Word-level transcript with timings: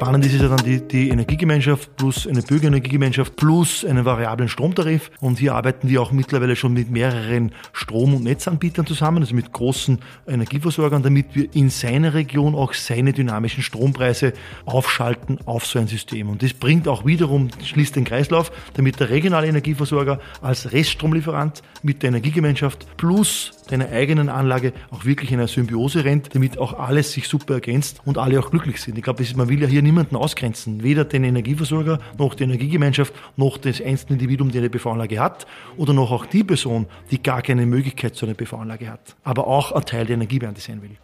Spannend 0.00 0.24
ist 0.26 0.40
ja 0.40 0.46
dann 0.46 0.64
die, 0.64 0.78
die 0.86 1.08
Energiegemeinschaft 1.08 1.96
plus 1.96 2.28
eine 2.28 2.40
Bürgerenergiegemeinschaft 2.40 3.34
plus 3.34 3.84
einen 3.84 4.04
variablen 4.04 4.48
Stromtarif. 4.48 5.10
Und 5.20 5.40
hier 5.40 5.56
arbeiten 5.56 5.88
wir 5.88 6.00
auch 6.00 6.12
mittlerweile 6.12 6.54
schon 6.54 6.72
mit 6.72 6.88
mehreren 6.88 7.50
Strom- 7.72 8.14
und 8.14 8.22
Netzanbietern 8.22 8.86
zusammen, 8.86 9.24
also 9.24 9.34
mit 9.34 9.52
großen 9.52 9.98
Energieversorgern, 10.28 11.02
damit 11.02 11.34
wir 11.34 11.52
in 11.52 11.68
seiner 11.68 12.14
Region 12.14 12.54
auch 12.54 12.74
seine 12.74 13.12
dynamischen 13.12 13.64
Strompreise 13.64 14.34
aufschalten 14.66 15.40
auf 15.46 15.66
so 15.66 15.80
ein 15.80 15.88
System. 15.88 16.28
Und 16.30 16.44
das 16.44 16.54
bringt 16.54 16.86
auch 16.86 17.04
wiederum, 17.04 17.48
schließt 17.64 17.96
den 17.96 18.04
Kreislauf, 18.04 18.52
damit 18.74 19.00
der 19.00 19.10
regionale 19.10 19.48
Energieversorger 19.48 20.20
als 20.40 20.70
Reststromlieferant 20.70 21.62
mit 21.82 22.04
der 22.04 22.10
Energiegemeinschaft 22.10 22.86
plus 22.98 23.57
deiner 23.68 23.90
eigenen 23.90 24.28
Anlage 24.28 24.72
auch 24.90 25.04
wirklich 25.04 25.30
in 25.30 25.38
einer 25.38 25.48
Symbiose 25.48 26.04
rennt, 26.04 26.34
damit 26.34 26.58
auch 26.58 26.78
alles 26.78 27.12
sich 27.12 27.28
super 27.28 27.54
ergänzt 27.54 28.00
und 28.04 28.18
alle 28.18 28.38
auch 28.40 28.50
glücklich 28.50 28.80
sind. 28.80 28.98
Ich 28.98 29.04
glaube, 29.04 29.24
man 29.36 29.48
will 29.48 29.60
ja 29.60 29.68
hier 29.68 29.82
niemanden 29.82 30.16
ausgrenzen, 30.16 30.82
weder 30.82 31.04
den 31.04 31.24
Energieversorger 31.24 32.00
noch 32.18 32.34
die 32.34 32.44
Energiegemeinschaft 32.44 33.14
noch 33.36 33.58
das 33.58 33.80
einzelne 33.80 34.14
Individuum, 34.14 34.50
der 34.50 34.62
eine 34.62 34.70
PV-Anlage 34.70 35.20
hat 35.20 35.46
oder 35.76 35.92
noch 35.92 36.10
auch 36.10 36.26
die 36.26 36.44
Person, 36.44 36.86
die 37.10 37.22
gar 37.22 37.42
keine 37.42 37.66
Möglichkeit 37.66 38.16
zu 38.16 38.26
einer 38.26 38.34
PV-Anlage 38.34 38.90
hat, 38.90 39.16
aber 39.22 39.46
auch 39.46 39.72
ein 39.72 39.84
Teil 39.84 40.06
der 40.06 40.14
Energiewende 40.14 40.60
sein 40.60 40.82
will. 40.82 40.96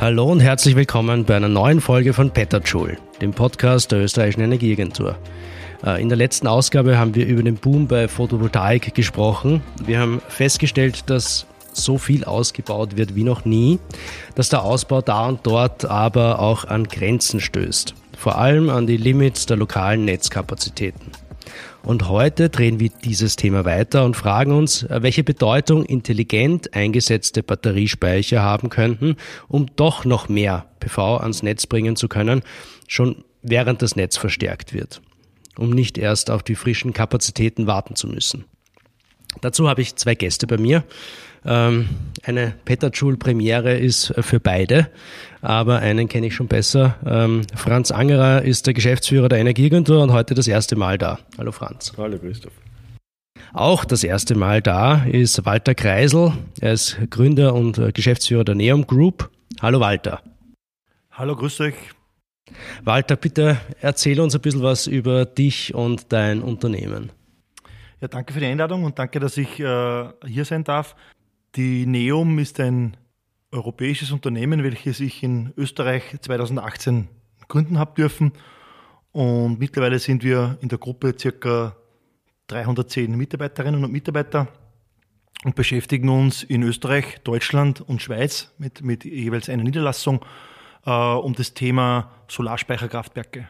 Hallo 0.00 0.32
und 0.32 0.40
herzlich 0.40 0.74
willkommen 0.74 1.24
bei 1.24 1.36
einer 1.36 1.48
neuen 1.48 1.80
Folge 1.80 2.12
von 2.12 2.32
Petterjoule, 2.32 2.96
dem 3.20 3.30
Podcast 3.30 3.92
der 3.92 4.00
österreichischen 4.00 4.40
Energieagentur. 4.40 5.16
Äh, 5.84 6.02
in 6.02 6.08
der 6.08 6.18
letzten 6.18 6.46
Ausgabe 6.46 6.98
haben 6.98 7.14
wir 7.14 7.26
über 7.26 7.42
den 7.42 7.56
Boom 7.56 7.86
bei 7.86 8.08
Photovoltaik 8.08 8.94
gesprochen. 8.94 9.62
Wir 9.84 10.00
haben 10.00 10.20
festgestellt, 10.28 11.04
dass 11.10 11.46
so 11.72 11.98
viel 11.98 12.24
ausgebaut 12.24 12.96
wird 12.96 13.14
wie 13.14 13.24
noch 13.24 13.44
nie, 13.44 13.78
dass 14.34 14.50
der 14.50 14.62
Ausbau 14.62 15.00
da 15.00 15.26
und 15.26 15.40
dort 15.46 15.84
aber 15.86 16.38
auch 16.38 16.64
an 16.64 16.84
Grenzen 16.84 17.40
stößt, 17.40 17.94
vor 18.16 18.36
allem 18.38 18.68
an 18.68 18.86
die 18.86 18.98
Limits 18.98 19.46
der 19.46 19.56
lokalen 19.56 20.04
Netzkapazitäten. 20.04 21.12
Und 21.82 22.08
heute 22.08 22.48
drehen 22.48 22.78
wir 22.78 22.90
dieses 22.90 23.34
Thema 23.34 23.64
weiter 23.64 24.04
und 24.04 24.16
fragen 24.16 24.52
uns, 24.52 24.86
welche 24.88 25.24
Bedeutung 25.24 25.84
intelligent 25.84 26.74
eingesetzte 26.74 27.42
Batteriespeicher 27.42 28.40
haben 28.40 28.68
könnten, 28.68 29.16
um 29.48 29.66
doch 29.74 30.04
noch 30.04 30.28
mehr 30.28 30.66
PV 30.78 31.16
ans 31.16 31.42
Netz 31.42 31.66
bringen 31.66 31.96
zu 31.96 32.06
können, 32.06 32.42
schon 32.86 33.24
während 33.42 33.82
das 33.82 33.96
Netz 33.96 34.16
verstärkt 34.16 34.72
wird, 34.72 35.02
um 35.56 35.70
nicht 35.70 35.98
erst 35.98 36.30
auf 36.30 36.42
die 36.42 36.54
frischen 36.54 36.92
Kapazitäten 36.92 37.66
warten 37.66 37.96
zu 37.96 38.06
müssen. 38.06 38.44
Dazu 39.40 39.68
habe 39.68 39.80
ich 39.80 39.96
zwei 39.96 40.14
Gäste 40.14 40.46
bei 40.46 40.58
mir. 40.58 40.84
Ähm, 41.44 41.88
eine 42.22 42.54
Petterjoule-Premiere 42.64 43.76
ist 43.76 44.14
für 44.20 44.38
beide, 44.38 44.88
aber 45.40 45.78
einen 45.80 46.08
kenne 46.08 46.28
ich 46.28 46.34
schon 46.34 46.46
besser. 46.46 46.96
Ähm, 47.04 47.42
Franz 47.54 47.90
Angerer 47.90 48.42
ist 48.42 48.66
der 48.66 48.74
Geschäftsführer 48.74 49.28
der 49.28 49.38
Energieagentur 49.38 50.02
und 50.02 50.12
heute 50.12 50.34
das 50.34 50.46
erste 50.46 50.76
Mal 50.76 50.98
da. 50.98 51.18
Hallo 51.38 51.50
Franz. 51.50 51.92
Hallo 51.96 52.18
Christoph. 52.18 52.52
Auch 53.52 53.84
das 53.84 54.04
erste 54.04 54.34
Mal 54.34 54.62
da 54.62 55.04
ist 55.04 55.44
Walter 55.44 55.74
Kreisel. 55.74 56.32
Er 56.60 56.72
ist 56.72 56.96
Gründer 57.10 57.54
und 57.54 57.94
Geschäftsführer 57.94 58.44
der 58.44 58.54
Neom 58.54 58.86
Group. 58.86 59.30
Hallo 59.60 59.80
Walter. 59.80 60.22
Hallo, 61.10 61.36
grüß 61.36 61.60
euch. 61.60 61.74
Walter, 62.84 63.16
bitte 63.16 63.60
erzähl 63.80 64.20
uns 64.20 64.34
ein 64.34 64.40
bisschen 64.40 64.62
was 64.62 64.86
über 64.86 65.24
dich 65.24 65.74
und 65.74 66.12
dein 66.12 66.42
Unternehmen. 66.42 67.10
Ja, 68.00 68.08
danke 68.08 68.32
für 68.32 68.40
die 68.40 68.46
Einladung 68.46 68.84
und 68.84 68.98
danke, 68.98 69.20
dass 69.20 69.36
ich 69.36 69.60
äh, 69.60 70.08
hier 70.26 70.44
sein 70.44 70.64
darf. 70.64 70.96
Die 71.54 71.86
Neum 71.86 72.38
ist 72.38 72.58
ein 72.58 72.96
europäisches 73.52 74.10
Unternehmen, 74.10 74.62
welches 74.64 75.00
ich 75.00 75.22
in 75.22 75.52
Österreich 75.56 76.16
2018 76.20 77.08
gründen 77.48 77.78
habe 77.78 77.94
dürfen. 77.94 78.32
Und 79.12 79.58
mittlerweile 79.58 79.98
sind 79.98 80.24
wir 80.24 80.58
in 80.62 80.68
der 80.68 80.78
Gruppe 80.78 81.14
circa 81.18 81.76
310 82.46 83.14
Mitarbeiterinnen 83.16 83.84
und 83.84 83.92
Mitarbeiter 83.92 84.48
und 85.44 85.54
beschäftigen 85.54 86.08
uns 86.08 86.42
in 86.42 86.62
Österreich, 86.62 87.20
Deutschland 87.24 87.80
und 87.80 88.00
Schweiz 88.00 88.52
mit, 88.58 88.82
mit 88.82 89.04
jeweils 89.04 89.48
einer 89.48 89.62
Niederlassung 89.62 90.24
um 90.84 91.34
das 91.34 91.54
Thema 91.54 92.10
Solarspeicherkraftwerke 92.28 93.48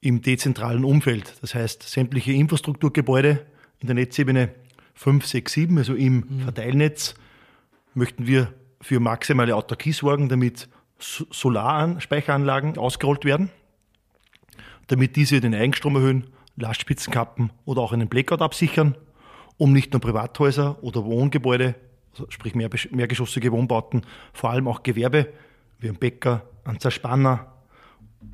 im 0.00 0.22
dezentralen 0.22 0.84
Umfeld. 0.84 1.34
Das 1.40 1.54
heißt, 1.54 1.82
sämtliche 1.82 2.32
Infrastrukturgebäude 2.32 3.46
in 3.80 3.86
der 3.86 3.94
Netzebene 3.94 4.50
5, 4.94 5.26
6, 5.26 5.52
7, 5.52 5.78
also 5.78 5.94
im 5.94 6.24
mhm. 6.28 6.40
Verteilnetz, 6.40 7.14
möchten 7.94 8.26
wir 8.26 8.52
für 8.80 9.00
maximale 9.00 9.54
Autarkie 9.54 9.92
sorgen, 9.92 10.28
damit 10.28 10.68
Solarspeicheranlagen 10.98 12.76
ausgerollt 12.78 13.24
werden, 13.24 13.50
damit 14.88 15.16
diese 15.16 15.40
den 15.40 15.54
Eigenstrom 15.54 15.96
erhöhen, 15.96 16.26
Lastspitzen 16.56 17.12
kappen 17.12 17.50
oder 17.64 17.80
auch 17.80 17.92
einen 17.92 18.08
Blackout 18.08 18.42
absichern, 18.42 18.96
um 19.56 19.72
nicht 19.72 19.92
nur 19.92 20.00
Privathäuser 20.00 20.82
oder 20.82 21.04
Wohngebäude, 21.04 21.74
also 22.12 22.26
sprich 22.28 22.54
mehr, 22.54 22.68
mehrgeschossige 22.90 23.52
Wohnbauten, 23.52 24.02
vor 24.32 24.50
allem 24.50 24.68
auch 24.68 24.82
Gewerbe 24.82 25.32
wie 25.80 25.88
ein 25.88 25.96
Bäcker, 25.96 26.42
ein 26.64 26.78
Zerspanner 26.78 27.52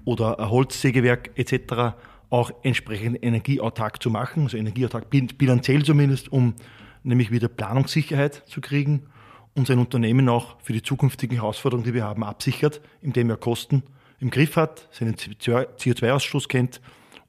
oder 0.04 0.38
ein 0.38 0.50
Holzsägewerk 0.50 1.30
etc 1.38 1.94
auch 2.30 2.50
entsprechend 2.62 3.22
energieautark 3.22 4.02
zu 4.02 4.10
machen, 4.10 4.44
also 4.44 4.56
energieautark 4.56 5.08
bilanziell 5.10 5.84
zumindest, 5.84 6.30
um 6.32 6.54
nämlich 7.02 7.30
wieder 7.30 7.48
Planungssicherheit 7.48 8.42
zu 8.46 8.60
kriegen 8.60 9.06
und 9.54 9.66
sein 9.66 9.78
Unternehmen 9.78 10.28
auch 10.28 10.56
für 10.60 10.72
die 10.72 10.82
zukünftigen 10.82 11.36
Herausforderungen, 11.36 11.86
die 11.86 11.94
wir 11.94 12.04
haben, 12.04 12.24
absichert, 12.24 12.80
indem 13.00 13.30
er 13.30 13.36
Kosten 13.36 13.84
im 14.18 14.30
Griff 14.30 14.56
hat, 14.56 14.88
seinen 14.90 15.14
CO2-Ausstoß 15.14 16.48
kennt 16.48 16.80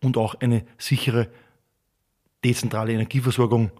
und 0.02 0.18
auch 0.18 0.36
eine 0.36 0.66
sichere 0.78 1.30
dezentrale 2.44 2.94
Energieversorgung 2.94 3.72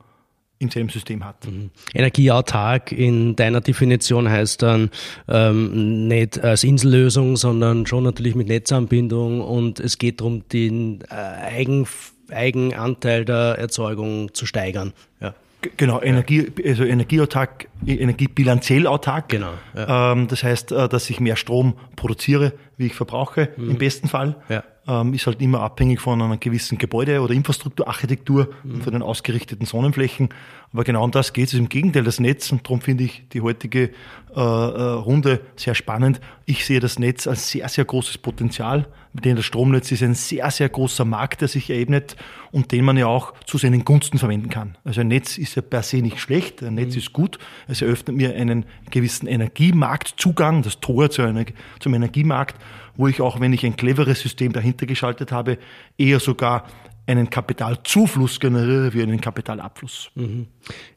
in 0.60 0.70
seinem 0.70 0.90
System 0.90 1.24
hat. 1.24 1.46
Mhm. 1.46 1.70
Energieautark 1.94 2.92
in 2.92 3.36
deiner 3.36 3.62
Definition 3.62 4.30
heißt 4.30 4.62
dann 4.64 4.90
ähm, 5.28 6.08
nicht 6.08 6.44
als 6.44 6.64
Insellösung, 6.64 7.38
sondern 7.38 7.86
schon 7.86 8.04
natürlich 8.04 8.36
mit 8.36 8.48
Netzanbindung 8.48 9.42
und 9.42 9.80
es 9.80 9.98
geht 9.98 10.20
darum, 10.20 10.48
den 10.50 11.02
äh, 11.10 11.14
Eigen, 11.14 11.88
Eigenanteil 12.30 13.26
der 13.26 13.56
Erzeugung 13.58 14.34
zu 14.34 14.46
steigern. 14.46 14.94
Ja. 15.22 15.36
Genau, 15.76 16.02
Energie, 16.02 16.52
also 16.66 16.84
energieautark, 16.84 17.68
energiebilanziell 17.86 18.86
autark. 18.86 19.30
Genau. 19.30 19.54
Ja. 19.76 20.12
Ähm, 20.14 20.28
das 20.28 20.44
heißt, 20.44 20.72
äh, 20.72 20.88
dass 20.88 21.10
ich 21.10 21.20
mehr 21.20 21.36
Strom 21.36 21.76
produziere, 21.96 22.54
wie 22.78 22.88
ich 22.88 22.94
verbrauche, 22.94 23.50
mhm. 23.58 23.72
im 23.72 23.78
besten 23.78 24.08
Fall. 24.08 24.36
Ja 24.50 24.64
ähm, 24.88 25.14
ist 25.14 25.28
halt 25.28 25.42
immer 25.42 25.62
abhängig 25.62 26.00
von 26.00 26.22
einer 26.22 26.38
gewissen 26.38 26.78
Gebäude- 26.78 27.22
oder 27.22 27.34
Infrastrukturarchitektur 27.34 28.50
mhm. 28.64 28.74
und 28.74 28.84
von 28.84 28.94
den 28.94 29.02
ausgerichteten 29.02 29.66
Sonnenflächen. 29.66 30.30
Aber 30.72 30.84
genau 30.84 31.04
um 31.04 31.12
das 31.12 31.34
geht 31.34 31.48
es. 31.48 31.54
Im 31.54 31.70
Gegenteil, 31.70 32.04
das 32.04 32.20
Netz, 32.20 32.52
und 32.52 32.66
darum 32.66 32.82
finde 32.82 33.04
ich 33.04 33.28
die 33.30 33.42
heutige 33.42 33.90
äh, 34.36 34.40
äh, 34.40 34.42
Runde 34.42 35.42
sehr 35.56 35.76
spannend. 35.76 36.22
Ich 36.46 36.66
sehe 36.66 36.80
das 36.80 37.00
Netz 37.00 37.28
als 37.28 37.50
sehr, 37.50 37.68
sehr 37.70 37.86
großes 37.86 38.18
Potenzial. 38.20 38.88
Mit 39.18 39.26
dem 39.26 39.36
das 39.36 39.46
Stromnetz 39.46 39.92
ist 39.92 40.04
ein 40.04 40.14
sehr, 40.14 40.52
sehr 40.52 40.70
großer 40.70 41.04
Markt, 41.04 41.42
der 41.42 41.48
sich 41.48 41.72
ebnet 41.72 42.16
und 42.52 42.72
den 42.72 42.86
man 42.86 42.98
ja 42.98 43.08
auch 43.08 43.34
zu 43.46 43.58
seinen 43.58 43.84
Gunsten 43.84 44.20
verwenden 44.20 44.50
kann. 44.50 44.78
Also 44.84 45.02
ein 45.02 45.08
Netz 45.08 45.40
ist 45.40 45.56
ja 45.56 45.64
per 45.64 45.82
se 45.82 45.98
nicht 45.98 46.20
schlecht, 46.20 46.62
ein 46.62 46.76
Netz 46.76 46.94
mhm. 46.94 47.00
ist 47.00 47.14
gut. 47.14 47.40
Es 47.68 47.82
eröffnet 47.82 48.16
mir 48.16 48.36
einen 48.36 48.66
gewissen 48.92 49.28
Energiemarktzugang, 49.28 50.62
das 50.62 50.80
Tor 50.80 51.10
zu 51.10 51.24
einer, 51.24 51.46
zum 51.80 51.96
Energiemarkt 51.96 52.56
wo 52.98 53.08
ich 53.08 53.22
auch, 53.22 53.40
wenn 53.40 53.54
ich 53.54 53.66
ein 53.66 53.78
cleveres 53.78 54.20
System 54.20 54.52
dahinter 54.52 54.86
geschaltet 54.86 55.32
habe, 55.32 55.58
eher 55.98 56.20
sogar 56.20 56.66
einen 57.06 57.30
Kapitalzufluss 57.30 58.40
generiere 58.40 58.94
wie 58.94 59.02
einen 59.02 59.22
Kapitalabfluss. 59.22 60.10
Mhm. 60.16 60.48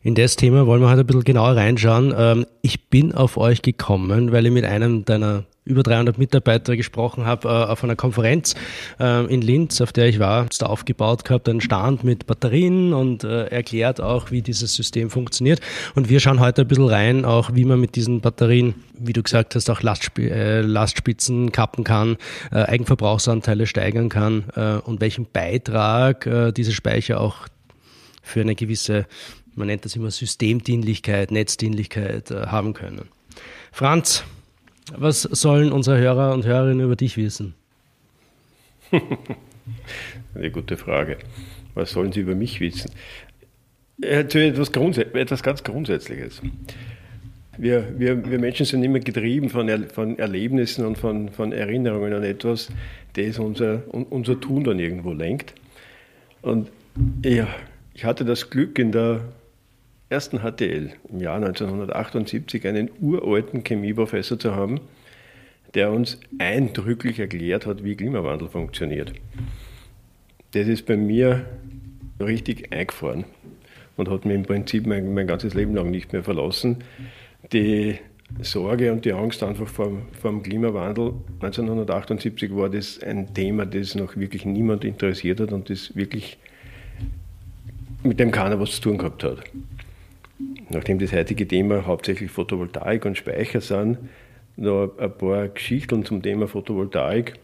In 0.02 0.16
das 0.16 0.34
Thema 0.34 0.66
wollen 0.66 0.82
wir 0.82 0.88
heute 0.88 1.00
ein 1.00 1.06
bisschen 1.06 1.22
genauer 1.22 1.54
reinschauen. 1.54 2.12
Ähm, 2.16 2.46
ich 2.62 2.88
bin 2.88 3.14
auf 3.14 3.36
euch 3.36 3.62
gekommen, 3.62 4.32
weil 4.32 4.46
ich 4.46 4.52
mit 4.52 4.64
einem 4.64 5.04
deiner 5.04 5.44
über 5.70 5.82
300 5.82 6.18
Mitarbeiter 6.18 6.76
gesprochen 6.76 7.24
habe 7.24 7.48
äh, 7.48 7.50
auf 7.50 7.82
einer 7.84 7.96
Konferenz 7.96 8.54
äh, 8.98 9.24
in 9.32 9.40
Linz, 9.40 9.80
auf 9.80 9.92
der 9.92 10.08
ich 10.08 10.18
war, 10.18 10.46
da 10.58 10.66
aufgebaut 10.66 11.24
gehabt, 11.24 11.48
einen 11.48 11.60
Stand 11.60 12.04
mit 12.04 12.26
Batterien 12.26 12.92
und 12.92 13.24
äh, 13.24 13.46
erklärt 13.46 14.00
auch, 14.00 14.30
wie 14.30 14.42
dieses 14.42 14.74
System 14.74 15.10
funktioniert. 15.10 15.60
Und 15.94 16.08
wir 16.08 16.20
schauen 16.20 16.40
heute 16.40 16.62
ein 16.62 16.68
bisschen 16.68 16.88
rein, 16.88 17.24
auch 17.24 17.54
wie 17.54 17.64
man 17.64 17.80
mit 17.80 17.96
diesen 17.96 18.20
Batterien, 18.20 18.74
wie 18.98 19.12
du 19.12 19.22
gesagt 19.22 19.54
hast, 19.54 19.70
auch 19.70 19.82
Lastsp 19.82 20.18
äh, 20.18 20.60
Lastspitzen 20.60 21.52
kappen 21.52 21.84
kann, 21.84 22.16
äh, 22.50 22.56
Eigenverbrauchsanteile 22.56 23.66
steigern 23.66 24.08
kann 24.08 24.44
äh, 24.56 24.74
und 24.84 25.00
welchen 25.00 25.26
Beitrag 25.30 26.28
diese 26.56 26.72
Speicher 26.72 27.20
auch 27.20 27.46
für 28.22 28.40
eine 28.40 28.54
gewisse, 28.54 29.06
man 29.54 29.68
nennt 29.68 29.84
das 29.84 29.96
immer 29.96 30.10
Systemdienlichkeit, 30.10 31.30
Netzdienlichkeit 31.30 32.30
haben 32.30 32.74
können. 32.74 33.08
Franz, 33.72 34.24
was 34.96 35.22
sollen 35.22 35.72
unsere 35.72 35.98
Hörer 35.98 36.32
und 36.32 36.44
Hörerinnen 36.46 36.84
über 36.84 36.96
dich 36.96 37.16
wissen? 37.16 37.54
Eine 40.34 40.50
gute 40.50 40.76
Frage. 40.76 41.18
Was 41.74 41.92
sollen 41.92 42.12
sie 42.12 42.20
über 42.20 42.34
mich 42.34 42.60
wissen? 42.60 42.90
Etwas, 44.00 44.72
etwas 44.98 45.42
ganz 45.42 45.62
Grundsätzliches. 45.62 46.40
wir, 47.58 47.98
wir, 47.98 48.30
wir 48.30 48.38
Menschen 48.38 48.66
sind 48.66 48.82
immer 48.82 49.00
getrieben 49.00 49.50
von, 49.50 49.68
er, 49.68 49.88
von 49.90 50.18
Erlebnissen 50.18 50.86
und 50.86 50.96
von, 50.96 51.28
von 51.28 51.52
Erinnerungen 51.52 52.12
an 52.14 52.24
etwas, 52.24 52.70
das 53.14 53.38
unser, 53.38 53.82
unser 53.88 54.40
Tun 54.40 54.64
dann 54.64 54.78
irgendwo 54.78 55.12
lenkt. 55.12 55.54
Und 56.42 56.70
ja, 57.24 57.48
ich 57.94 58.04
hatte 58.04 58.24
das 58.24 58.50
Glück, 58.50 58.78
in 58.78 58.92
der 58.92 59.20
ersten 60.10 60.40
HTL 60.40 60.90
im 61.08 61.20
Jahr 61.20 61.36
1978 61.36 62.66
einen 62.66 62.90
uralten 63.00 63.62
Chemieprofessor 63.64 64.38
zu 64.38 64.54
haben, 64.54 64.80
der 65.74 65.92
uns 65.92 66.18
eindrücklich 66.38 67.20
erklärt 67.20 67.64
hat, 67.64 67.84
wie 67.84 67.94
Klimawandel 67.94 68.48
funktioniert. 68.48 69.12
Das 70.50 70.66
ist 70.66 70.84
bei 70.86 70.96
mir 70.96 71.46
richtig 72.20 72.72
eingefahren 72.72 73.24
und 73.96 74.10
hat 74.10 74.24
mich 74.24 74.34
im 74.34 74.42
Prinzip 74.42 74.84
mein, 74.84 75.14
mein 75.14 75.28
ganzes 75.28 75.54
Leben 75.54 75.76
lang 75.76 75.92
nicht 75.92 76.12
mehr 76.12 76.24
verlassen. 76.24 76.78
Die 77.52 77.96
Sorge 78.40 78.92
und 78.92 79.04
die 79.04 79.12
Angst 79.12 79.44
einfach 79.44 79.68
vor, 79.68 79.92
vor 80.20 80.30
dem 80.32 80.42
Klimawandel. 80.42 81.14
1978 81.40 82.54
war 82.54 82.68
das 82.68 83.00
ein 83.00 83.32
Thema, 83.32 83.64
das 83.64 83.94
noch 83.94 84.16
wirklich 84.16 84.44
niemand 84.44 84.84
interessiert 84.84 85.38
hat 85.38 85.52
und 85.52 85.70
das 85.70 85.94
wirklich 85.94 86.36
mit 88.02 88.18
dem 88.18 88.32
keiner 88.32 88.58
was 88.58 88.72
zu 88.72 88.82
tun 88.82 88.98
gehabt 88.98 89.22
hat. 89.22 89.38
Nachdem 90.68 90.98
das 90.98 91.12
heutige 91.12 91.46
Thema 91.46 91.86
hauptsächlich 91.86 92.30
Photovoltaik 92.30 93.04
und 93.04 93.18
Speicher 93.18 93.60
sind, 93.60 93.98
noch 94.56 94.92
ein 94.98 95.12
paar 95.12 95.48
Geschichten 95.48 96.04
zum 96.04 96.22
Thema 96.22 96.46
Photovoltaik. 96.46 97.34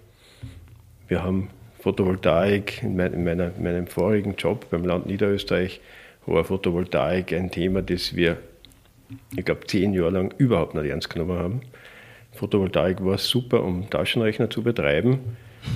Wir 1.09 1.23
haben 1.23 1.49
Photovoltaik 1.81 2.83
in, 2.83 2.97
meiner, 2.97 3.53
meinem 3.61 3.87
vorigen 3.87 4.35
Job 4.37 4.67
beim 4.71 4.85
Land 4.85 5.07
Niederösterreich 5.07 5.81
war 6.27 6.45
Photovoltaik 6.45 7.33
ein 7.33 7.51
Thema, 7.51 7.83
das 7.83 8.17
wir, 8.17 8.39
ich 9.37 9.45
glaube, 9.45 9.67
zehn 9.67 9.95
Jahre 9.95 10.11
lang 10.11 10.35
überhaupt 10.39 10.75
nicht 10.75 10.91
ernst 10.91 11.11
genommen 11.11 11.39
haben. 11.39 11.61
Photovoltaik 12.33 13.05
war 13.05 13.19
super, 13.19 13.63
um 13.63 13.89
Taschenrechner 13.89 14.51
zu 14.51 14.63
betreiben, 14.63 15.21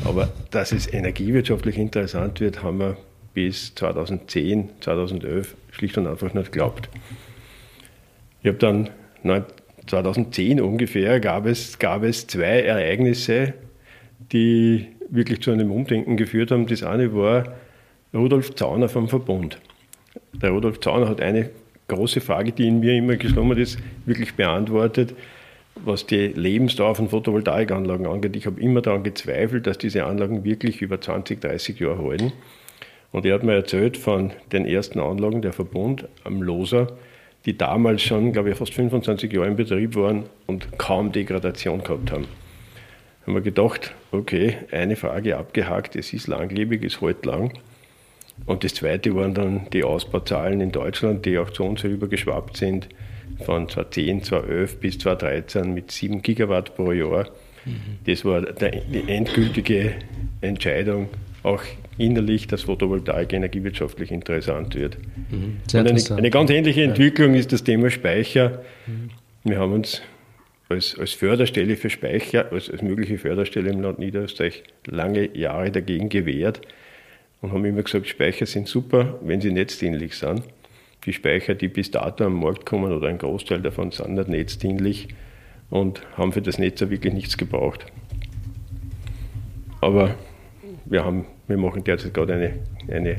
aber 0.05 0.29
dass 0.51 0.73
es 0.73 0.93
energiewirtschaftlich 0.93 1.79
interessant 1.79 2.41
wird, 2.41 2.63
haben 2.63 2.79
wir 2.81 2.97
bis 3.33 3.75
2010, 3.77 4.69
2011 4.81 5.55
schlicht 5.81 5.99
und 5.99 6.07
einfach 6.07 6.35
nicht 6.35 6.53
geglaubt. 6.53 6.89
Ich 8.43 8.49
habe 8.49 8.59
dann 8.59 8.91
2010 9.87 10.61
ungefähr 10.61 11.21
gab 11.21 11.47
es, 11.47 11.79
gab 11.79 12.03
es 12.05 12.27
zwei 12.27 12.63
Ereignisse, 12.63 13.55
die 14.33 14.89
wirklich 15.09 15.41
zu 15.41 15.51
einem 15.51 15.73
Umdenken 15.73 16.17
geführt 16.17 16.51
haben. 16.51 16.67
Das 16.67 16.83
eine 16.83 17.15
war 17.15 17.45
Rudolf 18.15 18.55
Zauner 18.55 18.89
vom 18.89 19.09
Verbund. 19.09 19.59
Der 20.41 20.51
Rudolf 20.51 20.81
Zauner 20.81 21.09
hat 21.09 21.21
eine 21.21 21.51
große 21.89 22.21
Frage, 22.21 22.53
die 22.53 22.69
in 22.69 22.81
mir 22.81 22.95
immer 22.95 23.17
geschlommen 23.17 23.59
ist, 23.59 23.79
wirklich 24.07 24.35
beantwortet, 24.35 25.15
was 25.77 26.07
die 26.07 26.29
Lebensdauer 26.29 26.95
von 26.95 27.09
Photovoltaikanlagen 27.09 28.07
angeht. 28.07 28.37
Ich 28.37 28.47
habe 28.47 28.61
immer 28.61 28.83
daran 28.83 29.03
gezweifelt, 29.03 29.67
dass 29.67 29.79
diese 29.79 30.05
Anlagen 30.05 30.45
wirklich 30.45 30.83
über 30.83 31.01
20, 31.01 31.41
30 31.41 31.81
Jahre 31.81 32.05
halten. 32.05 32.33
Und 33.13 33.27
er 33.27 33.35
hat 33.35 33.43
mir 33.43 33.55
erzählt 33.55 33.97
von 33.97 34.33
den 34.53 34.67
ersten 34.67 35.01
Anlagen 35.01 35.43
der 35.43 35.53
Verbund 35.53 36.09
am 36.25 36.43
Loser, 36.43 36.89
die 37.45 37.57
damals 37.57 38.03
schon, 38.03 38.33
glaube 38.33 38.51
ich, 38.51 38.57
fast 38.57 38.75
25 38.75 39.33
Jahre 39.33 39.49
in 39.49 39.57
Betrieb 39.57 39.97
waren 39.97 40.25
und 40.47 40.79
kaum 40.79 41.11
Degradation 41.11 41.83
gehabt 41.83 42.13
haben. 42.13 42.25
Da 42.25 43.27
haben 43.27 43.35
wir 43.35 43.41
gedacht, 43.41 43.95
okay, 44.13 44.59
eine 44.71 44.97
Frage 44.97 45.37
abgehakt, 45.37 45.97
es 45.97 46.13
ist 46.13 46.27
langlebig, 46.27 46.85
es 46.85 47.01
hält 47.01 47.25
lang. 47.27 47.53
Und 48.47 48.65
das 48.65 48.75
zweite 48.75 49.15
waren 49.15 49.35
dann 49.35 49.67
die 49.73 49.85
Ausbauzahlen 49.85 50.61
in 50.61 50.73
Deutschland, 50.73 51.27
die 51.27 51.39
auch 51.39 51.51
zu 51.51 51.65
uns 51.65 51.83
herübergeschwappt 51.83 52.57
sind, 52.57 52.89
von 53.45 53.69
2010, 53.69 54.23
2011 54.25 54.81
bis 54.81 54.99
2013 54.99 55.75
mit 55.75 55.91
7 55.91 56.23
Gigawatt 56.23 56.75
pro 56.75 56.93
Jahr. 56.93 57.29
Mhm. 57.65 57.99
Das 58.07 58.25
war 58.25 58.43
die 58.43 59.09
endgültige 59.09 59.95
Entscheidung, 60.41 61.09
auch 61.43 61.63
innerlich, 62.01 62.47
dass 62.47 62.63
Photovoltaik 62.63 63.33
energiewirtschaftlich 63.33 64.11
interessant 64.11 64.75
wird. 64.75 64.99
Mhm. 65.31 65.59
Eine, 65.73 66.17
eine, 66.17 66.31
ganz 66.31 66.51
ähnliche 66.51 66.83
Entwicklung 66.83 67.35
ist 67.35 67.53
das 67.53 67.63
Thema 67.65 67.91
Speicher. 67.91 68.63
Mhm. 68.87 69.11
Wir 69.45 69.59
haben 69.59 69.73
uns 69.73 70.03
als, 70.69 70.99
als 70.99 71.13
Förderstelle 71.13 71.77
für 71.77 71.91
Speicher, 71.91 72.53
als, 72.53 72.71
als 72.71 72.83
mögliche 72.83 73.19
Förderstelle 73.19 73.71
im 73.71 73.81
Land 73.81 73.99
Niederösterreich 73.99 74.63
lange 74.87 75.37
Jahre 75.37 75.71
dagegen 75.71 76.09
gewehrt 76.09 76.61
und 77.41 77.53
haben 77.53 77.65
immer 77.65 77.83
gesagt, 77.83 78.07
Speicher 78.07 78.47
sind 78.47 78.69
super, 78.69 79.19
wenn 79.23 79.41
sie 79.41 79.51
netzdienlich 79.51 80.17
sind. 80.17 80.43
Die 81.07 81.13
Speicher, 81.13 81.55
die 81.55 81.69
bis 81.69 81.91
dato 81.91 82.25
am 82.25 82.41
Markt 82.41 82.67
kommen 82.67 82.93
oder 82.93 83.09
ein 83.09 83.19
Großteil 83.19 83.63
davon 83.63 83.91
sind 83.91 84.15
nicht 84.15 84.29
netzdienlich 84.29 85.09
und 85.71 86.03
haben 86.17 86.33
für 86.33 86.43
das 86.43 86.59
Netz 86.59 86.83
auch 86.83 86.91
wirklich 86.91 87.15
nichts 87.15 87.37
gebraucht. 87.37 87.87
Aber 89.81 90.15
wir, 90.85 91.05
haben, 91.05 91.25
wir 91.51 91.59
machen 91.59 91.85
derzeit 91.85 92.15
gerade 92.15 92.35
eine, 92.35 92.53
eine 92.89 93.17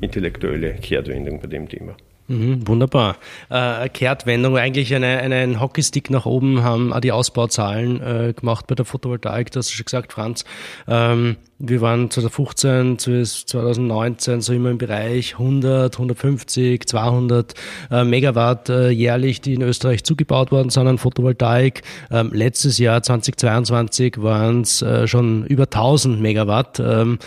intellektuelle 0.00 0.74
Kehrtwendung 0.74 1.40
bei 1.40 1.48
dem 1.48 1.68
Thema. 1.68 1.96
Mhm, 2.28 2.66
wunderbar. 2.66 3.16
Äh, 3.50 3.88
Kehrtwendung, 3.88 4.56
eigentlich 4.56 4.94
eine, 4.94 5.18
einen 5.18 5.60
Hockeystick 5.60 6.08
nach 6.08 6.24
oben 6.24 6.62
haben 6.62 6.92
auch 6.92 7.00
die 7.00 7.12
Ausbauzahlen 7.12 8.00
äh, 8.00 8.32
gemacht 8.32 8.66
bei 8.68 8.74
der 8.76 8.84
Photovoltaik. 8.84 9.50
Das 9.50 9.66
hast 9.66 9.72
du 9.72 9.76
schon 9.76 9.84
gesagt, 9.84 10.12
Franz. 10.12 10.44
Ähm, 10.86 11.36
wir 11.58 11.80
waren 11.80 12.10
2015 12.10 12.96
bis 13.04 13.44
2019 13.46 14.40
so 14.40 14.52
immer 14.52 14.70
im 14.70 14.78
Bereich 14.78 15.34
100, 15.34 15.94
150, 15.94 16.86
200 16.86 17.54
äh, 17.90 18.04
Megawatt 18.04 18.68
äh, 18.68 18.90
jährlich, 18.90 19.40
die 19.40 19.54
in 19.54 19.62
Österreich 19.62 20.04
zugebaut 20.04 20.52
worden 20.52 20.70
sind 20.70 20.86
an 20.86 20.98
Photovoltaik. 20.98 21.82
Ähm, 22.10 22.30
letztes 22.32 22.78
Jahr 22.78 23.02
2022 23.02 24.22
waren 24.22 24.62
es 24.62 24.80
äh, 24.80 25.06
schon 25.06 25.44
über 25.46 25.64
1000 25.64 26.20
Megawatt. 26.20 26.80
Ähm, 26.80 27.18
äh, 27.20 27.26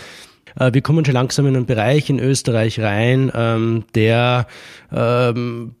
wir 0.58 0.80
kommen 0.80 1.04
schon 1.04 1.14
langsam 1.14 1.46
in 1.46 1.56
einen 1.56 1.66
Bereich 1.66 2.08
in 2.08 2.18
Österreich 2.18 2.80
rein, 2.80 3.30
ähm, 3.34 3.84
der 3.94 4.46
ähm, 4.92 5.74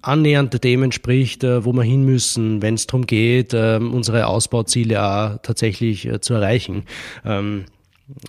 annähernd 0.00 0.64
dem 0.64 0.82
entspricht, 0.82 1.44
äh, 1.44 1.64
wo 1.64 1.72
wir 1.72 1.82
hin 1.82 2.04
müssen, 2.04 2.62
wenn 2.62 2.74
es 2.74 2.86
darum 2.86 3.06
geht, 3.06 3.52
ähm, 3.54 3.92
unsere 3.92 4.26
Ausbauziele 4.26 5.02
auch 5.02 5.38
tatsächlich 5.42 6.06
äh, 6.06 6.20
zu 6.20 6.34
erreichen. 6.34 6.84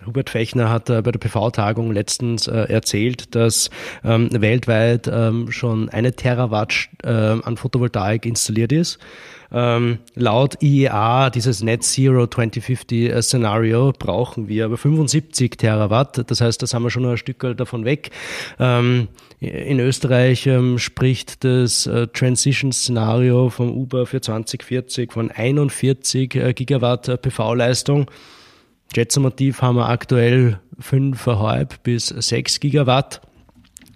Hubert 0.06 0.30
Fechner 0.30 0.70
hat 0.70 0.90
äh, 0.90 1.02
bei 1.02 1.12
der 1.12 1.20
PV-Tagung 1.20 1.92
letztens 1.92 2.48
äh, 2.48 2.66
erzählt, 2.70 3.36
dass 3.36 3.70
ähm, 4.04 4.30
weltweit 4.32 5.10
ähm, 5.12 5.52
schon 5.52 5.90
eine 5.90 6.14
Terawatt 6.14 6.90
äh, 7.04 7.10
an 7.10 7.58
Photovoltaik 7.58 8.26
installiert 8.26 8.72
ist. 8.72 9.00
Ähm, 9.54 10.00
laut 10.16 10.62
IEA, 10.64 11.30
dieses 11.30 11.62
Net 11.62 11.84
Zero 11.84 12.26
2050 12.26 13.10
äh, 13.10 13.22
Szenario, 13.22 13.94
brauchen 13.98 14.48
wir 14.48 14.66
aber 14.66 14.78
75 14.78 15.58
Terawatt. 15.58 16.30
Das 16.30 16.42
heißt, 16.42 16.62
da 16.62 16.68
sind 16.68 16.82
wir 16.82 16.90
schon 16.90 17.06
ein 17.06 17.18
Stück 17.18 17.46
davon 17.56 17.86
weg. 17.86 18.10
Ähm, 18.60 19.10
in 19.40 19.80
Österreich 19.80 20.48
ähm, 20.48 20.80
spricht 20.80 21.44
das 21.44 21.86
äh, 21.86 22.08
Transition-Szenario 22.08 23.50
vom 23.50 23.72
Uber 23.72 24.06
für 24.06 24.22
2040 24.22 25.12
von 25.12 25.30
41 25.30 26.36
äh, 26.36 26.54
Gigawatt 26.54 27.08
äh, 27.10 27.18
PV-Leistung. 27.18 28.10
Jetsomotiv 28.96 29.62
haben 29.62 29.78
wir 29.78 29.90
aktuell 29.90 30.60
5,5 30.82 31.76
bis 31.84 32.08
6 32.08 32.60
Gigawatt 32.60 33.22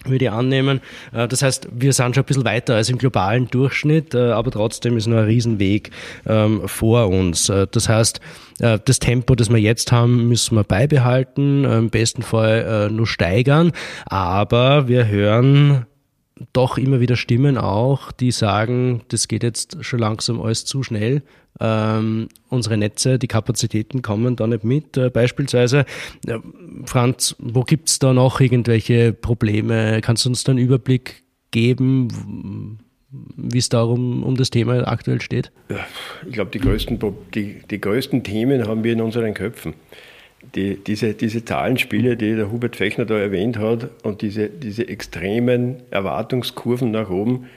würde 0.05 0.25
ich 0.25 0.31
annehmen. 0.31 0.81
Äh, 1.13 1.27
das 1.27 1.41
heißt, 1.41 1.67
wir 1.71 1.93
sind 1.93 2.15
schon 2.15 2.23
ein 2.23 2.25
bisschen 2.25 2.45
weiter 2.45 2.75
als 2.75 2.89
im 2.89 2.97
globalen 2.97 3.47
Durchschnitt, 3.47 4.13
äh, 4.13 4.31
aber 4.31 4.51
trotzdem 4.51 4.97
ist 4.97 5.07
noch 5.07 5.17
ein 5.17 5.25
Riesenweg 5.25 5.91
ähm, 6.25 6.67
vor 6.67 7.07
uns. 7.09 7.49
Äh, 7.49 7.67
das 7.71 7.89
heißt, 7.89 8.19
das 8.59 8.97
Tempo, 8.97 9.35
das 9.35 9.51
wir 9.51 9.59
jetzt 9.59 9.91
haben, 9.91 10.29
müssen 10.29 10.55
wir 10.55 10.63
beibehalten, 10.63 11.63
im 11.63 11.91
besten 11.91 12.23
Fall 12.23 12.89
nur 12.89 13.05
steigern, 13.05 13.71
aber 14.07 14.87
wir 14.87 15.07
hören 15.07 15.85
doch 16.53 16.77
immer 16.77 16.99
wieder 16.99 17.15
Stimmen 17.15 17.57
auch, 17.57 18.11
die 18.11 18.31
sagen, 18.31 19.01
das 19.09 19.27
geht 19.27 19.43
jetzt 19.43 19.83
schon 19.83 19.99
langsam 19.99 20.41
alles 20.41 20.65
zu 20.65 20.83
schnell. 20.83 21.23
Ähm, 21.59 22.29
unsere 22.49 22.77
Netze, 22.77 23.17
die 23.17 23.27
Kapazitäten 23.27 24.01
kommen 24.01 24.35
da 24.35 24.45
nicht 24.45 24.63
mit. 24.63 24.95
Äh, 24.97 25.09
beispielsweise, 25.09 25.85
äh, 26.27 26.37
Franz, 26.85 27.35
wo 27.39 27.61
gibt's 27.63 27.99
da 27.99 28.13
noch 28.13 28.39
irgendwelche 28.39 29.13
Probleme? 29.13 30.01
Kannst 30.01 30.25
du 30.25 30.29
uns 30.29 30.43
da 30.43 30.51
einen 30.51 30.59
Überblick 30.59 31.23
geben, 31.51 32.79
wie 33.09 33.57
es 33.57 33.69
darum 33.69 34.23
um 34.23 34.35
das 34.35 34.49
Thema 34.49 34.87
aktuell 34.87 35.21
steht? 35.21 35.51
Ich 36.27 36.33
glaube, 36.33 36.51
die 36.51 36.59
größten, 36.59 36.99
die, 37.33 37.61
die 37.69 37.81
größten 37.81 38.23
Themen 38.23 38.67
haben 38.67 38.83
wir 38.83 38.93
in 38.93 39.01
unseren 39.01 39.33
Köpfen 39.33 39.73
die, 40.55 40.75
diese, 40.75 41.13
diese 41.13 41.43
Zahlenspiele, 41.43 42.17
die 42.17 42.35
der 42.35 42.51
Hubert 42.51 42.75
Fechner 42.75 43.05
da 43.05 43.17
erwähnt 43.17 43.57
hat, 43.57 43.89
und 44.03 44.21
diese, 44.21 44.49
diese 44.49 44.87
extremen 44.87 45.77
Erwartungskurven 45.91 46.91
nach 46.91 47.09
oben, 47.09 47.47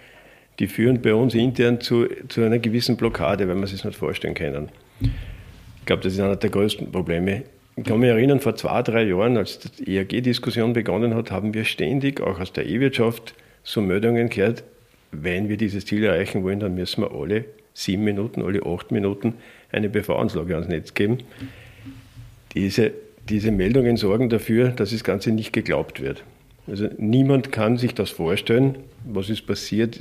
die 0.59 0.67
führen 0.67 1.01
bei 1.01 1.15
uns 1.15 1.35
intern 1.35 1.81
zu, 1.81 2.07
zu 2.29 2.43
einer 2.43 2.59
gewissen 2.59 2.97
Blockade, 2.97 3.49
weil 3.49 3.63
es 3.65 3.71
sich 3.71 3.85
nicht 3.85 3.97
vorstellen 3.97 4.35
können. 4.35 4.69
Ich 5.01 5.87
glaube, 5.87 6.03
das 6.03 6.13
ist 6.13 6.21
einer 6.21 6.37
der 6.37 6.51
größten 6.51 6.93
Probleme. 6.93 7.45
Ich 7.77 7.85
kann 7.85 7.99
mich 7.99 8.11
erinnern, 8.11 8.41
vor 8.41 8.57
zwei, 8.57 8.83
drei 8.83 9.05
Jahren, 9.05 9.39
als 9.39 9.59
die 9.59 9.97
ERG-Diskussion 9.97 10.75
begonnen 10.75 11.15
hat, 11.15 11.31
haben 11.31 11.55
wir 11.55 11.65
ständig, 11.65 12.21
auch 12.21 12.39
aus 12.39 12.53
der 12.53 12.67
E-Wirtschaft, 12.67 13.35
so 13.63 13.81
Meldungen 13.81 14.29
gehört, 14.29 14.65
wenn 15.13 15.49
wir 15.49 15.57
dieses 15.57 15.87
Ziel 15.87 16.05
erreichen 16.05 16.45
wollen, 16.45 16.61
dann 16.61 16.75
müssen 16.75 17.03
wir 17.03 17.13
alle 17.13 17.47
sieben 17.73 18.05
Minuten, 18.05 18.43
alle 18.43 18.65
acht 18.65 18.91
Minuten 18.93 19.35
eine 19.73 19.89
PV-Anlage 19.89 20.55
ans 20.55 20.69
Netz 20.69 20.95
geben. 20.95 21.19
Diese, 22.55 22.93
diese 23.29 23.51
Meldungen 23.51 23.97
sorgen 23.97 24.29
dafür, 24.29 24.69
dass 24.69 24.91
das 24.91 25.05
Ganze 25.05 25.31
nicht 25.31 25.53
geglaubt 25.53 26.01
wird. 26.01 26.25
Also 26.67 26.89
niemand 26.99 27.53
kann 27.53 27.77
sich 27.79 27.95
das 27.95 28.11
vorstellen, 28.11 28.79
was 29.05 29.31
ist 29.31 29.47
passiert. 29.47 30.01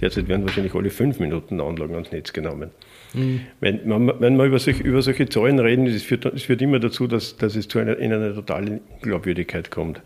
Derzeit 0.00 0.28
werden 0.28 0.44
wahrscheinlich 0.44 0.74
alle 0.74 0.90
fünf 0.90 1.20
Minuten 1.20 1.60
Anlagen 1.60 1.94
ans 1.94 2.10
Netz 2.10 2.32
genommen. 2.32 2.70
Mhm. 3.14 3.40
Wenn, 3.60 3.86
man, 3.88 4.20
wenn 4.20 4.36
wir 4.36 4.44
über 4.44 4.58
solche, 4.58 4.82
über 4.82 5.02
solche 5.02 5.28
Zahlen 5.28 5.58
reden, 5.58 5.86
das 5.86 6.02
führt, 6.02 6.24
das 6.24 6.42
führt 6.42 6.62
immer 6.62 6.78
dazu, 6.78 7.06
dass, 7.06 7.36
dass 7.36 7.54
es 7.56 7.68
zu 7.68 7.78
einer, 7.78 7.98
in 7.98 8.12
eine 8.12 8.34
totale 8.34 8.80
Glaubwürdigkeit 9.02 9.70
kommt. 9.70 10.00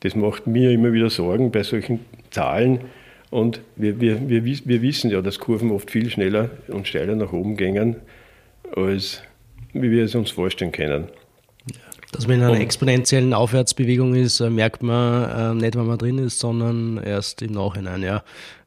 Das 0.00 0.14
macht 0.14 0.46
mir 0.46 0.70
immer 0.70 0.92
wieder 0.92 1.10
Sorgen 1.10 1.50
bei 1.50 1.62
solchen 1.62 2.00
Zahlen. 2.30 2.80
Und 3.30 3.60
wir, 3.76 4.00
wir, 4.00 4.28
wir, 4.28 4.44
wir 4.44 4.82
wissen 4.82 5.10
ja, 5.10 5.20
dass 5.20 5.38
Kurven 5.38 5.70
oft 5.70 5.90
viel 5.90 6.08
schneller 6.10 6.50
und 6.68 6.88
steiler 6.88 7.14
nach 7.14 7.32
oben 7.32 7.56
gehen, 7.56 7.96
als 8.74 9.22
wie 9.82 9.90
wir 9.90 10.04
es 10.04 10.14
uns 10.14 10.30
vorstellen 10.30 10.72
können. 10.72 11.08
Dass 12.12 12.26
man 12.26 12.38
in 12.38 12.42
einer 12.42 12.60
exponentiellen 12.60 13.34
Aufwärtsbewegung 13.34 14.14
ist, 14.14 14.40
äh, 14.40 14.48
merkt 14.48 14.82
man 14.82 15.58
äh, 15.58 15.62
nicht, 15.62 15.76
wenn 15.76 15.86
man 15.86 15.98
drin 15.98 16.18
ist, 16.18 16.38
sondern 16.38 16.96
erst 16.98 17.42
im 17.42 17.52
Nachhinein. 17.52 18.02
Ja. 18.02 18.22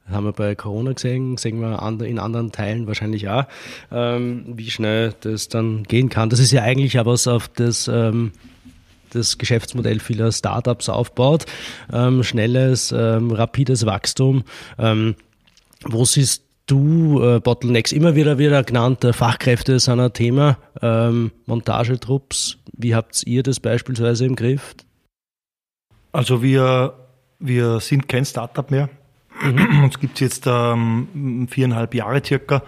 Das 0.06 0.16
haben 0.16 0.26
wir 0.26 0.34
bei 0.34 0.56
Corona 0.56 0.94
gesehen, 0.94 1.38
sehen 1.38 1.60
wir 1.60 1.82
in 2.06 2.20
anderen 2.20 2.52
Teilen 2.52 2.86
wahrscheinlich 2.86 3.30
auch, 3.30 3.46
ähm, 3.92 4.44
wie 4.48 4.70
schnell 4.70 5.14
das 5.22 5.48
dann 5.48 5.84
gehen 5.84 6.10
kann. 6.10 6.30
Das 6.30 6.40
ist 6.40 6.52
ja 6.52 6.64
eigentlich 6.64 7.00
auch 7.00 7.06
was 7.06 7.28
auf 7.28 7.48
das 7.48 7.88
ähm, 7.88 8.32
das 9.10 9.38
Geschäftsmodell 9.38 10.00
vieler 10.00 10.32
Startups 10.32 10.88
aufbaut. 10.88 11.46
Ähm, 11.92 12.24
schnelles, 12.24 12.94
rapides 12.94 13.86
Wachstum. 13.86 14.46
Wo 14.78 16.06
siehst 16.06 16.44
du 16.72 17.22
äh, 17.22 17.40
Bottlenecks 17.40 17.92
immer 17.92 18.16
wieder 18.16 18.38
wieder 18.38 18.64
genannt? 18.64 19.04
Äh, 19.04 19.14
Fachkräfte 19.14 19.80
sind 19.80 20.00
ein 20.00 20.14
Thema. 20.14 20.58
Ähm, 20.82 21.32
Montagetrupps. 21.46 22.58
Wie 22.74 22.96
habt 22.96 23.24
ihr 23.26 23.44
das 23.44 23.60
beispielsweise 23.60 24.26
im 24.26 24.36
Griff? 24.36 24.76
Also 26.12 26.42
wir, 26.42 26.94
wir 27.40 27.80
sind 27.80 28.08
kein 28.08 28.26
Startup 28.26 28.70
mehr. 28.72 28.90
Mhm. 29.42 29.84
Uns 29.84 30.00
gibt 30.00 30.16
es 30.16 30.20
jetzt 30.22 30.48
ähm, 30.48 31.48
viereinhalb 31.50 31.94
Jahre 31.94 32.22
circa. 32.26 32.64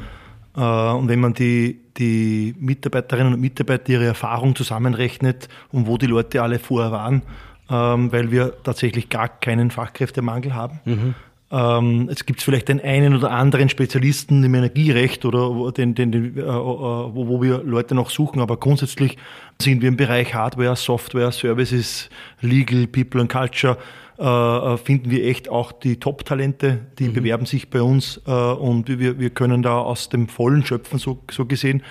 Äh, 0.56 0.60
und 0.60 1.08
wenn 1.08 1.20
man 1.20 1.34
die, 1.34 1.80
die 1.98 2.56
Mitarbeiterinnen 2.60 3.34
und 3.34 3.42
Mitarbeiter 3.42 3.90
ihre 3.90 4.06
Erfahrung 4.06 4.56
zusammenrechnet 4.56 5.50
und 5.72 5.88
wo 5.88 5.98
die 5.98 6.08
Leute 6.08 6.42
alle 6.42 6.60
vorher 6.60 6.92
waren, 6.92 7.22
ähm, 7.70 8.12
weil 8.12 8.32
wir 8.32 8.54
tatsächlich 8.64 9.10
gar 9.10 9.28
keinen 9.28 9.72
Fachkräftemangel 9.72 10.54
haben. 10.54 10.80
Mhm. 10.86 11.16
Ähm, 11.54 12.10
es 12.12 12.26
gibt 12.26 12.42
vielleicht 12.42 12.68
den 12.68 12.82
einen 12.82 13.16
oder 13.16 13.30
anderen 13.30 13.70
Spezialisten 13.70 14.44
im 14.44 14.56
Energierecht 14.56 15.24
oder 15.24 15.72
den, 15.72 15.94
den, 15.94 16.12
den, 16.12 16.36
äh, 16.36 16.42
äh, 16.42 16.46
wo, 16.46 17.28
wo 17.28 17.42
wir 17.44 17.62
Leute 17.64 17.94
noch 17.94 18.10
suchen, 18.10 18.42
aber 18.42 18.58
grundsätzlich 18.58 19.18
sind 19.62 19.84
wir 19.84 19.90
im 19.90 19.96
Bereich 19.96 20.34
Hardware, 20.34 20.76
Software, 20.76 21.32
Services, 21.32 22.10
Legal, 22.42 22.88
People 22.88 23.22
and 23.22 23.32
Culture 23.32 23.78
äh, 24.18 24.24
äh, 24.26 24.78
finden 24.78 25.12
wir 25.12 25.26
echt 25.26 25.48
auch 25.48 25.72
die 25.72 26.00
Top-Talente, 26.00 26.80
die 26.98 27.10
mhm. 27.10 27.14
bewerben 27.14 27.46
sich 27.46 27.70
bei 27.70 27.84
uns 27.84 28.20
äh, 28.26 28.32
und 28.32 28.88
wir, 28.88 29.20
wir 29.20 29.30
können 29.30 29.62
da 29.62 29.78
aus 29.78 30.10
dem 30.10 30.30
Vollen 30.30 30.66
schöpfen, 30.66 30.98
so, 30.98 31.20
so 31.30 31.46
gesehen, 31.46 31.84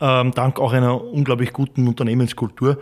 ähm, 0.00 0.30
dank 0.32 0.60
auch 0.60 0.72
einer 0.72 1.02
unglaublich 1.02 1.52
guten 1.52 1.88
Unternehmenskultur. 1.88 2.78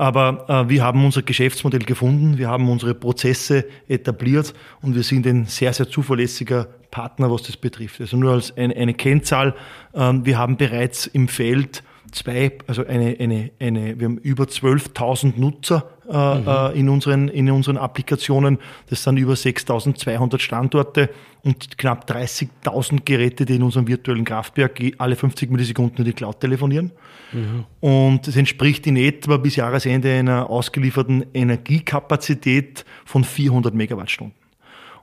Aber 0.00 0.46
äh, 0.48 0.70
wir 0.70 0.82
haben 0.82 1.04
unser 1.04 1.20
Geschäftsmodell 1.20 1.80
gefunden, 1.80 2.38
wir 2.38 2.48
haben 2.48 2.70
unsere 2.70 2.94
Prozesse 2.94 3.66
etabliert 3.86 4.54
und 4.80 4.94
wir 4.94 5.02
sind 5.02 5.26
ein 5.26 5.44
sehr, 5.44 5.74
sehr 5.74 5.90
zuverlässiger 5.90 6.68
Partner, 6.90 7.30
was 7.30 7.42
das 7.42 7.58
betrifft. 7.58 8.00
Also 8.00 8.16
nur 8.16 8.32
als 8.32 8.56
eine, 8.56 8.74
eine 8.76 8.94
Kennzahl, 8.94 9.54
äh, 9.92 10.12
wir 10.22 10.38
haben 10.38 10.56
bereits 10.56 11.06
im 11.06 11.28
Feld 11.28 11.82
zwei, 12.12 12.52
also 12.66 12.86
eine, 12.86 13.16
eine, 13.18 13.50
eine, 13.60 13.98
wir 13.98 14.06
haben 14.06 14.18
über 14.18 14.44
12.000 14.44 15.38
Nutzer 15.38 15.90
äh, 16.10 16.38
mhm. 16.38 16.48
Äh, 16.48 16.78
in, 16.78 16.88
unseren, 16.88 17.28
in 17.28 17.50
unseren 17.50 17.76
Applikationen. 17.76 18.58
Das 18.88 19.04
sind 19.04 19.16
über 19.16 19.34
6.200 19.34 20.40
Standorte 20.40 21.10
und 21.42 21.78
knapp 21.78 22.10
30.000 22.10 23.02
Geräte, 23.04 23.44
die 23.44 23.56
in 23.56 23.62
unserem 23.62 23.86
virtuellen 23.86 24.24
Kraftwerk 24.24 24.80
alle 24.98 25.14
50 25.14 25.50
Millisekunden 25.50 25.98
in 25.98 26.04
die 26.04 26.12
Cloud 26.12 26.40
telefonieren. 26.40 26.90
Mhm. 27.32 27.64
Und 27.80 28.26
das 28.26 28.36
entspricht 28.36 28.86
in 28.86 28.96
etwa 28.96 29.36
bis 29.36 29.56
Jahresende 29.56 30.12
einer 30.12 30.50
ausgelieferten 30.50 31.26
Energiekapazität 31.32 32.84
von 33.04 33.22
400 33.22 33.74
Megawattstunden. 33.74 34.34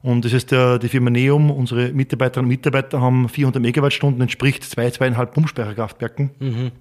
Und 0.03 0.25
das 0.25 0.33
ist 0.33 0.51
der, 0.51 0.77
die 0.77 0.89
Firma 0.89 1.09
Neum, 1.09 1.49
unsere 1.49 1.91
Mitarbeiterinnen 1.91 2.45
und 2.45 2.49
Mitarbeiter 2.49 3.01
haben 3.01 3.27
400 3.27 3.61
Megawattstunden, 3.61 4.21
entspricht 4.21 4.63
zwei, 4.63 4.89
zweieinhalb 4.91 5.33
Pumpspeicherkraftwerken. 5.33 6.31
Mhm 6.39 6.71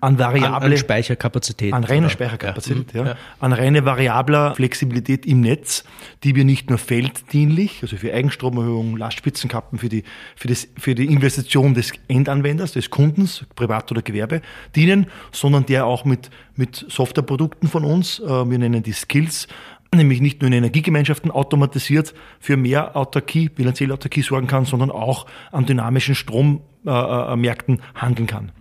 an 0.00 0.18
variable 0.18 0.56
an, 0.56 0.72
an 0.72 0.76
Speicherkapazität. 0.76 1.72
An 1.72 1.84
reine 1.84 2.10
Speicherkapazität, 2.10 2.94
ja. 2.94 3.04
ja. 3.04 3.16
An 3.38 3.52
reine 3.52 3.84
variabler 3.84 4.54
Flexibilität 4.54 5.26
im 5.26 5.40
Netz, 5.40 5.84
die 6.24 6.34
wir 6.34 6.44
nicht 6.44 6.70
nur 6.70 6.78
felddienlich, 6.78 7.80
also 7.82 7.96
für 7.96 8.12
Eigenstromerhöhung, 8.12 8.96
Lastspitzenkappen 8.96 9.78
für 9.78 9.88
die, 9.88 10.04
für, 10.36 10.48
das, 10.48 10.68
für 10.76 10.94
die 10.94 11.06
Investition 11.06 11.74
des 11.74 11.92
Endanwenders, 12.08 12.72
des 12.72 12.90
Kundens, 12.90 13.46
Privat 13.54 13.90
oder 13.90 14.02
Gewerbe, 14.02 14.42
dienen, 14.74 15.06
sondern 15.32 15.66
der 15.66 15.86
auch 15.86 16.04
mit, 16.04 16.30
mit 16.56 16.84
Softwareprodukten 16.88 17.68
von 17.68 17.84
uns, 17.84 18.20
äh, 18.20 18.26
wir 18.28 18.58
nennen 18.58 18.82
die 18.82 18.92
Skills, 18.92 19.48
nämlich 19.94 20.20
nicht 20.20 20.40
nur 20.40 20.48
in 20.48 20.52
Energiegemeinschaften 20.52 21.30
automatisiert 21.30 22.14
für 22.38 22.56
mehr 22.56 22.96
Autarkie, 22.96 23.48
bilanzielle 23.48 23.94
Autarkie 23.94 24.22
sorgen 24.22 24.46
kann, 24.46 24.64
sondern 24.64 24.90
auch 24.90 25.26
an 25.50 25.66
dynamischen 25.66 26.14
Strommärkten 26.14 27.74
äh, 27.74 27.78
äh 27.78 28.00
handeln 28.00 28.26
kann. 28.26 28.52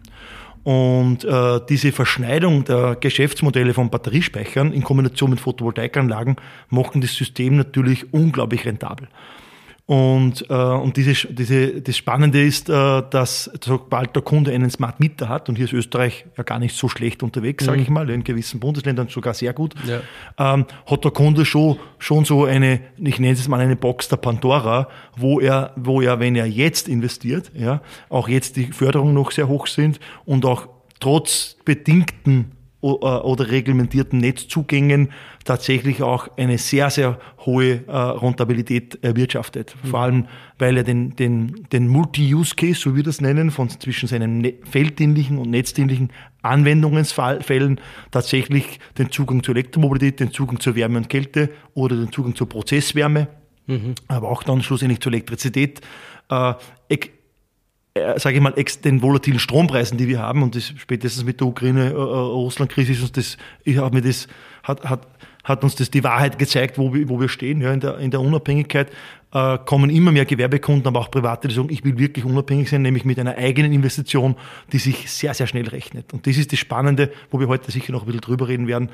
Und 0.63 1.23
äh, 1.23 1.59
diese 1.69 1.91
Verschneidung 1.91 2.65
der 2.65 2.97
Geschäftsmodelle 2.99 3.73
von 3.73 3.89
Batteriespeichern 3.89 4.73
in 4.73 4.83
Kombination 4.83 5.29
mit 5.29 5.39
Photovoltaikanlagen 5.39 6.35
machen 6.69 7.01
das 7.01 7.15
System 7.15 7.55
natürlich 7.55 8.13
unglaublich 8.13 8.65
rentabel. 8.65 9.07
Und, 9.89 10.45
äh, 10.51 10.53
und 10.53 10.97
diese, 10.97 11.33
diese, 11.33 11.81
das 11.81 11.97
Spannende 11.97 12.45
ist, 12.45 12.69
äh, 12.69 13.01
dass 13.09 13.49
sobald 13.59 14.15
der 14.15 14.21
Kunde 14.21 14.51
einen 14.51 14.69
Smart 14.69 14.99
Meter 14.99 15.29
hat, 15.29 15.49
und 15.49 15.55
hier 15.55 15.65
ist 15.65 15.73
Österreich 15.73 16.25
ja 16.37 16.43
gar 16.43 16.59
nicht 16.59 16.75
so 16.75 16.89
schlecht 16.89 17.23
unterwegs, 17.23 17.65
sage 17.65 17.79
mhm. 17.79 17.83
ich 17.83 17.89
mal, 17.89 18.07
in 18.11 18.23
gewissen 18.23 18.59
Bundesländern 18.59 19.07
sogar 19.07 19.33
sehr 19.33 19.51
gut, 19.51 19.73
ja. 19.87 20.01
ähm, 20.37 20.67
hat 20.85 21.03
der 21.03 21.09
Kunde 21.09 21.43
schon, 21.43 21.79
schon 21.97 22.23
so 22.23 22.45
eine, 22.45 22.81
ich 22.99 23.19
nenne 23.19 23.33
es 23.33 23.47
mal 23.47 23.61
eine 23.61 23.75
Box 23.75 24.09
der 24.09 24.17
Pandora, 24.17 24.89
wo 25.17 25.39
er, 25.39 25.73
wo 25.75 26.01
er, 26.01 26.19
wenn 26.19 26.35
er 26.35 26.45
jetzt 26.45 26.87
investiert, 26.87 27.49
ja, 27.55 27.81
auch 28.09 28.29
jetzt 28.29 28.57
die 28.57 28.71
Förderungen 28.71 29.15
noch 29.15 29.31
sehr 29.31 29.47
hoch 29.47 29.65
sind 29.65 29.99
und 30.23 30.45
auch 30.45 30.67
trotz 30.99 31.57
bedingten 31.65 32.51
oder 32.81 33.49
reglementierten 33.49 34.19
Netzzugängen 34.19 35.09
tatsächlich 35.43 36.01
auch 36.01 36.29
eine 36.37 36.57
sehr, 36.57 36.89
sehr 36.89 37.19
hohe 37.45 37.83
äh, 37.87 37.91
Rentabilität 37.91 38.99
erwirtschaftet. 39.03 39.75
Mhm. 39.83 39.87
Vor 39.89 39.99
allem, 39.99 40.25
weil 40.57 40.77
er 40.77 40.83
den, 40.83 41.15
den, 41.15 41.67
den 41.71 41.87
Multi-Use-Case, 41.87 42.79
so 42.79 42.93
wie 42.93 42.97
wir 42.97 43.03
das 43.03 43.19
nennen, 43.19 43.51
von 43.51 43.69
zwischen 43.69 44.07
seinen 44.07 44.39
ne 44.39 44.53
felddienlichen 44.69 45.37
und 45.37 45.49
netzdienlichen 45.49 46.11
Anwendungsfällen 46.41 47.81
tatsächlich 48.11 48.79
den 48.97 49.11
Zugang 49.11 49.43
zur 49.43 49.55
Elektromobilität, 49.55 50.21
den 50.21 50.31
Zugang 50.31 50.59
zur 50.59 50.75
Wärme 50.75 50.99
und 50.99 51.09
Kälte 51.09 51.49
oder 51.73 51.97
den 51.97 52.11
Zugang 52.13 52.35
zur 52.35 52.47
Prozesswärme, 52.47 53.27
mhm. 53.67 53.95
aber 54.07 54.29
auch 54.29 54.43
dann 54.43 54.61
schlussendlich 54.61 55.01
zur 55.01 55.11
Elektrizität 55.11 55.81
äh, 56.29 56.53
äh, 57.99 58.19
sage 58.19 58.37
ich 58.37 58.41
mal, 58.41 58.53
den 58.83 59.01
volatilen 59.01 59.39
Strompreisen, 59.39 59.97
die 59.97 60.07
wir 60.07 60.19
haben, 60.19 60.43
und 60.43 60.55
das 60.55 60.73
spätestens 60.77 61.23
mit 61.23 61.39
der 61.39 61.47
Ukraine-Russland-Krise 61.47 62.93
ist 62.93 63.01
uns 63.01 63.11
das, 63.11 63.37
ich 63.63 63.77
habe 63.77 63.95
mir 63.95 64.01
das, 64.01 64.27
hat, 64.63 64.83
hat, 64.83 65.07
hat 65.43 65.63
uns 65.63 65.75
das 65.75 65.89
die 65.91 66.03
Wahrheit 66.03 66.37
gezeigt, 66.37 66.77
wo 66.77 66.93
wir, 66.93 67.09
wo 67.09 67.19
wir 67.19 67.29
stehen, 67.29 67.61
ja, 67.61 67.73
in 67.73 67.79
der, 67.79 67.97
in 67.99 68.11
der 68.11 68.21
Unabhängigkeit, 68.21 68.91
äh, 69.31 69.57
kommen 69.65 69.89
immer 69.89 70.11
mehr 70.11 70.25
Gewerbekunden, 70.25 70.87
aber 70.87 70.99
auch 70.99 71.11
Private, 71.11 71.47
die 71.47 71.53
sagen, 71.53 71.69
ich 71.71 71.83
will 71.83 71.97
wirklich 71.97 72.25
unabhängig 72.25 72.69
sein, 72.69 72.81
nämlich 72.81 73.05
mit 73.05 73.19
einer 73.19 73.37
eigenen 73.37 73.71
Investition, 73.73 74.35
die 74.71 74.79
sich 74.79 75.09
sehr, 75.11 75.33
sehr 75.33 75.47
schnell 75.47 75.67
rechnet. 75.67 76.13
Und 76.13 76.25
das 76.25 76.37
ist 76.37 76.51
das 76.51 76.59
Spannende, 76.59 77.11
wo 77.29 77.39
wir 77.39 77.47
heute 77.47 77.71
sicher 77.71 77.91
noch 77.91 78.01
ein 78.01 78.05
bisschen 78.07 78.21
drüber 78.21 78.47
reden 78.47 78.67
werden, 78.67 78.89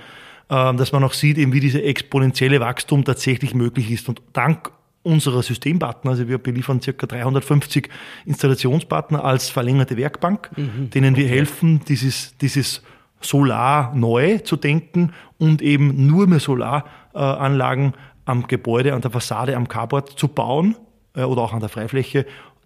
äh, 0.49 0.73
dass 0.75 0.91
man 0.91 1.03
auch 1.03 1.13
sieht, 1.13 1.37
eben 1.37 1.53
wie 1.53 1.59
diese 1.59 1.81
exponentielle 1.81 2.59
Wachstum 2.59 3.05
tatsächlich 3.05 3.53
möglich 3.53 3.91
ist. 3.91 4.09
Und 4.09 4.21
dank 4.33 4.71
unserer 5.05 5.43
Systempartner, 5.43 6.11
also 6.11 6.27
wir 6.27 6.39
beliefern 6.39 6.81
circa 6.81 7.05
350 7.05 7.89
Installationspartner 8.25 9.23
als 9.23 9.49
verlängerte 9.49 9.97
Werkbank, 9.97 10.49
mhm. 10.57 10.89
denen 10.89 11.15
wir 11.15 11.27
helfen, 11.27 11.81
dieses, 11.87 12.35
dieses 12.37 12.81
Solar 13.21 13.93
neu 13.95 14.39
zu 14.39 14.55
denken 14.55 15.13
und 15.37 15.61
eben 15.61 16.07
nur 16.07 16.27
mehr 16.27 16.39
Solaranlagen 16.39 17.93
am 18.25 18.47
Gebäude, 18.47 18.93
an 18.93 19.01
der 19.01 19.11
Fassade, 19.11 19.55
am 19.55 19.67
Carport 19.67 20.17
zu 20.17 20.27
bauen 20.27 20.75
äh, 21.15 21.23
oder 21.23 21.41
auch 21.43 21.53
an 21.53 21.59
der 21.59 21.69
Freifläche, 21.69 22.25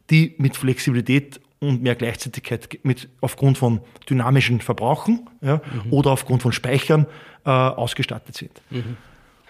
die 0.10 0.36
mit 0.38 0.56
Flexibilität 0.56 1.42
und 1.60 1.84
mehr 1.84 1.96
Gleichzeitigkeit 1.96 2.80
mit, 2.84 3.10
aufgrund 3.22 3.58
von 3.58 3.82
dynamischen 4.10 4.62
Verbrauchen 4.62 5.30
ja, 5.42 5.56
mhm. 5.58 5.92
oder 5.92 6.12
aufgrund 6.12 6.42
von 6.42 6.54
Speichern 6.54 7.06
äh, 7.46 7.50
ausgestattet 7.50 8.36
sind. 8.36 8.62
Mhm. 8.70 8.98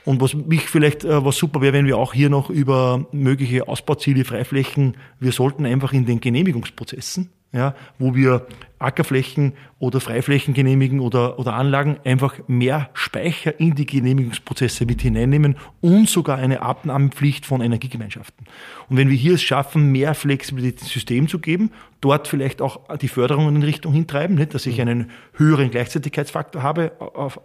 Und 0.05 0.21
was 0.21 0.33
mich 0.33 0.69
vielleicht, 0.69 1.03
äh, 1.03 1.23
was 1.23 1.37
super 1.37 1.61
wäre, 1.61 1.73
wenn 1.73 1.85
wir 1.85 1.97
auch 1.97 2.13
hier 2.13 2.29
noch 2.29 2.49
über 2.49 3.07
mögliche 3.11 3.67
Ausbauziele, 3.67 4.25
Freiflächen, 4.25 4.97
wir 5.19 5.31
sollten 5.31 5.65
einfach 5.65 5.93
in 5.93 6.05
den 6.05 6.19
Genehmigungsprozessen 6.19 7.29
ja, 7.51 7.73
wo 7.97 8.13
wir 8.13 8.45
Ackerflächen 8.77 9.53
oder 9.79 9.99
Freiflächen 9.99 10.53
genehmigen 10.53 10.99
oder, 10.99 11.39
oder 11.39 11.53
Anlagen 11.53 11.97
einfach 12.05 12.35
mehr 12.47 12.89
Speicher 12.93 13.59
in 13.59 13.75
die 13.75 13.85
Genehmigungsprozesse 13.85 14.85
mit 14.85 15.01
hineinnehmen 15.01 15.57
und 15.81 16.09
sogar 16.09 16.37
eine 16.37 16.61
Abnahmepflicht 16.61 17.45
von 17.45 17.61
Energiegemeinschaften. 17.61 18.45
Und 18.87 18.97
wenn 18.97 19.09
wir 19.09 19.17
hier 19.17 19.33
es 19.33 19.41
schaffen, 19.41 19.91
mehr 19.91 20.15
Flexibilität 20.15 20.81
ins 20.81 20.91
System 20.91 21.27
zu 21.27 21.39
geben, 21.39 21.71
dort 22.01 22.27
vielleicht 22.27 22.61
auch 22.61 22.95
die 22.97 23.07
Förderung 23.07 23.49
in 23.53 23.63
Richtung 23.63 23.93
hintreiben, 23.93 24.35
nicht, 24.35 24.53
dass 24.53 24.65
ich 24.65 24.75
mhm. 24.75 24.81
einen 24.81 25.11
höheren 25.33 25.71
Gleichzeitigkeitsfaktor 25.71 26.63
habe, 26.63 26.91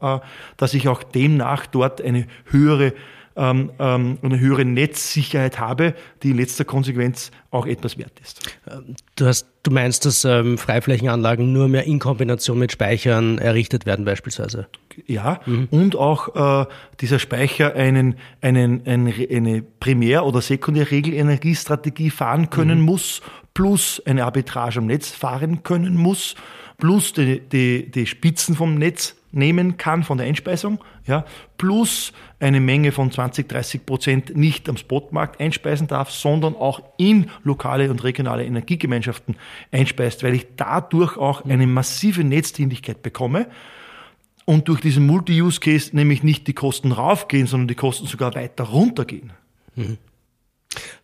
äh, 0.02 0.18
dass 0.56 0.75
ich 0.75 0.87
auch 0.87 1.02
demnach 1.02 1.66
dort 1.66 2.00
eine 2.00 2.26
höhere 2.46 2.92
ähm, 3.37 3.73
ähm, 3.79 4.19
eine 4.23 4.38
höhere 4.38 4.64
Netzsicherheit 4.64 5.59
habe, 5.59 5.95
die 6.23 6.31
in 6.31 6.37
letzter 6.37 6.64
Konsequenz 6.64 7.31
auch 7.50 7.67
etwas 7.67 7.99
wert 7.99 8.12
ist. 8.21 8.57
Du, 9.17 9.26
hast, 9.26 9.47
du 9.62 9.71
meinst, 9.71 10.05
dass 10.05 10.25
ähm, 10.25 10.59
Freiflächenanlagen 10.59 11.53
nur 11.53 11.69
mehr 11.69 11.85
in 11.85 11.99
Kombination 11.99 12.59
mit 12.59 12.73
Speichern 12.73 13.38
errichtet 13.38 13.87
werden 13.87 14.05
beispielsweise? 14.05 14.67
Ja, 15.07 15.41
mhm. 15.47 15.69
und 15.71 15.97
auch 15.97 16.62
äh, 16.62 16.67
dieser 17.00 17.19
Speicher 17.19 17.75
einen, 17.75 18.17
einen, 18.41 18.87
ein, 18.87 19.12
eine 19.31 19.62
Primär- 19.62 20.25
oder 20.25 20.41
Sekundärregelenergiestrategie 20.41 22.11
fahren 22.11 22.50
können 22.50 22.81
mhm. 22.81 22.85
muss, 22.85 23.23
plus 23.53 24.03
eine 24.05 24.25
Arbitrage 24.25 24.79
am 24.79 24.87
Netz 24.87 25.11
fahren 25.11 25.62
können 25.62 25.97
muss, 25.97 26.35
plus 26.79 27.12
die, 27.12 27.41
die, 27.41 27.91
die 27.91 28.07
Spitzen 28.07 28.55
vom 28.55 28.76
Netz 28.76 29.17
nehmen 29.35 29.76
kann 29.76 30.03
von 30.03 30.19
der 30.19 30.26
Einspeisung, 30.26 30.79
ja, 31.07 31.25
plus 31.59 32.12
eine 32.41 32.61
Menge 32.61 32.93
von 32.93 33.11
20, 33.11 33.49
30 33.49 33.87
Prozent 33.87 34.37
nicht 34.37 34.69
am 34.69 34.76
Spotmarkt 34.76 35.41
einspeisen 35.41 35.87
darf, 35.87 36.11
sondern 36.11 36.55
auch 36.55 36.83
in 36.97 37.31
lokale 37.43 37.91
und 37.91 38.05
regionale 38.05 38.45
Energiegemeinschaften 38.45 39.37
einspeist, 39.71 40.23
weil 40.23 40.35
ich 40.35 40.47
dadurch 40.57 41.17
auch 41.17 41.45
eine 41.45 41.67
massive 41.67 42.25
Netzdienlichkeit 42.25 43.03
bekomme 43.03 43.47
und 44.45 44.69
durch 44.69 44.81
diesen 44.81 45.07
Multi-Use-Case 45.07 45.97
nämlich 45.97 46.23
nicht 46.23 46.47
die 46.47 46.53
Kosten 46.53 46.93
raufgehen, 46.93 47.47
sondern 47.47 47.69
die 47.69 47.75
Kosten 47.75 48.07
sogar 48.07 48.35
weiter 48.35 48.64
runtergehen. 48.64 49.33
Mhm. 49.75 49.99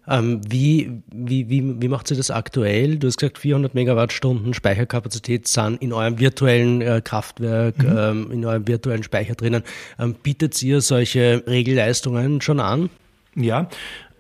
Ähm, 0.09 0.41
wie, 0.49 1.03
wie, 1.13 1.49
wie, 1.49 1.81
wie 1.81 1.89
macht 1.89 2.09
sie 2.09 2.17
das 2.17 2.31
aktuell? 2.31 2.99
Du 2.99 3.07
hast 3.07 3.19
gesagt, 3.19 3.39
400 3.39 3.75
Megawattstunden 3.75 4.55
Speicherkapazität 4.55 5.47
sind 5.47 5.81
in 5.81 5.93
eurem 5.93 6.19
virtuellen 6.19 6.81
äh, 6.81 7.01
Kraftwerk, 7.03 7.79
mhm. 7.79 7.97
ähm, 7.97 8.33
in 8.33 8.45
eurem 8.45 8.67
virtuellen 8.67 9.03
Speicher 9.03 9.35
drinnen. 9.35 9.63
Ähm, 9.99 10.15
bietet 10.15 10.61
ihr 10.63 10.81
solche 10.81 11.45
Regelleistungen 11.47 12.41
schon 12.41 12.61
an? 12.61 12.91
Ja, 13.37 13.69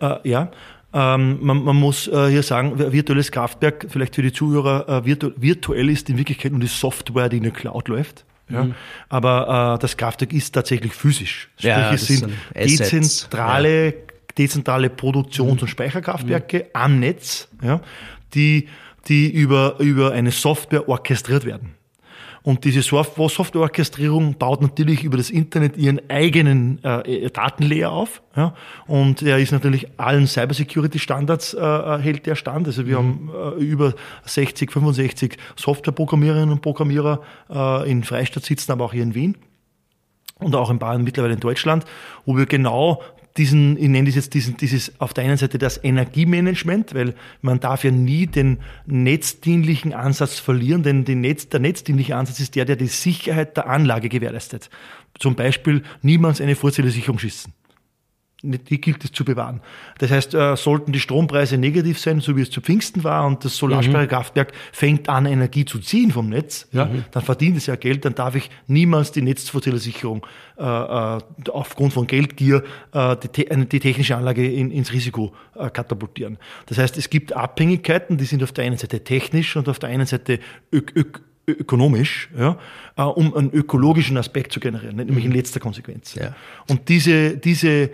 äh, 0.00 0.16
ja. 0.28 0.50
Ähm, 0.92 1.38
man, 1.40 1.62
man, 1.62 1.76
muss 1.76 2.09
äh, 2.09 2.28
hier 2.30 2.42
sagen, 2.42 2.78
virtuelles 2.78 3.30
Kraftwerk, 3.30 3.87
vielleicht 3.88 4.16
für 4.16 4.23
die 4.23 4.33
Zuhörer, 4.33 4.88
äh, 4.88 5.04
virtu 5.04 5.30
virtuell 5.37 5.88
ist 5.88 6.11
in 6.11 6.19
Wirklichkeit 6.19 6.50
nur 6.50 6.61
die 6.61 6.66
Software, 6.66 7.28
die 7.28 7.37
in 7.37 7.45
der 7.45 7.52
Cloud 7.52 7.88
läuft. 7.88 8.25
Ja? 8.49 8.64
Mhm. 8.64 8.75
Aber 9.09 9.76
äh, 9.76 9.78
das 9.80 9.97
Kraftwerk 9.97 10.33
ist 10.33 10.52
tatsächlich 10.52 10.92
physisch. 10.92 11.49
Sprich, 11.57 11.69
ja, 11.69 11.92
es 11.92 12.07
sind 12.07 12.33
dezentrale 12.54 13.87
ja 13.87 13.92
dezentrale 14.40 14.88
Produktions- 14.88 15.61
und 15.61 15.68
Speicherkraftwerke 15.68 16.59
mhm. 16.59 16.64
am 16.73 17.00
Netz, 17.00 17.49
ja, 17.62 17.80
die, 18.35 18.68
die 19.06 19.30
über, 19.30 19.76
über 19.78 20.12
eine 20.12 20.30
Software 20.30 20.88
orchestriert 20.88 21.44
werden. 21.44 21.75
Und 22.42 22.64
diese 22.64 22.80
Softwareorchestrierung 22.80 24.38
baut 24.38 24.62
natürlich 24.62 25.04
über 25.04 25.18
das 25.18 25.28
Internet 25.28 25.76
ihren 25.76 26.00
eigenen 26.09 26.82
äh, 26.82 27.28
Datenlayer 27.28 27.92
auf. 27.92 28.23
Ja? 28.35 28.54
Und 28.87 29.20
er 29.20 29.38
ist 29.38 29.52
natürlich 29.52 29.88
allen 29.99 30.26
Cybersecurity-Standards 30.26 31.52
äh, 31.52 31.99
hält 31.99 32.25
der 32.25 32.37
stand. 32.37 32.66
Also 32.66 32.87
wir 32.87 32.99
mhm. 32.99 33.30
haben 33.30 33.59
äh, 33.59 33.62
über 33.62 33.92
60, 34.24 34.72
65 34.72 35.37
Softwareprogrammiererinnen 35.57 36.50
und 36.50 36.62
Programmierer 36.62 37.20
äh, 37.50 37.90
in 37.90 38.05
Freistadt 38.05 38.44
sitzen, 38.44 38.72
aber 38.72 38.87
auch 38.87 38.94
hier 38.94 39.03
in 39.03 39.14
Wien 39.14 39.37
und 40.37 40.55
auch 40.55 40.70
in 40.70 40.79
Bayern 40.79 41.05
mittlerweile 41.05 41.35
in 41.35 41.40
Deutschland, 41.40 41.85
wo 42.24 42.38
wir 42.38 42.46
genau 42.46 43.03
diesen, 43.37 43.77
ich 43.77 43.88
nenne 43.88 44.07
das 44.07 44.16
jetzt 44.16 44.35
diesen, 44.35 44.57
dieses 44.57 45.01
auf 45.01 45.14
der 45.14 45.25
einen 45.25 45.37
Seite 45.37 45.59
das 45.59 45.83
Energiemanagement, 45.83 46.95
weil 46.95 47.14
man 47.43 47.61
darf 47.61 47.85
ja 47.85 47.90
nie 47.90 48.27
den 48.27 48.59
netzdienlichen 48.87 49.93
Ansatz 49.93 50.38
verlieren, 50.38 50.83
denn 50.83 51.03
Netz, 51.21 51.49
der 51.49 51.61
netzdienliche 51.61 52.16
Ansatz 52.16 52.40
ist 52.40 52.55
der, 52.55 52.64
der 52.64 52.77
die 52.77 52.87
Sicherheit 52.87 53.57
der 53.57 53.69
Anlage 53.69 54.09
gewährleistet. 54.09 54.71
Zum 55.19 55.37
Beispiel 55.37 55.83
niemals 56.03 56.40
eine 56.40 56.57
Vorzählersicherung 56.57 57.19
schießen 57.19 57.53
die 58.42 58.81
gilt 58.81 59.05
es 59.05 59.12
zu 59.12 59.24
bewahren. 59.24 59.61
Das 59.98 60.11
heißt, 60.11 60.35
äh, 60.35 60.57
sollten 60.57 60.92
die 60.92 61.00
Strompreise 61.00 61.59
negativ 61.59 61.98
sein, 61.98 62.20
so 62.20 62.37
wie 62.37 62.42
es 62.42 62.50
zu 62.50 62.61
Pfingsten 62.61 63.05
war, 63.05 63.26
und 63.26 63.44
das 63.44 63.57
Solarspeicherkraftwerk 63.57 64.53
fängt 64.72 65.09
an, 65.09 65.26
Energie 65.26 65.64
zu 65.64 65.79
ziehen 65.79 66.11
vom 66.11 66.29
Netz, 66.29 66.66
ja, 66.72 66.87
mhm. 66.87 67.05
dann 67.11 67.22
verdient 67.22 67.57
es 67.57 67.66
ja 67.66 67.76
Geld, 67.76 68.05
dann 68.05 68.14
darf 68.14 68.35
ich 68.35 68.50
niemals 68.66 69.12
die 69.12 69.22
Netzvorteilsicherung 69.22 70.26
äh, 70.57 70.62
äh, 70.62 71.18
aufgrund 71.50 71.92
von 71.92 72.07
Geldgier 72.07 72.62
äh, 72.92 73.16
die, 73.35 73.46
die, 73.66 73.81
technische 73.81 74.16
Anlage 74.16 74.50
in, 74.50 74.70
ins 74.70 74.92
Risiko 74.92 75.35
äh, 75.55 75.70
katapultieren. 75.70 76.38
Das 76.66 76.79
heißt, 76.79 76.96
es 76.96 77.11
gibt 77.11 77.35
Abhängigkeiten, 77.35 78.16
die 78.16 78.24
sind 78.24 78.42
auf 78.42 78.53
der 78.53 78.64
einen 78.64 78.76
Seite 78.79 79.05
technisch 79.05 79.57
und 79.57 79.68
auf 79.68 79.79
der 79.79 79.90
einen 79.90 80.07
Seite 80.07 80.38
ök, 80.72 80.92
ök, 80.96 81.22
ökonomisch, 81.46 82.29
ja, 82.37 82.59
äh, 82.96 83.03
um 83.03 83.35
einen 83.35 83.53
ökologischen 83.53 84.16
Aspekt 84.16 84.53
zu 84.53 84.61
generieren, 84.61 84.96
nämlich 84.96 85.24
in 85.24 85.31
mhm. 85.31 85.37
letzter 85.37 85.61
Konsequenz. 85.61 86.14
Ja. 86.14 86.35
Und 86.68 86.88
diese, 86.88 87.37
diese 87.37 87.90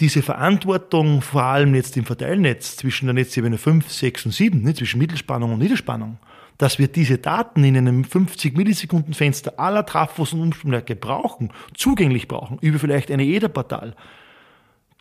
diese 0.00 0.22
Verantwortung, 0.22 1.20
vor 1.20 1.42
allem 1.42 1.74
jetzt 1.74 1.96
im 1.96 2.06
Verteilnetz 2.06 2.76
zwischen 2.76 3.06
der 3.06 3.14
Netzebene 3.14 3.58
5, 3.58 3.90
6 3.90 4.26
und 4.26 4.32
7, 4.32 4.62
nicht, 4.62 4.78
zwischen 4.78 4.98
Mittelspannung 4.98 5.52
und 5.52 5.58
Niederspannung, 5.58 6.18
dass 6.56 6.78
wir 6.78 6.88
diese 6.88 7.18
Daten 7.18 7.62
in 7.64 7.76
einem 7.76 8.04
50 8.04 8.56
Millisekunden 8.56 9.14
Fenster 9.14 9.58
aller 9.58 9.84
Trafos 9.84 10.32
und 10.32 10.40
Umstromwerke 10.40 10.96
brauchen, 10.96 11.50
zugänglich 11.74 12.28
brauchen, 12.28 12.58
über 12.60 12.78
vielleicht 12.78 13.10
eine 13.10 13.24
EDA-Portal. 13.24 13.94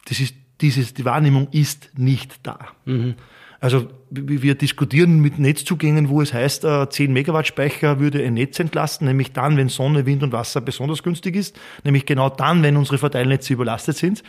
Das 0.07 0.19
ist, 0.19 0.35
dieses, 0.61 0.93
die 0.93 1.05
Wahrnehmung 1.05 1.47
ist 1.51 1.97
nicht 1.97 2.39
da. 2.43 2.59
Mhm. 2.85 3.15
Also 3.61 3.89
wir 4.09 4.55
diskutieren 4.55 5.19
mit 5.19 5.37
Netzzugängen, 5.37 6.07
wo 6.07 6.21
es 6.21 6.33
heißt, 6.33 6.65
10 6.89 6.89
äh, 7.09 7.13
Megawatt 7.13 7.47
Speicher 7.47 7.99
würde 7.99 8.23
ein 8.23 8.35
Netz 8.35 8.57
entlasten, 8.59 9.07
nämlich 9.07 9.33
dann, 9.33 9.57
wenn 9.57 9.67
Sonne, 9.67 10.05
Wind 10.05 10.23
und 10.23 10.31
Wasser 10.31 10.61
besonders 10.61 11.03
günstig 11.03 11.35
ist, 11.35 11.59
nämlich 11.83 12.05
genau 12.05 12.29
dann, 12.29 12.63
wenn 12.63 12.77
unsere 12.77 12.97
Verteilnetze 12.97 13.53
überlastet 13.53 13.97
sind 13.97 14.23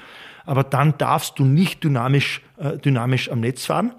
aber 0.50 0.64
dann 0.64 0.98
darfst 0.98 1.38
du 1.38 1.44
nicht 1.44 1.84
dynamisch, 1.84 2.42
äh, 2.58 2.76
dynamisch 2.76 3.30
am 3.30 3.38
Netz 3.38 3.66
fahren, 3.66 3.92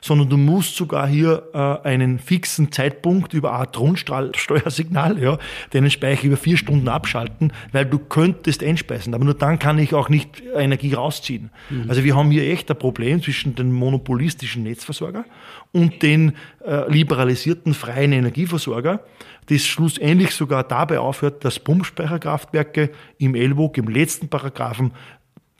sondern 0.00 0.28
du 0.28 0.36
musst 0.36 0.76
sogar 0.76 1.08
hier 1.08 1.48
äh, 1.52 1.88
einen 1.88 2.20
fixen 2.20 2.70
Zeitpunkt 2.70 3.34
über 3.34 3.54
Art 3.54 3.74
Grundsteuersignal, 3.74 5.20
ja, 5.20 5.36
deinen 5.70 5.90
Speicher 5.90 6.28
über 6.28 6.36
vier 6.36 6.58
Stunden 6.58 6.86
abschalten, 6.86 7.52
weil 7.72 7.86
du 7.86 7.98
könntest 7.98 8.62
einspeisen. 8.62 9.14
Aber 9.14 9.24
nur 9.24 9.34
dann 9.34 9.58
kann 9.58 9.80
ich 9.80 9.94
auch 9.94 10.08
nicht 10.08 10.44
Energie 10.54 10.94
rausziehen. 10.94 11.50
Mhm. 11.70 11.86
Also 11.88 12.04
wir 12.04 12.14
haben 12.14 12.30
hier 12.30 12.52
echt 12.52 12.70
ein 12.70 12.78
Problem 12.78 13.20
zwischen 13.20 13.56
dem 13.56 13.72
monopolistischen 13.72 14.62
Netzversorger 14.62 15.24
und 15.72 16.04
den 16.04 16.34
äh, 16.64 16.88
liberalisierten 16.88 17.74
freien 17.74 18.12
Energieversorger, 18.12 19.00
das 19.48 19.64
schlussendlich 19.66 20.30
sogar 20.30 20.62
dabei 20.62 21.00
aufhört, 21.00 21.44
dass 21.44 21.58
Pumpspeicherkraftwerke 21.58 22.90
im 23.18 23.34
Ellbogen, 23.34 23.84
im 23.84 23.90
letzten 23.90 24.28
Paragraphen, 24.28 24.92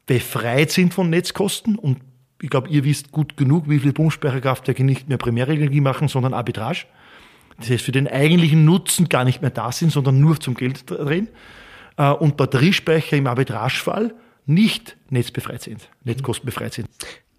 befreit 0.06 0.70
sind 0.70 0.94
von 0.94 1.10
Netzkosten 1.10 1.76
und 1.76 2.00
ich 2.40 2.50
glaube, 2.50 2.68
ihr 2.68 2.84
wisst 2.84 3.12
gut 3.12 3.36
genug, 3.36 3.68
wie 3.68 3.78
viele 3.78 3.92
Pumpspeicherkraftwerke 3.92 4.84
nicht 4.84 5.08
mehr 5.08 5.18
Primärenergie 5.18 5.80
machen, 5.80 6.08
sondern 6.08 6.34
Arbitrage. 6.34 6.86
Das 7.58 7.70
heißt, 7.70 7.84
für 7.84 7.92
den 7.92 8.06
eigentlichen 8.06 8.64
Nutzen 8.64 9.08
gar 9.08 9.24
nicht 9.24 9.40
mehr 9.40 9.50
da 9.50 9.72
sind, 9.72 9.90
sondern 9.90 10.20
nur 10.20 10.38
zum 10.38 10.54
Geld 10.54 10.90
drehen. 10.90 11.28
Äh, 11.96 12.10
und 12.10 12.36
Batteriespeicher 12.36 13.16
im 13.16 13.26
Arbitragefall 13.26 14.14
nicht 14.44 14.96
netzbefreit 15.10 15.62
sind, 15.62 15.88
netzkostenbefreit 16.04 16.74
sind. 16.74 16.88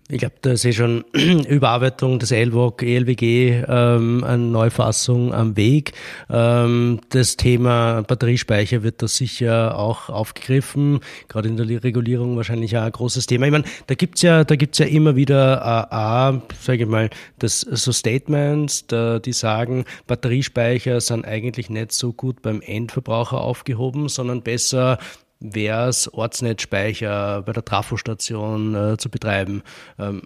Ich 0.10 0.20
glaube, 0.20 0.36
da 0.42 0.54
ist 0.54 0.64
eh 0.64 0.72
schon 0.72 1.04
Überarbeitung 1.14 2.18
des 2.18 2.32
LWOG, 2.32 2.82
ELWG, 2.82 3.64
ähm, 3.68 4.24
eine 4.24 4.38
Neufassung 4.38 5.34
am 5.34 5.58
Weg. 5.58 5.92
Ähm, 6.30 7.02
das 7.10 7.36
Thema 7.36 8.04
Batteriespeicher 8.04 8.84
wird 8.84 9.02
da 9.02 9.10
sicher 9.10 9.78
auch 9.78 10.08
aufgegriffen, 10.08 11.02
gerade 11.28 11.50
in 11.50 11.58
der 11.58 11.84
Regulierung 11.84 12.38
wahrscheinlich 12.38 12.78
auch 12.78 12.84
ein 12.84 12.92
großes 12.94 13.26
Thema. 13.26 13.48
Ich 13.48 13.52
meine, 13.52 13.66
da 13.88 13.96
gibt's 13.96 14.22
ja, 14.22 14.46
da 14.46 14.56
gibt's 14.56 14.78
ja 14.78 14.86
immer 14.86 15.18
wieder, 15.18 15.92
äh, 15.92 16.56
sage 16.58 16.84
ich 16.84 16.90
mal, 16.90 17.10
das, 17.40 17.60
so 17.60 17.92
Statements, 17.92 18.88
da, 18.88 19.20
die 19.20 19.34
sagen, 19.34 19.84
Batteriespeicher 20.08 21.02
sind 21.02 21.26
eigentlich 21.26 21.70
nicht 21.70 21.92
so 21.92 22.14
gut 22.14 22.42
beim 22.42 22.62
Endverbraucher 22.62 23.42
aufgehoben, 23.42 24.08
sondern 24.08 24.42
besser 24.42 25.00
wäre 25.40 25.90
es, 25.90 26.12
Ortsnetzspeicher 26.14 27.44
bei 27.44 27.52
der 27.54 27.64
Trafostation 27.64 28.76
äh, 28.76 28.98
zu 28.98 29.10
betreiben. 29.10 29.64
Ähm, 30.00 30.24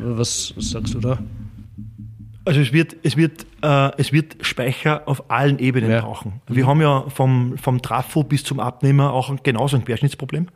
was 0.00 0.54
sagst 0.56 0.94
du 0.94 1.00
da? 1.00 1.18
Also 2.44 2.60
es 2.60 2.72
wird, 2.72 2.96
es 3.02 3.16
wird, 3.16 3.46
äh, 3.62 3.90
es 3.98 4.12
wird 4.12 4.44
Speicher 4.44 5.02
auf 5.06 5.30
allen 5.30 5.58
Ebenen 5.58 5.90
ja. 5.90 6.00
brauchen. 6.00 6.40
Wir 6.48 6.64
mhm. 6.64 6.68
haben 6.68 6.80
ja 6.80 7.04
vom, 7.08 7.56
vom 7.56 7.80
Trafo 7.82 8.24
bis 8.24 8.42
zum 8.42 8.58
Abnehmer 8.58 9.12
auch 9.12 9.34
genauso 9.42 9.76
ein 9.76 9.84
Querschnittsproblem. 9.84 10.48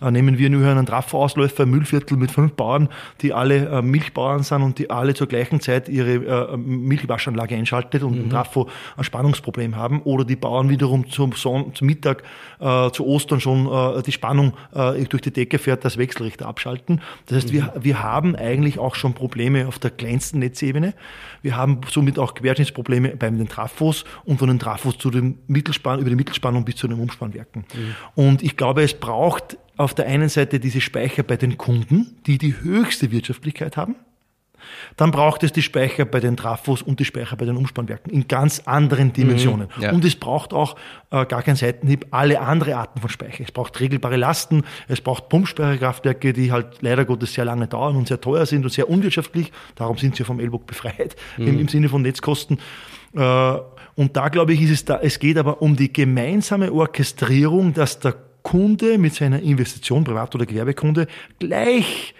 Äh, 0.00 0.10
nehmen 0.10 0.38
wir 0.38 0.50
nur 0.50 0.66
einen 0.66 0.86
Trafo-Ausläufer, 0.86 1.66
Müllviertel 1.66 2.16
mit 2.16 2.30
fünf 2.30 2.52
Bauern, 2.52 2.88
die 3.20 3.32
alle 3.32 3.68
äh, 3.68 3.82
Milchbauern 3.82 4.42
sind 4.42 4.62
und 4.62 4.78
die 4.78 4.90
alle 4.90 5.14
zur 5.14 5.26
gleichen 5.26 5.60
Zeit 5.60 5.88
ihre 5.88 6.14
äh, 6.52 6.56
Milchwaschanlage 6.56 7.54
einschaltet 7.56 8.02
und 8.02 8.16
mhm. 8.16 8.24
ein 8.24 8.30
Trafo 8.30 8.68
ein 8.96 9.04
Spannungsproblem 9.04 9.76
haben. 9.76 10.02
Oder 10.02 10.24
die 10.24 10.36
Bauern 10.36 10.68
wiederum 10.68 11.10
zum, 11.10 11.32
Son 11.32 11.74
zum 11.74 11.86
Mittag, 11.86 12.22
äh, 12.60 12.90
zu 12.90 13.06
Ostern 13.06 13.40
schon 13.40 13.66
äh, 13.66 14.02
die 14.02 14.12
Spannung 14.12 14.54
äh, 14.74 15.04
durch 15.04 15.22
die 15.22 15.32
Decke 15.32 15.58
fährt, 15.58 15.84
das 15.84 15.98
Wechselrichter 15.98 16.46
abschalten. 16.46 17.00
Das 17.26 17.36
heißt, 17.36 17.48
mhm. 17.48 17.52
wir, 17.52 17.72
wir 17.80 18.02
haben 18.02 18.36
eigentlich 18.36 18.78
auch 18.78 18.94
schon 18.94 19.14
Probleme 19.14 19.68
auf 19.68 19.78
der 19.78 19.90
kleinsten 19.90 20.38
Netzebene. 20.38 20.94
Wir 21.42 21.56
haben 21.56 21.80
somit 21.90 22.18
auch 22.18 22.34
Querschnittsprobleme 22.34 23.16
bei 23.16 23.30
den 23.30 23.48
Trafos 23.48 24.04
und 24.24 24.38
von 24.38 24.48
den 24.48 24.58
Trafos 24.58 24.98
zu 24.98 25.10
den 25.10 25.38
Mittelspann, 25.46 26.00
über 26.00 26.10
die 26.10 26.16
Mittelspannung 26.16 26.64
bis 26.64 26.76
zu 26.76 26.88
den 26.88 26.98
Umspannwerken. 26.98 27.64
Mhm. 27.74 27.94
Und 28.14 28.42
ich 28.42 28.56
glaube, 28.56 28.82
es 28.82 28.94
braucht 28.94 29.58
auf 29.76 29.94
der 29.94 30.06
einen 30.06 30.28
Seite 30.28 30.60
diese 30.60 30.80
Speicher 30.80 31.22
bei 31.22 31.36
den 31.36 31.58
Kunden, 31.58 32.16
die 32.26 32.38
die 32.38 32.60
höchste 32.60 33.10
Wirtschaftlichkeit 33.10 33.76
haben. 33.76 33.96
Dann 34.96 35.10
braucht 35.10 35.42
es 35.42 35.52
die 35.52 35.62
Speicher 35.62 36.04
bei 36.04 36.20
den 36.20 36.36
Trafos 36.36 36.82
und 36.82 37.00
die 37.00 37.04
Speicher 37.04 37.36
bei 37.36 37.44
den 37.44 37.56
Umspannwerken 37.56 38.12
in 38.12 38.28
ganz 38.28 38.62
anderen 38.64 39.12
Dimensionen. 39.12 39.68
Mhm, 39.76 39.82
ja. 39.82 39.92
Und 39.92 40.04
es 40.04 40.16
braucht 40.16 40.52
auch 40.52 40.76
äh, 41.10 41.26
gar 41.26 41.42
kein 41.42 41.56
Seitenhieb 41.56 42.06
alle 42.10 42.40
andere 42.40 42.76
Arten 42.76 43.00
von 43.00 43.10
Speicher. 43.10 43.44
Es 43.44 43.52
braucht 43.52 43.78
regelbare 43.80 44.16
Lasten, 44.16 44.64
es 44.88 45.00
braucht 45.00 45.28
Pumpspeicherkraftwerke, 45.28 46.32
die 46.32 46.52
halt 46.52 46.80
leider 46.80 47.04
Gottes 47.04 47.34
sehr 47.34 47.44
lange 47.44 47.66
dauern 47.66 47.96
und 47.96 48.08
sehr 48.08 48.20
teuer 48.20 48.46
sind 48.46 48.64
und 48.64 48.70
sehr 48.70 48.88
unwirtschaftlich. 48.88 49.52
Darum 49.74 49.98
sind 49.98 50.16
sie 50.16 50.24
vom 50.24 50.40
Ellbock 50.40 50.66
befreit 50.66 51.16
mhm. 51.36 51.46
im, 51.46 51.60
im 51.60 51.68
Sinne 51.68 51.88
von 51.88 52.02
Netzkosten. 52.02 52.58
Äh, 53.14 53.54
und 53.96 54.16
da 54.16 54.28
glaube 54.28 54.54
ich, 54.54 54.62
ist 54.62 54.70
es 54.70 54.84
da, 54.84 54.98
es 55.00 55.18
geht 55.18 55.38
aber 55.38 55.62
um 55.62 55.76
die 55.76 55.92
gemeinsame 55.92 56.72
Orchestrierung, 56.72 57.74
dass 57.74 58.00
der 58.00 58.16
Kunde 58.44 58.98
mit 58.98 59.14
seiner 59.14 59.40
Investition, 59.40 60.04
Privat- 60.04 60.34
oder 60.36 60.46
Gewerbekunde, 60.46 61.08
gleich 61.40 62.13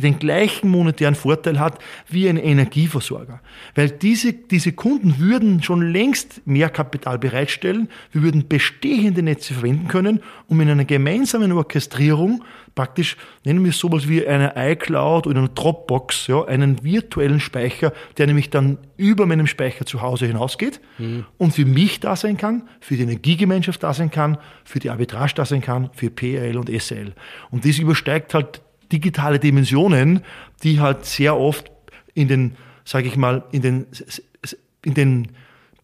den 0.00 0.18
gleichen 0.18 0.68
monetären 0.70 1.14
Vorteil 1.14 1.58
hat 1.58 1.78
wie 2.08 2.28
ein 2.28 2.36
Energieversorger. 2.36 3.40
Weil 3.74 3.90
diese, 3.90 4.32
diese 4.32 4.72
Kunden 4.72 5.18
würden 5.18 5.62
schon 5.62 5.82
längst 5.82 6.46
mehr 6.46 6.68
Kapital 6.70 7.18
bereitstellen, 7.18 7.88
wir 8.12 8.22
würden 8.22 8.48
bestehende 8.48 9.22
Netze 9.22 9.54
verwenden 9.54 9.88
können, 9.88 10.20
um 10.48 10.60
in 10.60 10.70
einer 10.70 10.84
gemeinsamen 10.84 11.52
Orchestrierung 11.52 12.42
praktisch, 12.76 13.16
nennen 13.44 13.64
wir 13.64 13.70
es 13.70 13.78
sowas 13.78 14.06
wie 14.06 14.24
eine 14.24 14.52
iCloud 14.54 15.26
oder 15.26 15.38
eine 15.38 15.48
Dropbox, 15.48 16.28
ja, 16.28 16.44
einen 16.44 16.84
virtuellen 16.84 17.40
Speicher, 17.40 17.92
der 18.18 18.28
nämlich 18.28 18.50
dann 18.50 18.78
über 18.96 19.26
meinem 19.26 19.48
Speicher 19.48 19.86
zu 19.86 20.02
Hause 20.02 20.26
hinausgeht 20.26 20.80
mhm. 20.98 21.24
und 21.38 21.54
für 21.54 21.64
mich 21.64 21.98
da 21.98 22.14
sein 22.14 22.36
kann, 22.36 22.68
für 22.80 22.96
die 22.96 23.02
Energiegemeinschaft 23.02 23.82
da 23.82 23.92
sein 23.92 24.10
kann, 24.10 24.38
für 24.64 24.78
die 24.78 24.90
Arbitrage 24.90 25.32
da 25.34 25.44
sein 25.44 25.62
kann, 25.62 25.90
für 25.94 26.10
PRL 26.10 26.56
und 26.58 26.70
SL. 26.70 27.14
Und 27.50 27.64
das 27.64 27.78
übersteigt 27.78 28.34
halt 28.34 28.60
digitale 28.92 29.38
Dimensionen, 29.38 30.20
die 30.62 30.80
halt 30.80 31.04
sehr 31.04 31.36
oft 31.36 31.70
in 32.14 32.28
den, 32.28 32.56
sage 32.84 33.08
ich 33.08 33.16
mal, 33.16 33.44
in 33.52 33.62
den, 33.62 33.86
in 34.84 34.94
den 34.94 35.28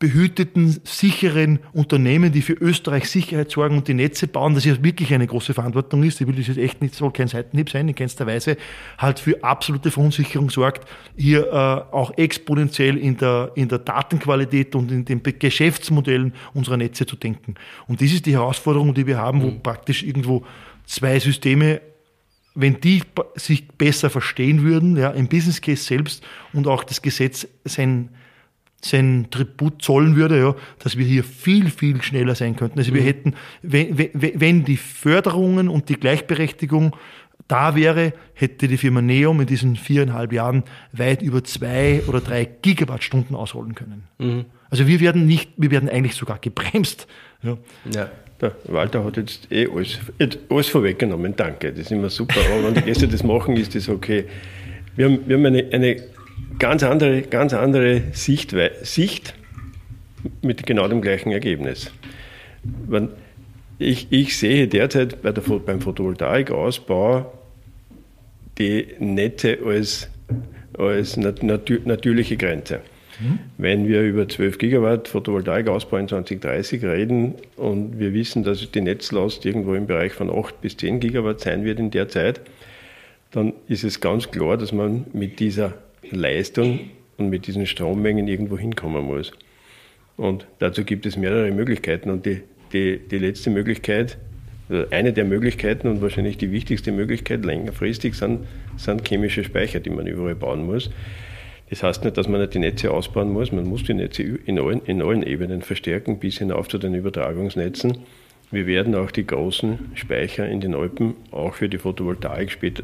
behüteten, 0.02 0.80
sicheren 0.82 1.60
Unternehmen, 1.72 2.32
die 2.32 2.42
für 2.42 2.54
Österreich 2.54 3.08
Sicherheit 3.08 3.52
sorgen 3.52 3.76
und 3.76 3.86
die 3.86 3.94
Netze 3.94 4.26
bauen, 4.26 4.52
das 4.52 4.64
ja 4.64 4.82
wirklich 4.82 5.14
eine 5.14 5.28
große 5.28 5.54
Verantwortung 5.54 6.02
ist, 6.02 6.20
ich 6.20 6.26
will 6.26 6.34
das 6.34 6.48
jetzt 6.48 6.58
echt 6.58 6.82
nicht, 6.82 6.96
soll 6.96 7.12
kein 7.12 7.28
Seitenhieb 7.28 7.70
sein, 7.70 7.86
in 7.86 7.94
keinster 7.94 8.26
Weise, 8.26 8.56
halt 8.98 9.20
für 9.20 9.44
absolute 9.44 9.92
Verunsicherung 9.92 10.50
sorgt, 10.50 10.88
hier 11.16 11.46
äh, 11.46 11.94
auch 11.94 12.18
exponentiell 12.18 12.98
in 12.98 13.16
der, 13.16 13.52
in 13.54 13.68
der 13.68 13.78
Datenqualität 13.78 14.74
und 14.74 14.90
in 14.90 15.04
den 15.04 15.22
Geschäftsmodellen 15.22 16.34
unserer 16.52 16.78
Netze 16.78 17.06
zu 17.06 17.14
denken. 17.14 17.54
Und 17.86 18.00
das 18.00 18.10
ist 18.10 18.26
die 18.26 18.32
Herausforderung, 18.32 18.94
die 18.94 19.06
wir 19.06 19.18
haben, 19.18 19.40
wo 19.40 19.50
mhm. 19.50 19.62
praktisch 19.62 20.02
irgendwo 20.02 20.44
zwei 20.84 21.20
Systeme 21.20 21.80
wenn 22.54 22.80
die 22.80 23.02
sich 23.34 23.68
besser 23.68 24.10
verstehen 24.10 24.62
würden, 24.62 24.96
ja, 24.96 25.10
im 25.10 25.28
Business 25.28 25.60
Case 25.60 25.82
selbst 25.82 26.24
und 26.52 26.66
auch 26.66 26.84
das 26.84 27.02
Gesetz 27.02 27.46
sein, 27.64 28.10
sein 28.84 29.28
Tribut 29.30 29.82
zollen 29.82 30.16
würde, 30.16 30.38
ja, 30.38 30.54
dass 30.78 30.98
wir 30.98 31.06
hier 31.06 31.24
viel, 31.24 31.70
viel 31.70 32.02
schneller 32.02 32.34
sein 32.34 32.56
könnten. 32.56 32.78
Also 32.78 32.92
wir 32.92 33.02
mhm. 33.02 33.06
hätten, 33.06 33.34
wenn, 33.62 34.10
wenn 34.12 34.64
die 34.64 34.76
Förderungen 34.76 35.68
und 35.68 35.88
die 35.88 35.96
Gleichberechtigung 35.96 36.94
da 37.48 37.74
wäre, 37.74 38.12
hätte 38.34 38.68
die 38.68 38.76
Firma 38.76 39.02
Neom 39.02 39.40
in 39.40 39.46
diesen 39.46 39.76
viereinhalb 39.76 40.32
Jahren 40.32 40.64
weit 40.92 41.22
über 41.22 41.44
zwei 41.44 42.02
oder 42.06 42.20
drei 42.20 42.44
Gigawattstunden 42.44 43.36
ausholen 43.36 43.74
können. 43.74 44.04
Mhm. 44.18 44.44
Also 44.70 44.86
wir 44.86 45.00
werden 45.00 45.26
nicht, 45.26 45.50
wir 45.56 45.70
werden 45.70 45.88
eigentlich 45.88 46.14
sogar 46.14 46.38
gebremst. 46.38 47.06
Ja. 47.42 47.58
ja. 47.92 48.10
Der 48.42 48.52
Walter 48.64 49.04
hat 49.04 49.16
jetzt 49.16 49.52
eh 49.52 49.68
alles, 49.68 50.00
alles 50.50 50.68
vorweggenommen, 50.68 51.34
danke, 51.36 51.70
das 51.70 51.82
ist 51.82 51.92
immer 51.92 52.10
super. 52.10 52.40
Aber 52.52 52.66
wenn 52.66 52.74
die 52.74 52.82
Gäste 52.82 53.06
das 53.06 53.22
machen, 53.22 53.56
ist 53.56 53.76
das 53.76 53.88
okay. 53.88 54.24
Wir 54.96 55.06
haben, 55.06 55.20
wir 55.26 55.36
haben 55.36 55.46
eine, 55.46 55.64
eine 55.70 56.02
ganz 56.58 56.82
andere, 56.82 57.22
ganz 57.22 57.54
andere 57.54 58.02
Sicht, 58.12 58.54
Sicht 58.82 59.34
mit 60.42 60.66
genau 60.66 60.88
dem 60.88 61.00
gleichen 61.00 61.30
Ergebnis. 61.30 61.92
Ich, 63.78 64.08
ich 64.10 64.36
sehe 64.36 64.66
derzeit 64.66 65.22
bei 65.22 65.30
der, 65.30 65.42
beim 65.42 65.80
Photovoltaikausbau 65.80 67.32
die 68.58 68.88
Netze 68.98 69.58
als, 69.64 70.10
als 70.76 71.16
nat, 71.16 71.42
natürliche 71.42 72.36
Grenze. 72.36 72.80
Mhm. 73.20 73.38
Wenn 73.58 73.88
wir 73.88 74.02
über 74.02 74.28
12 74.28 74.58
Gigawatt 74.58 75.08
Photovoltaikausbau 75.08 75.96
in 75.96 76.08
2030 76.08 76.84
reden 76.84 77.34
und 77.56 77.98
wir 77.98 78.12
wissen, 78.12 78.44
dass 78.44 78.70
die 78.70 78.80
Netzlast 78.80 79.44
irgendwo 79.44 79.74
im 79.74 79.86
Bereich 79.86 80.12
von 80.12 80.30
8 80.30 80.60
bis 80.60 80.76
10 80.76 81.00
Gigawatt 81.00 81.40
sein 81.40 81.64
wird 81.64 81.78
in 81.78 81.90
der 81.90 82.08
Zeit, 82.08 82.40
dann 83.30 83.54
ist 83.68 83.84
es 83.84 84.00
ganz 84.00 84.30
klar, 84.30 84.56
dass 84.56 84.72
man 84.72 85.06
mit 85.12 85.40
dieser 85.40 85.74
Leistung 86.10 86.90
und 87.16 87.30
mit 87.30 87.46
diesen 87.46 87.66
Strommengen 87.66 88.28
irgendwo 88.28 88.58
hinkommen 88.58 89.04
muss. 89.04 89.32
Und 90.16 90.46
dazu 90.58 90.84
gibt 90.84 91.06
es 91.06 91.16
mehrere 91.16 91.50
Möglichkeiten. 91.50 92.10
Und 92.10 92.26
die, 92.26 92.42
die, 92.72 92.98
die 92.98 93.18
letzte 93.18 93.50
Möglichkeit, 93.50 94.18
also 94.68 94.88
eine 94.90 95.12
der 95.12 95.24
Möglichkeiten 95.24 95.88
und 95.88 96.02
wahrscheinlich 96.02 96.38
die 96.38 96.52
wichtigste 96.52 96.92
Möglichkeit 96.92 97.44
längerfristig 97.44 98.14
sind, 98.14 98.46
sind 98.76 99.06
chemische 99.06 99.44
Speicher, 99.44 99.80
die 99.80 99.90
man 99.90 100.06
überall 100.06 100.34
bauen 100.34 100.66
muss. 100.66 100.90
Das 101.72 101.82
heißt 101.82 102.04
nicht, 102.04 102.18
dass 102.18 102.28
man 102.28 102.38
nicht 102.38 102.52
die 102.52 102.58
Netze 102.58 102.90
ausbauen 102.90 103.32
muss, 103.32 103.50
man 103.50 103.64
muss 103.64 103.82
die 103.82 103.94
Netze 103.94 104.22
in 104.22 104.58
allen, 104.58 104.82
in 104.84 105.00
allen 105.00 105.22
Ebenen 105.22 105.62
verstärken, 105.62 106.18
bis 106.18 106.36
hinauf 106.36 106.68
zu 106.68 106.76
den 106.76 106.94
Übertragungsnetzen. 106.94 107.96
Wir 108.50 108.66
werden 108.66 108.94
auch 108.94 109.10
die 109.10 109.26
großen 109.26 109.78
Speicher 109.94 110.46
in 110.46 110.60
den 110.60 110.74
Alpen 110.74 111.14
auch 111.30 111.54
für 111.54 111.70
die 111.70 111.78
Photovoltaik 111.78 112.50
später 112.50 112.82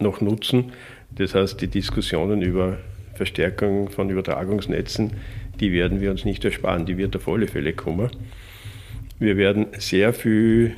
noch 0.00 0.22
nutzen. 0.22 0.72
Das 1.10 1.34
heißt, 1.34 1.60
die 1.60 1.66
Diskussionen 1.66 2.40
über 2.40 2.78
Verstärkung 3.12 3.90
von 3.90 4.08
Übertragungsnetzen, 4.08 5.10
die 5.60 5.72
werden 5.72 6.00
wir 6.00 6.10
uns 6.10 6.24
nicht 6.24 6.46
ersparen, 6.46 6.86
die 6.86 6.96
wird 6.96 7.14
auf 7.16 7.28
alle 7.28 7.46
Fälle 7.46 7.74
kommen. 7.74 8.08
Wir 9.18 9.36
werden 9.36 9.66
sehr 9.76 10.14
viel 10.14 10.76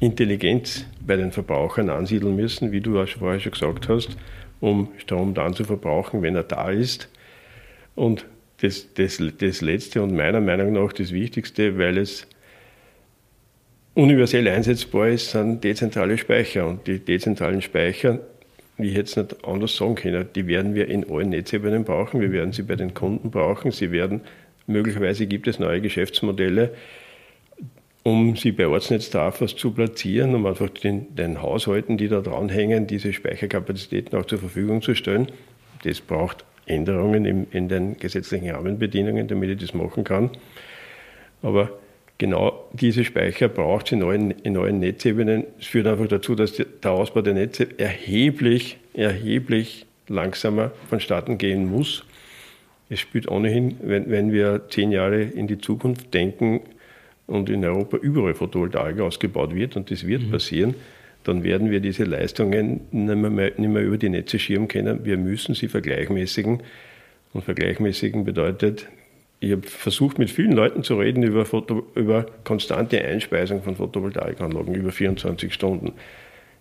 Intelligenz 0.00 0.86
bei 1.06 1.16
den 1.16 1.30
Verbrauchern 1.30 1.90
ansiedeln 1.90 2.34
müssen, 2.36 2.72
wie 2.72 2.80
du 2.80 2.98
auch 2.98 3.06
vorher 3.06 3.38
schon 3.38 3.52
gesagt 3.52 3.86
hast 3.90 4.16
um 4.60 4.88
Strom 4.98 5.34
dann 5.34 5.54
zu 5.54 5.64
verbrauchen, 5.64 6.22
wenn 6.22 6.34
er 6.34 6.42
da 6.42 6.70
ist. 6.70 7.08
Und 7.94 8.26
das, 8.62 8.92
das, 8.94 9.22
das 9.38 9.60
Letzte 9.60 10.02
und 10.02 10.14
meiner 10.14 10.40
Meinung 10.40 10.72
nach 10.72 10.92
das 10.92 11.12
Wichtigste, 11.12 11.78
weil 11.78 11.98
es 11.98 12.26
universell 13.94 14.46
einsetzbar 14.48 15.08
ist, 15.08 15.30
sind 15.30 15.64
dezentrale 15.64 16.18
Speicher. 16.18 16.66
Und 16.66 16.86
die 16.86 16.98
dezentralen 16.98 17.62
Speicher, 17.62 18.20
wie 18.76 18.88
ich 18.88 18.94
jetzt 18.94 19.16
nicht 19.16 19.44
anders 19.44 19.76
sagen 19.76 19.94
können, 19.94 20.28
die 20.34 20.46
werden 20.46 20.74
wir 20.74 20.88
in 20.88 21.10
allen 21.10 21.30
Netzebenen 21.30 21.84
brauchen. 21.84 22.20
Wir 22.20 22.32
werden 22.32 22.52
sie 22.52 22.62
bei 22.62 22.76
den 22.76 22.94
Kunden 22.94 23.30
brauchen. 23.30 23.70
Sie 23.70 23.90
werden, 23.90 24.20
möglicherweise 24.66 25.26
gibt 25.26 25.48
es 25.48 25.58
neue 25.58 25.80
Geschäftsmodelle, 25.80 26.74
um 28.06 28.36
sie 28.36 28.52
bei 28.52 28.68
Ortsnetztrafos 28.68 29.56
zu 29.56 29.72
platzieren, 29.72 30.32
um 30.36 30.46
einfach 30.46 30.68
den, 30.68 31.16
den 31.16 31.42
Haushalten, 31.42 31.98
die 31.98 32.06
da 32.06 32.20
dranhängen, 32.20 32.86
diese 32.86 33.12
Speicherkapazitäten 33.12 34.16
auch 34.16 34.26
zur 34.26 34.38
Verfügung 34.38 34.80
zu 34.80 34.94
stellen. 34.94 35.32
Das 35.82 36.00
braucht 36.00 36.44
Änderungen 36.66 37.24
im, 37.24 37.48
in 37.50 37.68
den 37.68 37.96
gesetzlichen 37.96 38.48
Rahmenbedingungen, 38.48 39.26
damit 39.26 39.50
ich 39.50 39.58
das 39.58 39.74
machen 39.74 40.04
kann. 40.04 40.30
Aber 41.42 41.70
genau 42.16 42.68
diese 42.72 43.02
Speicher 43.02 43.48
braucht 43.48 43.86
es 43.86 43.92
in 43.92 43.98
neuen, 43.98 44.30
in 44.30 44.52
neuen 44.52 44.78
Netzebenen. 44.78 45.42
Es 45.58 45.66
führt 45.66 45.88
einfach 45.88 46.06
dazu, 46.06 46.36
dass 46.36 46.52
der 46.52 46.92
Ausbau 46.92 47.22
der 47.22 47.34
Netze 47.34 47.76
erheblich, 47.76 48.78
erheblich 48.94 49.84
langsamer 50.06 50.70
vonstatten 50.88 51.38
gehen 51.38 51.68
muss. 51.68 52.04
Es 52.88 53.00
spielt 53.00 53.26
ohnehin, 53.28 53.80
wenn, 53.82 54.08
wenn 54.08 54.30
wir 54.30 54.68
zehn 54.68 54.92
Jahre 54.92 55.22
in 55.22 55.48
die 55.48 55.58
Zukunft 55.58 56.14
denken, 56.14 56.60
und 57.26 57.50
in 57.50 57.64
Europa 57.64 57.96
überall 57.96 58.34
Photovoltaik 58.34 59.00
ausgebaut 59.00 59.54
wird, 59.54 59.76
und 59.76 59.90
das 59.90 60.06
wird 60.06 60.22
mhm. 60.22 60.30
passieren, 60.30 60.74
dann 61.24 61.42
werden 61.42 61.70
wir 61.70 61.80
diese 61.80 62.04
Leistungen 62.04 62.82
nicht 62.92 63.16
mehr, 63.16 63.52
nicht 63.56 63.58
mehr 63.58 63.82
über 63.82 63.98
die 63.98 64.08
Netze 64.08 64.38
schirmen 64.38 64.68
können. 64.68 65.04
Wir 65.04 65.16
müssen 65.16 65.54
sie 65.54 65.66
vergleichmäßigen. 65.66 66.62
Und 67.32 67.44
vergleichmäßigen 67.44 68.24
bedeutet, 68.24 68.86
ich 69.40 69.52
habe 69.52 69.66
versucht, 69.66 70.18
mit 70.18 70.30
vielen 70.30 70.52
Leuten 70.52 70.82
zu 70.82 70.96
reden 70.98 71.22
über, 71.22 71.44
Foto, 71.44 71.86
über 71.94 72.26
konstante 72.44 73.02
Einspeisung 73.04 73.62
von 73.62 73.76
Photovoltaikanlagen 73.76 74.74
über 74.74 74.92
24 74.92 75.52
Stunden. 75.52 75.92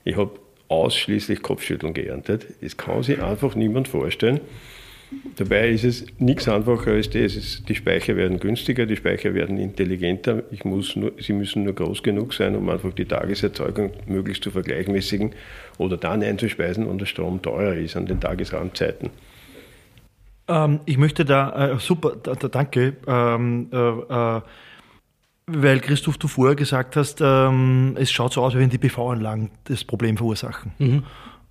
Ich 0.03 0.17
habe 0.17 0.31
ausschließlich 0.67 1.41
Kopfschütteln 1.41 1.93
geerntet. 1.93 2.47
Das 2.61 2.75
kann 2.75 3.03
sich 3.03 3.21
einfach 3.21 3.55
niemand 3.55 3.87
vorstellen. 3.87 4.41
Dabei 5.35 5.69
ist 5.69 5.83
es 5.83 6.05
nichts 6.17 6.47
einfacher 6.47 6.91
als 6.91 7.09
das. 7.09 7.63
die 7.67 7.75
Speicher 7.75 8.15
werden 8.15 8.39
günstiger, 8.39 8.85
die 8.85 8.95
Speicher 8.95 9.33
werden 9.33 9.57
intelligenter. 9.57 10.43
Ich 10.51 10.65
muss 10.65 10.95
nur, 10.95 11.13
sie 11.19 11.33
müssen 11.33 11.63
nur 11.63 11.73
groß 11.73 12.03
genug 12.03 12.33
sein, 12.33 12.55
um 12.55 12.69
einfach 12.69 12.93
die 12.93 13.05
Tageserzeugung 13.05 13.91
möglichst 14.07 14.43
zu 14.43 14.51
vergleichmäßigen 14.51 15.33
oder 15.77 15.97
dann 15.97 16.23
einzuspeisen, 16.23 16.89
wenn 16.89 16.97
der 16.97 17.05
Strom 17.05 17.41
teurer 17.41 17.75
ist 17.75 17.95
an 17.95 18.05
den 18.05 18.19
Tagesrandzeiten. 18.19 19.09
Ähm, 20.47 20.79
ich 20.85 20.97
möchte 20.97 21.25
da, 21.25 21.73
äh, 21.73 21.79
super, 21.79 22.15
da, 22.21 22.35
da, 22.35 22.47
danke, 22.47 22.93
ähm, 23.07 23.67
äh, 23.71 23.77
äh, 23.77 24.41
weil 25.47 25.79
Christoph, 25.79 26.17
du 26.17 26.27
vorher 26.27 26.55
gesagt 26.55 26.95
hast, 26.95 27.21
ähm, 27.21 27.95
es 27.99 28.11
schaut 28.11 28.33
so 28.33 28.41
aus, 28.41 28.55
wie 28.55 28.59
wenn 28.59 28.69
die 28.69 28.77
PV-Anlagen 28.77 29.51
das 29.65 29.83
Problem 29.83 30.17
verursachen. 30.17 30.71
Mhm. 30.79 31.03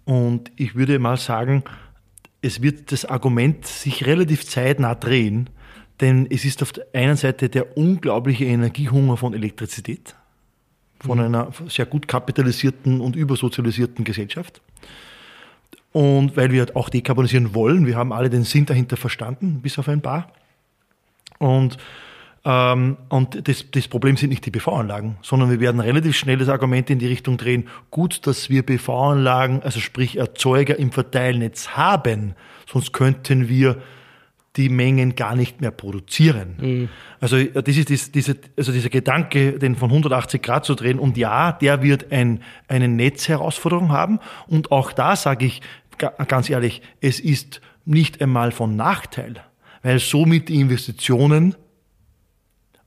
Und 0.05 0.51
ich 0.57 0.75
würde 0.75 0.99
mal 0.99 1.17
sagen, 1.17 1.64
es 2.45 2.61
wird 2.61 2.93
das 2.93 3.07
Argument 3.07 3.67
sich 3.67 4.05
relativ 4.05 4.47
zeitnah 4.47 4.95
drehen, 4.95 5.49
denn 6.01 6.27
es 6.31 6.45
ist 6.45 6.63
auf 6.63 6.73
der 6.73 6.87
einen 6.93 7.17
Seite 7.17 7.49
der 7.49 7.77
unglaubliche 7.77 8.45
Energiehunger 8.45 9.17
von 9.17 9.33
Elektrizität, 9.33 10.15
von 11.01 11.19
mhm. 11.19 11.25
einer 11.25 11.53
sehr 11.69 11.87
gut 11.87 12.07
kapitalisierten 12.07 13.01
und 13.01 13.17
übersozialisierten 13.17 14.05
Gesellschaft. 14.05 14.61
Und 15.93 16.37
weil 16.37 16.51
wir 16.51 16.67
auch 16.75 16.91
dekarbonisieren 16.91 17.55
wollen, 17.55 17.87
wir 17.87 17.97
haben 17.97 18.13
alle 18.13 18.29
den 18.29 18.45
Sinn 18.45 18.67
dahinter 18.67 18.97
verstanden, 18.97 19.61
bis 19.63 19.79
auf 19.79 19.89
ein 19.89 20.03
paar. 20.03 20.31
Und 21.39 21.79
und 22.45 23.49
das, 23.49 23.71
das 23.71 23.89
Problem 23.89 24.19
sind 24.19 24.29
nicht 24.29 24.45
die 24.45 24.51
PV-Anlagen, 24.51 25.17
sondern 25.23 25.51
wir 25.51 25.61
werden 25.61 25.81
relativ 25.81 26.15
schnell 26.15 26.37
das 26.37 26.51
Argument 26.51 26.91
in 26.91 26.99
die 26.99 27.07
Richtung 27.07 27.39
drehen, 27.39 27.69
gut, 27.91 28.27
dass 28.27 28.51
wir 28.51 28.63
PV-Anlagen, 28.63 29.63
also 29.63 29.81
sprich 29.81 30.19
Erzeuger 30.19 30.79
im 30.79 30.93
Verteilnetz 30.93 31.69
haben, 31.71 32.35
sonst 32.67 32.93
könnten 32.93 33.49
wir 33.49 33.79
die 34.57 34.69
Mengen 34.69 35.17
gar 35.17 35.35
nicht 35.35 35.61
mehr 35.61 35.71
produzieren. 35.71 36.57
Mhm. 36.61 36.89
Also 37.19 37.43
das 37.43 37.77
ist 37.77 37.91
das, 37.91 38.13
diese, 38.13 38.37
also 38.57 38.73
dieser 38.73 38.91
Gedanke, 38.91 39.59
den 39.59 39.75
von 39.75 39.89
180 39.91 40.43
Grad 40.43 40.65
zu 40.65 40.75
drehen. 40.75 40.99
Und 40.99 41.17
ja, 41.17 41.51
der 41.51 41.83
wird 41.83 42.13
ein, 42.13 42.41
eine 42.69 42.89
Netzherausforderung 42.89 43.91
haben. 43.91 44.21
Und 44.47 44.71
auch 44.71 44.93
da 44.93 45.17
sage 45.17 45.47
ich 45.47 45.61
ganz 46.29 46.51
ehrlich, 46.51 46.83
es 47.01 47.19
ist 47.21 47.61
nicht 47.85 48.23
einmal 48.23 48.53
von 48.53 48.77
Nachteil, 48.77 49.43
weil 49.83 49.99
somit 49.99 50.49
die 50.49 50.61
Investitionen 50.61 51.57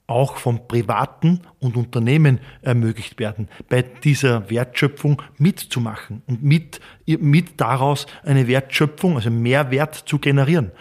auch 0.08 0.38
von 0.38 0.68
Privaten 0.70 1.42
und 1.60 1.76
Unternehmen 1.76 2.40
ermöglicht 2.62 3.20
werden, 3.20 3.50
bei 3.68 3.82
dieser 3.82 4.50
Wertschöpfung 4.50 5.22
mitzumachen 5.38 6.24
und 6.28 6.42
mit, 6.42 6.80
mit 7.06 7.60
daraus 7.60 8.08
eine 8.24 8.48
Wertschöpfung, 8.48 9.18
also 9.18 9.30
Mehrwert 9.30 9.96
zu 9.96 10.18
generieren. 10.18 10.72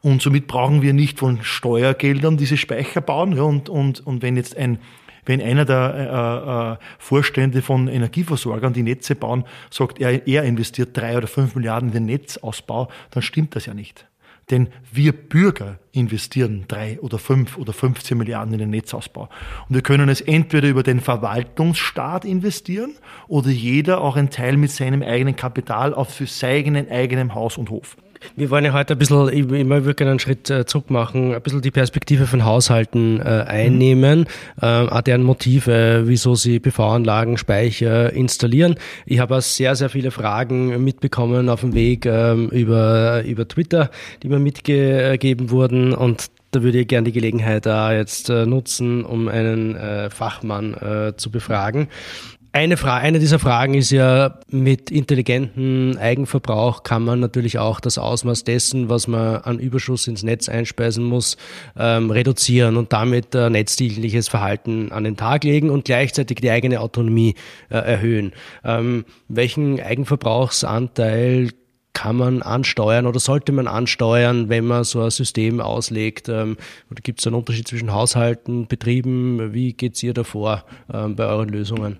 Und 0.00 0.22
somit 0.22 0.46
brauchen 0.46 0.80
wir 0.80 0.92
nicht 0.92 1.18
von 1.18 1.42
Steuergeldern 1.42 2.36
diese 2.36 2.56
Speicher 2.56 3.00
bauen. 3.00 3.36
Ja, 3.36 3.42
und, 3.42 3.68
und, 3.68 4.06
und 4.06 4.22
wenn 4.22 4.36
jetzt 4.36 4.56
ein, 4.56 4.78
wenn 5.26 5.42
einer 5.42 5.64
der 5.64 6.78
äh, 6.80 6.84
äh, 6.84 6.86
Vorstände 6.98 7.62
von 7.62 7.88
Energieversorgern 7.88 8.72
die 8.72 8.84
Netze 8.84 9.16
bauen, 9.16 9.44
sagt, 9.70 10.00
er, 10.00 10.26
er 10.28 10.44
investiert 10.44 10.96
drei 10.96 11.16
oder 11.16 11.26
fünf 11.26 11.56
Milliarden 11.56 11.88
in 11.88 11.94
den 11.94 12.06
Netzausbau, 12.06 12.88
dann 13.10 13.22
stimmt 13.22 13.56
das 13.56 13.66
ja 13.66 13.74
nicht. 13.74 14.06
Denn 14.50 14.68
wir 14.92 15.12
Bürger 15.12 15.78
investieren 15.92 16.64
drei 16.68 16.98
oder 17.00 17.18
fünf 17.18 17.58
oder 17.58 17.72
15 17.72 18.16
Milliarden 18.16 18.54
in 18.54 18.60
den 18.60 18.70
Netzausbau. 18.70 19.28
Und 19.68 19.74
wir 19.74 19.82
können 19.82 20.08
es 20.08 20.20
entweder 20.20 20.68
über 20.68 20.82
den 20.82 21.00
Verwaltungsstaat 21.00 22.24
investieren 22.24 22.94
oder 23.26 23.50
jeder 23.50 24.00
auch 24.00 24.16
ein 24.16 24.30
Teil 24.30 24.56
mit 24.56 24.70
seinem 24.70 25.02
eigenen 25.02 25.36
Kapital 25.36 25.92
auf 25.92 26.08
für 26.14 26.26
seinen 26.26 26.90
eigenen 26.90 27.34
Haus 27.34 27.58
und 27.58 27.70
Hof. 27.70 27.96
Wir 28.36 28.50
wollen 28.50 28.64
ja 28.64 28.72
heute 28.72 28.94
ein 28.94 28.98
bisschen, 28.98 29.28
ich, 29.28 29.50
ich 29.50 29.96
gerne 29.96 30.10
einen 30.10 30.18
Schritt 30.18 30.50
äh, 30.50 30.66
zurück 30.66 30.90
machen, 30.90 31.34
ein 31.34 31.42
bisschen 31.42 31.60
die 31.60 31.70
Perspektive 31.70 32.26
von 32.26 32.44
Haushalten 32.44 33.20
äh, 33.20 33.44
einnehmen, 33.46 34.26
mhm. 34.60 34.88
äh, 34.90 35.02
deren 35.02 35.22
Motive, 35.22 36.02
wieso 36.06 36.34
sie 36.34 36.60
PV-Anlagen, 36.60 37.38
Speicher 37.38 38.12
installieren. 38.12 38.76
Ich 39.06 39.18
habe 39.20 39.36
auch 39.36 39.42
sehr, 39.42 39.76
sehr 39.76 39.88
viele 39.88 40.10
Fragen 40.10 40.82
mitbekommen 40.84 41.48
auf 41.48 41.60
dem 41.60 41.74
Weg 41.74 42.06
ähm, 42.06 42.48
über, 42.50 43.22
über 43.24 43.46
Twitter, 43.46 43.90
die 44.22 44.28
mir 44.28 44.38
mitgegeben 44.38 45.50
wurden 45.50 45.94
und 45.94 46.30
da 46.50 46.62
würde 46.62 46.78
ich 46.78 46.88
gerne 46.88 47.04
die 47.04 47.12
Gelegenheit 47.12 47.66
da 47.66 47.92
jetzt 47.92 48.30
äh, 48.30 48.46
nutzen, 48.46 49.04
um 49.04 49.28
einen 49.28 49.76
äh, 49.76 50.08
Fachmann 50.08 50.74
äh, 50.74 51.12
zu 51.16 51.30
befragen. 51.30 51.88
Eine, 52.52 52.78
Frage, 52.78 53.04
eine 53.04 53.18
dieser 53.18 53.38
Fragen 53.38 53.74
ist 53.74 53.90
ja, 53.90 54.38
mit 54.50 54.90
intelligentem 54.90 55.98
Eigenverbrauch 55.98 56.82
kann 56.82 57.04
man 57.04 57.20
natürlich 57.20 57.58
auch 57.58 57.78
das 57.78 57.98
Ausmaß 57.98 58.44
dessen, 58.44 58.88
was 58.88 59.06
man 59.06 59.36
an 59.42 59.58
Überschuss 59.58 60.06
ins 60.06 60.22
Netz 60.22 60.48
einspeisen 60.48 61.04
muss, 61.04 61.36
ähm, 61.76 62.10
reduzieren 62.10 62.78
und 62.78 62.92
damit 62.94 63.34
äh, 63.34 63.50
netzdienliches 63.50 64.28
Verhalten 64.28 64.92
an 64.92 65.04
den 65.04 65.18
Tag 65.18 65.44
legen 65.44 65.68
und 65.68 65.84
gleichzeitig 65.84 66.38
die 66.38 66.50
eigene 66.50 66.80
Autonomie 66.80 67.34
äh, 67.68 67.76
erhöhen. 67.76 68.32
Ähm, 68.64 69.04
welchen 69.28 69.78
Eigenverbrauchsanteil 69.78 71.50
kann 71.92 72.16
man 72.16 72.40
ansteuern 72.40 73.06
oder 73.06 73.20
sollte 73.20 73.52
man 73.52 73.68
ansteuern, 73.68 74.48
wenn 74.48 74.64
man 74.64 74.84
so 74.84 75.02
ein 75.02 75.10
System 75.10 75.60
auslegt? 75.60 76.30
Ähm, 76.30 76.56
oder 76.90 77.02
gibt 77.02 77.20
es 77.20 77.26
einen 77.26 77.36
Unterschied 77.36 77.68
zwischen 77.68 77.92
Haushalten, 77.92 78.68
Betrieben? 78.68 79.52
Wie 79.52 79.74
geht 79.74 79.96
es 79.96 80.02
ihr 80.02 80.14
davor 80.14 80.64
ähm, 80.90 81.14
bei 81.14 81.26
euren 81.26 81.50
Lösungen? 81.50 81.98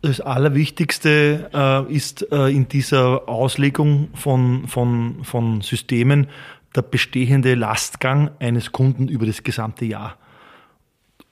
Das 0.00 0.20
Allerwichtigste 0.20 1.50
äh, 1.52 1.92
ist 1.92 2.30
äh, 2.30 2.48
in 2.48 2.68
dieser 2.68 3.28
Auslegung 3.28 4.10
von, 4.14 4.68
von, 4.68 5.24
von 5.24 5.60
Systemen 5.60 6.28
der 6.76 6.82
bestehende 6.82 7.54
Lastgang 7.54 8.30
eines 8.38 8.70
Kunden 8.70 9.08
über 9.08 9.26
das 9.26 9.42
gesamte 9.42 9.86
Jahr. 9.86 10.16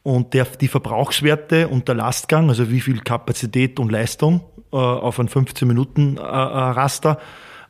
Und 0.03 0.35
der, 0.35 0.47
die 0.47 0.67
Verbrauchswerte 0.67 1.69
und 1.69 1.87
der 1.87 1.95
Lastgang, 1.95 2.49
also 2.49 2.71
wie 2.71 2.81
viel 2.81 3.01
Kapazität 3.01 3.79
und 3.79 3.93
Leistung 3.93 4.41
äh, 4.73 4.77
auf 4.77 5.21
ein 5.21 5.29
15-Minuten-Raster, 5.29 7.21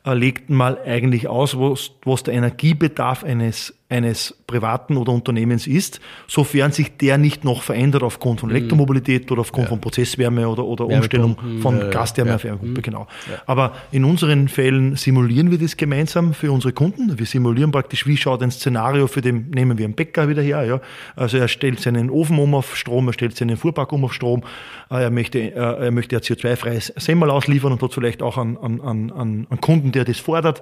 äh, 0.03 0.13
legt 0.15 0.49
mal 0.49 0.79
eigentlich 0.83 1.27
aus, 1.27 1.55
was 1.57 2.23
der 2.23 2.33
Energiebedarf 2.33 3.23
eines 3.23 3.76
eines 3.89 4.35
privaten 4.47 4.97
oder 4.97 5.13
Unternehmens 5.13 5.65
ist, 5.65 6.01
sofern 6.27 6.73
sich 6.73 6.97
der 6.97 7.17
nicht 7.17 7.45
noch 7.45 7.63
verändert 7.63 8.03
aufgrund 8.03 8.41
von 8.41 8.49
mhm. 8.49 8.55
Elektromobilität 8.57 9.31
oder 9.31 9.41
aufgrund 9.41 9.65
ja. 9.65 9.69
von 9.69 9.79
Prozesswärme 9.79 10.47
oder, 10.47 10.65
oder 10.65 10.85
Umstellung 10.85 11.37
von 11.61 11.81
äh, 11.81 11.89
Gasthermewärmepumpe, 11.89 12.75
ja. 12.75 12.81
genau. 12.81 13.07
Ja. 13.31 13.41
Aber 13.45 13.75
in 13.91 14.03
unseren 14.03 14.49
Fällen 14.49 14.97
simulieren 14.97 15.51
wir 15.51 15.57
das 15.57 15.77
gemeinsam 15.77 16.33
für 16.33 16.51
unsere 16.51 16.73
Kunden. 16.73 17.17
Wir 17.17 17.25
simulieren 17.25 17.71
praktisch, 17.71 18.05
wie 18.05 18.17
schaut 18.17 18.43
ein 18.43 18.51
Szenario 18.51 19.07
für 19.07 19.21
den, 19.21 19.51
nehmen 19.51 19.77
wir 19.77 19.85
einen 19.85 19.95
Bäcker 19.95 20.27
wieder 20.27 20.41
her, 20.41 20.65
ja. 20.65 20.81
Also 21.15 21.37
er 21.37 21.47
stellt 21.47 21.79
seinen 21.79 22.09
Ofen 22.09 22.37
um 22.39 22.55
auf 22.55 22.75
Strom, 22.75 23.07
er 23.07 23.13
stellt 23.13 23.37
seinen 23.37 23.55
Fuhrpark 23.55 23.93
um 23.93 24.03
auf 24.03 24.13
Strom, 24.13 24.43
äh, 24.91 25.03
er 25.03 25.11
möchte, 25.11 25.39
äh, 25.39 25.53
er 25.53 25.91
möchte 25.91 26.17
ein 26.17 26.21
CO2-freies 26.21 26.93
Semmel 26.97 27.29
ausliefern 27.29 27.71
und 27.71 27.81
hat 27.81 27.93
vielleicht 27.93 28.21
auch 28.21 28.37
einen, 28.37 28.57
einen, 28.57 28.81
einen, 28.81 29.47
einen 29.49 29.61
Kunden, 29.61 29.93
der 29.93 30.03
das 30.03 30.19
fordert 30.19 30.61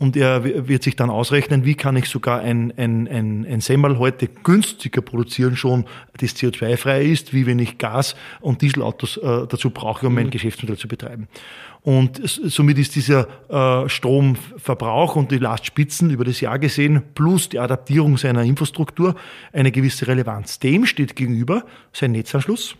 und 0.00 0.16
er 0.16 0.66
wird 0.66 0.82
sich 0.82 0.96
dann 0.96 1.10
ausrechnen, 1.10 1.66
wie 1.66 1.74
kann 1.74 1.94
ich 1.94 2.06
sogar 2.06 2.40
ein, 2.40 2.72
ein, 2.78 3.06
ein, 3.06 3.46
ein 3.46 3.60
Semmel 3.60 3.98
heute 3.98 4.28
günstiger 4.28 5.02
produzieren 5.02 5.56
schon, 5.56 5.84
das 6.16 6.34
CO2-frei 6.36 7.04
ist, 7.04 7.34
wie 7.34 7.44
wenn 7.44 7.58
ich 7.58 7.76
Gas- 7.76 8.16
und 8.40 8.62
Dieselautos 8.62 9.18
äh, 9.18 9.46
dazu 9.46 9.68
brauche, 9.68 10.06
um 10.06 10.14
mein 10.14 10.26
mhm. 10.26 10.30
Geschäftsmodell 10.30 10.78
zu 10.78 10.88
betreiben. 10.88 11.28
Und 11.82 12.18
somit 12.24 12.78
ist 12.78 12.96
dieser 12.96 13.28
äh, 13.50 13.90
Stromverbrauch 13.90 15.16
und 15.16 15.32
die 15.32 15.38
Lastspitzen 15.38 16.08
über 16.08 16.24
das 16.24 16.40
Jahr 16.40 16.58
gesehen 16.58 17.02
plus 17.14 17.50
die 17.50 17.58
Adaptierung 17.58 18.16
seiner 18.16 18.42
Infrastruktur 18.42 19.16
eine 19.52 19.70
gewisse 19.70 20.06
Relevanz. 20.06 20.60
Dem 20.60 20.86
steht 20.86 21.14
gegenüber 21.14 21.64
sein 21.92 22.12
Netzanschluss 22.12 22.74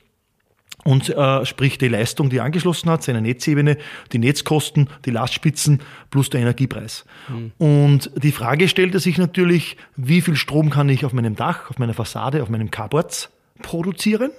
und 0.84 1.10
äh, 1.10 1.44
sprich 1.44 1.78
die 1.78 1.88
Leistung, 1.88 2.30
die 2.30 2.38
er 2.38 2.44
angeschlossen 2.44 2.90
hat, 2.90 3.02
seine 3.02 3.20
Netzebene, 3.20 3.76
die 4.12 4.18
Netzkosten, 4.18 4.88
die 5.04 5.10
Lastspitzen 5.10 5.82
plus 6.10 6.30
der 6.30 6.40
Energiepreis. 6.40 7.04
Mhm. 7.28 7.52
Und 7.58 8.10
die 8.22 8.32
Frage 8.32 8.68
stellte 8.68 8.98
sich 8.98 9.18
natürlich, 9.18 9.76
wie 9.96 10.20
viel 10.20 10.36
Strom 10.36 10.70
kann 10.70 10.88
ich 10.88 11.04
auf 11.04 11.12
meinem 11.12 11.36
Dach, 11.36 11.70
auf 11.70 11.78
meiner 11.78 11.94
Fassade, 11.94 12.42
auf 12.42 12.48
meinem 12.48 12.70
Carports 12.70 13.30
produzieren? 13.62 14.30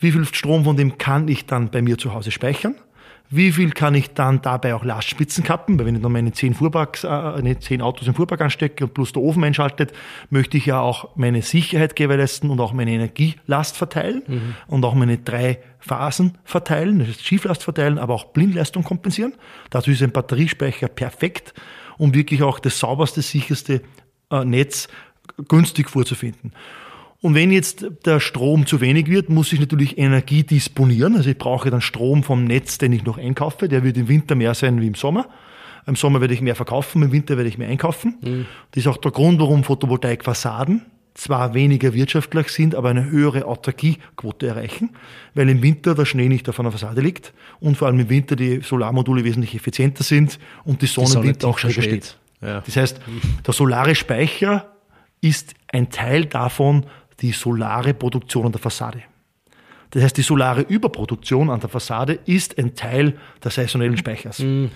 Wie 0.00 0.12
viel 0.12 0.24
Strom 0.24 0.64
von 0.64 0.76
dem 0.76 0.98
kann 0.98 1.26
ich 1.28 1.46
dann 1.46 1.70
bei 1.70 1.82
mir 1.82 1.98
zu 1.98 2.12
Hause 2.14 2.30
speichern? 2.30 2.76
Wie 3.30 3.52
viel 3.52 3.70
kann 3.70 3.94
ich 3.94 4.14
dann 4.14 4.40
dabei 4.40 4.74
auch 4.74 4.84
Lastspitzen 4.84 5.44
kappen? 5.44 5.78
Weil 5.78 5.86
wenn 5.86 5.96
ich 5.96 6.02
dann 6.02 6.12
meine 6.12 6.32
zehn 6.32 6.54
Fuhrparks, 6.54 7.04
äh, 7.04 7.58
zehn 7.60 7.82
Autos 7.82 8.08
im 8.08 8.14
Fuhrpark 8.14 8.40
anstecke 8.40 8.84
und 8.84 8.94
plus 8.94 9.12
der 9.12 9.22
Ofen 9.22 9.44
einschaltet, 9.44 9.92
möchte 10.30 10.56
ich 10.56 10.66
ja 10.66 10.80
auch 10.80 11.14
meine 11.16 11.42
Sicherheit 11.42 11.94
gewährleisten 11.94 12.48
und 12.48 12.58
auch 12.60 12.72
meine 12.72 12.90
Energielast 12.92 13.76
verteilen 13.76 14.22
mhm. 14.26 14.54
und 14.66 14.84
auch 14.84 14.94
meine 14.94 15.18
drei 15.18 15.58
Phasen 15.78 16.38
verteilen, 16.44 17.00
das 17.00 17.08
heißt 17.08 17.26
Schieflast 17.26 17.62
verteilen, 17.62 17.98
aber 17.98 18.14
auch 18.14 18.24
Blindleistung 18.24 18.82
kompensieren. 18.82 19.34
Dazu 19.70 19.90
ist 19.90 20.02
ein 20.02 20.12
Batteriespeicher 20.12 20.88
perfekt, 20.88 21.52
um 21.98 22.14
wirklich 22.14 22.42
auch 22.42 22.58
das 22.58 22.78
sauberste, 22.78 23.20
sicherste 23.20 23.82
äh, 24.30 24.44
Netz 24.44 24.88
günstig 25.48 25.90
vorzufinden. 25.90 26.52
Und 27.20 27.34
wenn 27.34 27.50
jetzt 27.50 27.84
der 28.04 28.20
Strom 28.20 28.66
zu 28.66 28.80
wenig 28.80 29.08
wird, 29.08 29.28
muss 29.28 29.52
ich 29.52 29.58
natürlich 29.58 29.98
Energie 29.98 30.44
disponieren. 30.44 31.16
Also 31.16 31.30
ich 31.30 31.38
brauche 31.38 31.70
dann 31.70 31.80
Strom 31.80 32.22
vom 32.22 32.44
Netz, 32.44 32.78
den 32.78 32.92
ich 32.92 33.04
noch 33.04 33.18
einkaufe. 33.18 33.68
Der 33.68 33.82
wird 33.82 33.96
im 33.96 34.08
Winter 34.08 34.36
mehr 34.36 34.54
sein 34.54 34.80
wie 34.80 34.86
im 34.86 34.94
Sommer. 34.94 35.28
Im 35.86 35.96
Sommer 35.96 36.20
werde 36.20 36.34
ich 36.34 36.42
mehr 36.42 36.54
verkaufen, 36.54 37.02
im 37.02 37.12
Winter 37.12 37.36
werde 37.36 37.48
ich 37.48 37.58
mehr 37.58 37.68
einkaufen. 37.68 38.18
Mhm. 38.20 38.46
Das 38.70 38.84
ist 38.84 38.86
auch 38.86 38.98
der 38.98 39.10
Grund, 39.10 39.40
warum 39.40 39.64
Photovoltaikfassaden 39.64 40.82
zwar 41.14 41.52
weniger 41.52 41.94
wirtschaftlich 41.94 42.48
sind, 42.48 42.76
aber 42.76 42.90
eine 42.90 43.10
höhere 43.10 43.46
Autarkiequote 43.46 44.46
erreichen, 44.46 44.90
weil 45.34 45.48
im 45.48 45.62
Winter 45.62 45.96
der 45.96 46.04
Schnee 46.04 46.28
nicht 46.28 46.48
auf 46.48 46.60
einer 46.60 46.70
Fassade 46.70 47.00
liegt 47.00 47.32
und 47.58 47.76
vor 47.76 47.88
allem 47.88 47.98
im 47.98 48.08
Winter 48.08 48.36
die 48.36 48.60
Solarmodule 48.60 49.24
wesentlich 49.24 49.54
effizienter 49.56 50.04
sind 50.04 50.38
und 50.64 50.80
die 50.80 50.86
Sonne, 50.86 51.06
die 51.06 51.12
Sonne 51.12 51.24
im 51.24 51.32
Winter 51.32 51.48
auch 51.48 51.58
schräger 51.58 51.82
steht. 51.82 52.16
Ja. 52.40 52.60
Das 52.60 52.76
heißt, 52.76 53.00
der 53.44 53.52
solare 53.52 53.96
Speicher 53.96 54.70
ist 55.20 55.54
ein 55.72 55.90
Teil 55.90 56.26
davon, 56.26 56.86
die 57.20 57.32
solare 57.32 57.94
Produktion 57.94 58.46
an 58.46 58.52
der 58.52 58.60
Fassade. 58.60 59.02
Das 59.90 60.02
heißt, 60.02 60.16
die 60.16 60.22
solare 60.22 60.62
Überproduktion 60.62 61.50
an 61.50 61.60
der 61.60 61.68
Fassade 61.68 62.18
ist 62.26 62.58
ein 62.58 62.74
Teil 62.74 63.14
des 63.42 63.54
saisonellen 63.54 63.96
Speichers. 63.96 64.40
Mhm. 64.40 64.70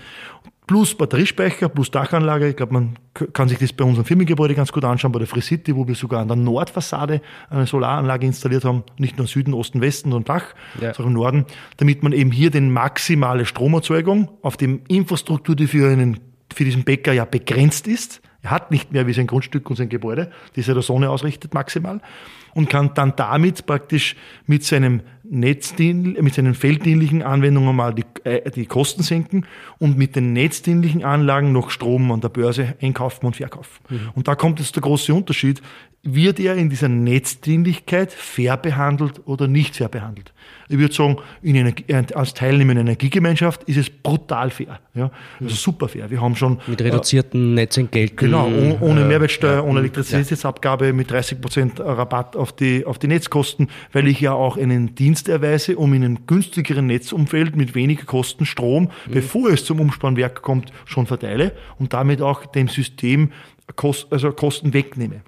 Plus 0.65 0.95
Batteriespeicher, 0.95 1.67
plus 1.67 1.91
Dachanlage. 1.91 2.47
Ich 2.47 2.55
glaube, 2.55 2.73
man 2.73 2.95
kann 3.33 3.49
sich 3.49 3.59
das 3.59 3.73
bei 3.73 3.83
unserem 3.83 4.05
Firmengebäude 4.05 4.55
ganz 4.55 4.71
gut 4.71 4.85
anschauen, 4.85 5.11
bei 5.11 5.19
der 5.19 5.27
Frisiti, 5.27 5.75
wo 5.75 5.87
wir 5.87 5.93
sogar 5.93 6.21
an 6.21 6.29
der 6.29 6.37
Nordfassade 6.37 7.21
eine 7.49 7.67
Solaranlage 7.67 8.25
installiert 8.25 8.63
haben. 8.63 8.83
Nicht 8.97 9.17
nur 9.17 9.27
Süden, 9.27 9.53
Osten, 9.53 9.81
Westen 9.81 10.13
und 10.13 10.29
Dach, 10.29 10.55
ja. 10.79 10.93
sondern 10.93 11.13
im 11.13 11.19
Norden, 11.19 11.45
damit 11.77 12.01
man 12.01 12.13
eben 12.13 12.31
hier 12.31 12.49
den 12.49 12.71
maximale 12.71 13.45
Stromerzeugung 13.45 14.29
auf 14.41 14.55
dem 14.55 14.81
Infrastruktur, 14.87 15.55
die 15.55 15.67
für, 15.67 15.91
einen, 15.91 16.21
für 16.53 16.63
diesen 16.63 16.85
Bäcker 16.85 17.11
ja 17.11 17.25
begrenzt 17.25 17.85
ist, 17.85 18.21
er 18.43 18.51
hat 18.51 18.71
nicht 18.71 18.91
mehr 18.91 19.07
wie 19.07 19.13
sein 19.13 19.25
Grundstück 19.25 19.69
und 19.69 19.77
sein 19.77 19.89
Gebäude, 19.89 20.29
das 20.55 20.67
er 20.67 20.73
der 20.73 20.83
Sonne 20.83 21.09
ausrichtet 21.09 21.53
maximal 21.53 22.01
und 22.53 22.69
kann 22.69 22.93
dann 22.93 23.15
damit 23.15 23.65
praktisch 23.65 24.15
mit 24.45 24.63
seinem 24.63 25.01
Netzdienl, 25.23 26.21
mit 26.21 26.33
seinen 26.33 26.53
felddienlichen 26.53 27.23
Anwendungen 27.23 27.75
mal 27.75 27.93
die, 27.93 28.03
äh, 28.25 28.51
die 28.51 28.65
Kosten 28.65 29.01
senken 29.01 29.45
und 29.79 29.97
mit 29.97 30.17
den 30.17 30.33
netzdienlichen 30.33 31.03
Anlagen 31.03 31.53
noch 31.53 31.69
Strom 31.69 32.11
an 32.11 32.19
der 32.21 32.29
Börse 32.29 32.75
einkaufen 32.81 33.25
und 33.25 33.37
verkaufen. 33.37 33.79
Mhm. 33.89 34.09
Und 34.13 34.27
da 34.27 34.35
kommt 34.35 34.59
jetzt 34.59 34.75
der 34.75 34.83
große 34.83 35.13
Unterschied. 35.13 35.61
Wird 36.03 36.39
er 36.39 36.55
in 36.55 36.69
dieser 36.69 36.89
Netzdienlichkeit 36.89 38.11
fair 38.11 38.57
behandelt 38.57 39.21
oder 39.25 39.47
nicht 39.47 39.77
fair 39.77 39.87
behandelt? 39.87 40.33
Ich 40.69 40.77
würde 40.77 40.93
sagen, 40.93 41.17
in 41.41 41.55
Energie, 41.55 41.83
äh, 41.87 42.03
als 42.13 42.33
Teilnehmer 42.33 42.71
in 42.71 42.79
einer 42.79 42.89
Energiegemeinschaft 42.89 43.63
ist 43.63 43.77
es 43.77 43.89
brutal 43.89 44.49
fair. 44.49 44.79
Ja? 44.93 45.11
Also 45.39 45.55
super 45.55 45.87
fair. 45.87 46.09
Wir 46.09 46.21
haben 46.21 46.35
schon. 46.35 46.59
Mit 46.67 46.81
reduzierten 46.81 47.51
äh, 47.51 47.61
Netzentgelten. 47.61 48.15
Genau, 48.15 48.47
ohne, 48.47 48.77
ohne 48.79 49.05
Mehrwertsteuer, 49.05 49.55
ja, 49.55 49.61
ohne 49.61 49.79
Elektrizitätsabgabe, 49.79 50.93
mit 50.93 51.11
30 51.11 51.41
Prozent 51.41 51.79
Rabatt 51.79 52.35
auf 52.35 52.53
die, 52.53 52.85
auf 52.85 52.99
die 52.99 53.07
Netzkosten, 53.07 53.69
weil 53.91 54.07
ich 54.07 54.19
ja 54.19 54.33
auch 54.33 54.57
einen 54.57 54.95
Dienst 54.95 55.29
erweise, 55.29 55.77
um 55.77 55.93
in 55.93 56.03
einem 56.03 56.25
günstigeren 56.25 56.87
Netzumfeld 56.87 57.55
mit 57.55 57.75
weniger 57.75 58.05
Kosten 58.05 58.45
Strom, 58.45 58.83
mhm. 58.83 59.11
bevor 59.11 59.49
es 59.49 59.65
zum 59.65 59.79
Umspannwerk 59.79 60.41
kommt, 60.41 60.71
schon 60.85 61.07
verteile 61.07 61.53
und 61.77 61.93
damit 61.93 62.21
auch 62.21 62.45
dem 62.45 62.67
System 62.67 63.31
Kost, 63.75 64.07
also 64.11 64.31
Kosten 64.31 64.73
wegnehme. 64.73 65.21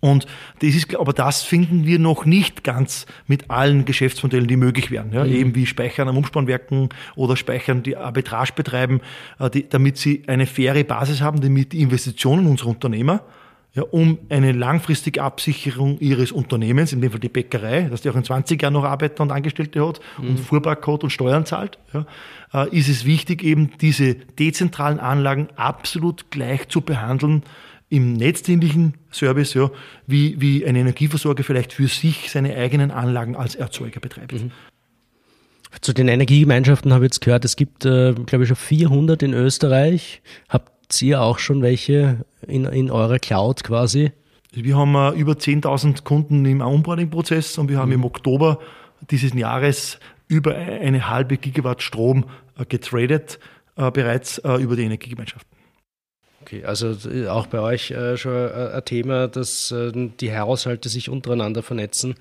Und 0.00 0.26
das 0.60 0.74
ist, 0.74 0.94
aber 0.96 1.12
das 1.12 1.42
finden 1.42 1.84
wir 1.84 1.98
noch 1.98 2.24
nicht 2.24 2.64
ganz 2.64 3.06
mit 3.26 3.50
allen 3.50 3.84
Geschäftsmodellen, 3.84 4.46
die 4.46 4.56
möglich 4.56 4.90
wären. 4.90 5.12
Ja, 5.12 5.24
mhm. 5.24 5.32
Eben 5.32 5.54
wie 5.54 5.66
Speichern 5.66 6.08
am 6.08 6.16
Umspannwerken 6.16 6.88
oder 7.16 7.36
Speichern, 7.36 7.82
die 7.82 7.96
Arbitrage 7.96 8.52
betreiben, 8.54 9.00
äh, 9.38 9.50
die, 9.50 9.68
damit 9.68 9.98
sie 9.98 10.22
eine 10.26 10.46
faire 10.46 10.84
Basis 10.84 11.20
haben, 11.20 11.40
damit 11.40 11.72
die 11.72 11.82
Investitionen 11.82 12.46
unserer 12.46 12.68
Unternehmer, 12.68 13.22
ja, 13.74 13.82
um 13.82 14.18
eine 14.30 14.52
langfristige 14.52 15.22
Absicherung 15.22 15.98
ihres 15.98 16.32
Unternehmens, 16.32 16.92
in 16.92 17.00
dem 17.00 17.10
Fall 17.10 17.20
die 17.20 17.28
Bäckerei, 17.28 17.82
dass 17.82 18.00
die 18.00 18.10
auch 18.10 18.16
in 18.16 18.24
20 18.24 18.60
Jahren 18.60 18.72
noch 18.72 18.84
Arbeiter 18.84 19.22
und 19.22 19.30
Angestellte 19.30 19.86
hat 19.86 20.00
mhm. 20.20 20.30
und 20.30 20.40
Fuhrpark 20.40 20.86
hat 20.86 21.04
und 21.04 21.10
Steuern 21.10 21.44
zahlt, 21.44 21.78
ja, 21.92 22.06
äh, 22.54 22.76
ist 22.76 22.88
es 22.88 23.04
wichtig, 23.04 23.42
eben 23.42 23.70
diese 23.80 24.14
dezentralen 24.14 24.98
Anlagen 24.98 25.48
absolut 25.56 26.30
gleich 26.30 26.68
zu 26.68 26.80
behandeln 26.80 27.42
im 27.90 28.12
netzdienlichen 28.14 28.94
Service, 29.10 29.54
ja, 29.54 29.70
wie, 30.06 30.40
wie 30.40 30.66
ein 30.66 30.76
Energieversorger 30.76 31.42
vielleicht 31.42 31.72
für 31.72 31.88
sich 31.88 32.30
seine 32.30 32.54
eigenen 32.56 32.90
Anlagen 32.90 33.34
als 33.34 33.54
Erzeuger 33.54 34.00
betreibt. 34.00 34.32
Mhm. 34.32 34.50
Zu 35.80 35.92
den 35.92 36.08
Energiegemeinschaften 36.08 36.92
habe 36.92 37.04
ich 37.04 37.12
jetzt 37.12 37.20
gehört, 37.20 37.44
es 37.44 37.56
gibt, 37.56 37.84
äh, 37.84 38.14
glaube 38.14 38.44
ich, 38.44 38.48
schon 38.48 38.56
400 38.56 39.22
in 39.22 39.34
Österreich. 39.34 40.22
Habt 40.48 41.00
ihr 41.02 41.20
auch 41.20 41.38
schon 41.38 41.62
welche 41.62 42.24
in, 42.46 42.64
in 42.64 42.90
eurer 42.90 43.18
Cloud 43.18 43.64
quasi? 43.64 44.12
Wir 44.52 44.76
haben 44.76 44.94
äh, 44.94 45.10
über 45.18 45.32
10.000 45.32 46.04
Kunden 46.04 46.44
im 46.46 46.60
Onboarding-Prozess 46.60 47.58
und 47.58 47.68
wir 47.68 47.78
haben 47.78 47.90
mhm. 47.90 47.96
im 47.96 48.04
Oktober 48.04 48.60
dieses 49.10 49.34
Jahres 49.34 49.98
über 50.26 50.54
eine 50.54 51.08
halbe 51.08 51.36
Gigawatt 51.36 51.82
Strom 51.82 52.24
äh, 52.58 52.64
getradet, 52.64 53.38
äh, 53.76 53.90
bereits 53.90 54.38
äh, 54.38 54.54
über 54.56 54.76
die 54.76 54.84
Energiegemeinschaften. 54.84 55.57
Okay, 56.48 56.64
also 56.64 56.96
äh, 57.10 57.28
auch 57.28 57.46
bei 57.46 57.60
euch 57.60 57.90
äh, 57.90 58.16
schon 58.16 58.32
äh, 58.32 58.70
ein 58.72 58.84
Thema, 58.86 59.28
dass 59.28 59.74
die 59.94 60.34
Haushalte 60.34 60.88
sich 60.88 61.10
untereinander 61.10 61.62
vernetzen. 61.62 62.14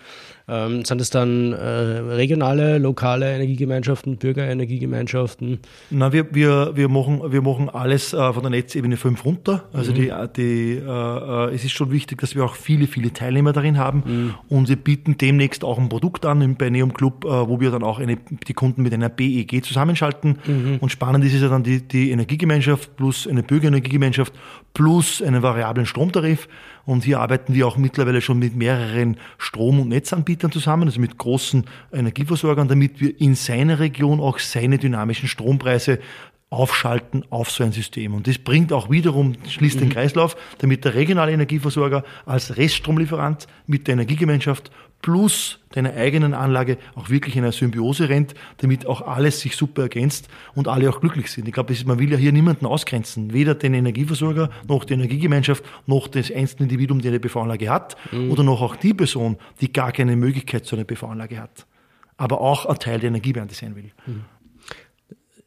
Ähm, 0.49 0.86
sind 0.86 1.01
es 1.01 1.10
dann 1.10 1.53
äh, 1.53 1.57
regionale, 1.57 2.77
lokale 2.77 3.33
Energiegemeinschaften, 3.33 4.17
Bürgerenergiegemeinschaften? 4.17 5.60
Na, 5.89 6.13
wir, 6.13 6.33
wir, 6.33 6.71
wir, 6.75 6.89
machen, 6.89 7.21
wir 7.31 7.41
machen 7.41 7.69
alles 7.69 8.13
äh, 8.13 8.33
von 8.33 8.41
der 8.43 8.51
Netzebene 8.51 8.97
5 8.97 9.25
runter. 9.25 9.65
Also 9.73 9.91
mhm. 9.91 9.95
die, 9.95 10.12
die, 10.36 10.77
es 10.77 11.63
ist 11.63 11.71
schon 11.71 11.91
wichtig, 11.91 12.19
dass 12.19 12.36
wir 12.36 12.45
auch 12.45 12.55
viele, 12.55 12.88
viele 12.88 13.13
Teilnehmer 13.13 13.53
darin 13.53 13.77
haben. 13.77 14.03
Mhm. 14.05 14.33
Und 14.49 14.69
wir 14.69 14.75
bieten 14.75 15.17
demnächst 15.17 15.63
auch 15.63 15.77
ein 15.77 15.89
Produkt 15.89 16.25
an 16.25 16.55
bei 16.55 16.69
Neum 16.69 16.93
Club, 16.93 17.23
wo 17.23 17.60
wir 17.60 17.71
dann 17.71 17.83
auch 17.83 17.99
eine, 17.99 18.17
die 18.47 18.53
Kunden 18.53 18.83
mit 18.83 18.93
einer 18.93 19.10
BEG 19.10 19.63
zusammenschalten. 19.63 20.39
Mhm. 20.45 20.77
Und 20.79 20.89
spannend 20.91 21.25
ist 21.25 21.33
ja 21.33 21.49
dann 21.49 21.63
die, 21.63 21.88
die 21.88 22.12
Energiegemeinschaft 22.12 22.95
plus 22.95 23.27
eine 23.27 23.43
Bürgerenergiegemeinschaft 23.43 24.17
Gemeinschaft 24.17 24.33
plus 24.73 25.21
einen 25.21 25.41
variablen 25.41 25.86
Stromtarif. 25.86 26.47
Und 26.88 27.04
hier 27.04 27.19
arbeiten 27.19 27.54
wir 27.54 27.67
auch 27.67 27.76
mittlerweile 27.76 28.21
schon 28.21 28.39
mit 28.39 28.56
mehreren 28.56 29.17
Strom- 29.38 29.82
und 29.82 29.89
Netzanbietern 29.89 30.54
zusammen, 30.54 30.88
also 30.88 31.02
mit 31.02 31.17
großen 31.17 31.65
Energieversorgern, 31.91 32.69
damit 32.69 33.02
wir 33.02 33.19
in 33.19 33.36
seiner 33.36 33.80
Region 33.80 34.21
auch 34.21 34.39
seine 34.39 34.78
dynamischen 34.78 35.28
Strompreise 35.28 36.00
aufschalten 36.49 37.25
auf 37.29 37.51
so 37.51 37.63
ein 37.63 37.73
System. 37.73 38.13
Und 38.13 38.27
das 38.27 38.38
bringt 38.38 38.71
auch 38.71 38.89
wiederum, 38.89 39.33
schließt 39.47 39.77
mhm. 39.77 39.81
den 39.81 39.89
Kreislauf, 39.89 40.38
damit 40.60 40.86
der 40.86 40.95
regionale 40.95 41.33
Energieversorger 41.33 42.03
als 42.25 42.55
Reststromlieferant 42.55 43.47
mit 43.65 43.88
der 43.88 43.93
Energiegemeinschaft 43.93 44.71
plus 45.01 45.60
deiner 45.71 45.93
eigenen 45.93 46.33
Anlage 46.33 46.77
auch 46.95 47.10
wirklich 47.10 47.36
in 47.36 47.43
eine 47.43 47.51
Symbiose 47.51 48.10
rennt, 48.10 48.33
damit 48.57 48.88
auch 48.88 49.01
alles 49.01 49.41
sich 49.41 49.55
super 49.55 49.83
ergänzt 49.83 50.27
und 50.55 50.67
alle 50.67 50.89
auch 50.89 51.01
glücklich 51.01 51.31
sind. 51.31 51.47
Ich 51.47 51.53
glaube, 51.53 51.75
man 51.86 51.99
will 51.99 52.12
ja 52.12 52.17
hier 52.17 52.31
niemanden 52.31 52.65
ausgrenzen, 52.65 53.31
weder 53.33 53.53
den 53.53 53.73
Energieversorger 53.73 54.49
noch 54.67 54.86
die 54.86 54.93
Energiegemeinschaft 54.93 55.63
noch 55.86 56.07
das 56.07 56.31
einzelne 56.31 56.63
Individuum, 56.63 57.01
der 57.01 57.12
eine 57.12 57.19
PV-Anlage 57.19 57.69
hat 57.69 57.95
mhm. 58.12 58.31
oder 58.31 58.43
noch 58.43 58.62
auch 58.62 58.75
die 58.75 58.93
Person, 58.93 59.38
die 59.62 59.71
gar 59.71 59.91
keine 59.91 60.15
Möglichkeit 60.15 60.65
zu 60.65 60.75
einer 60.75 60.86
PV-Anlage 60.86 61.39
hat, 61.39 61.67
aber 62.15 62.41
auch 62.41 62.65
ein 62.65 62.79
Teil 62.79 62.99
der 62.99 63.10
Energiewende 63.10 63.53
sein 63.53 63.75
will. 63.75 63.91
Mhm. 64.07 64.25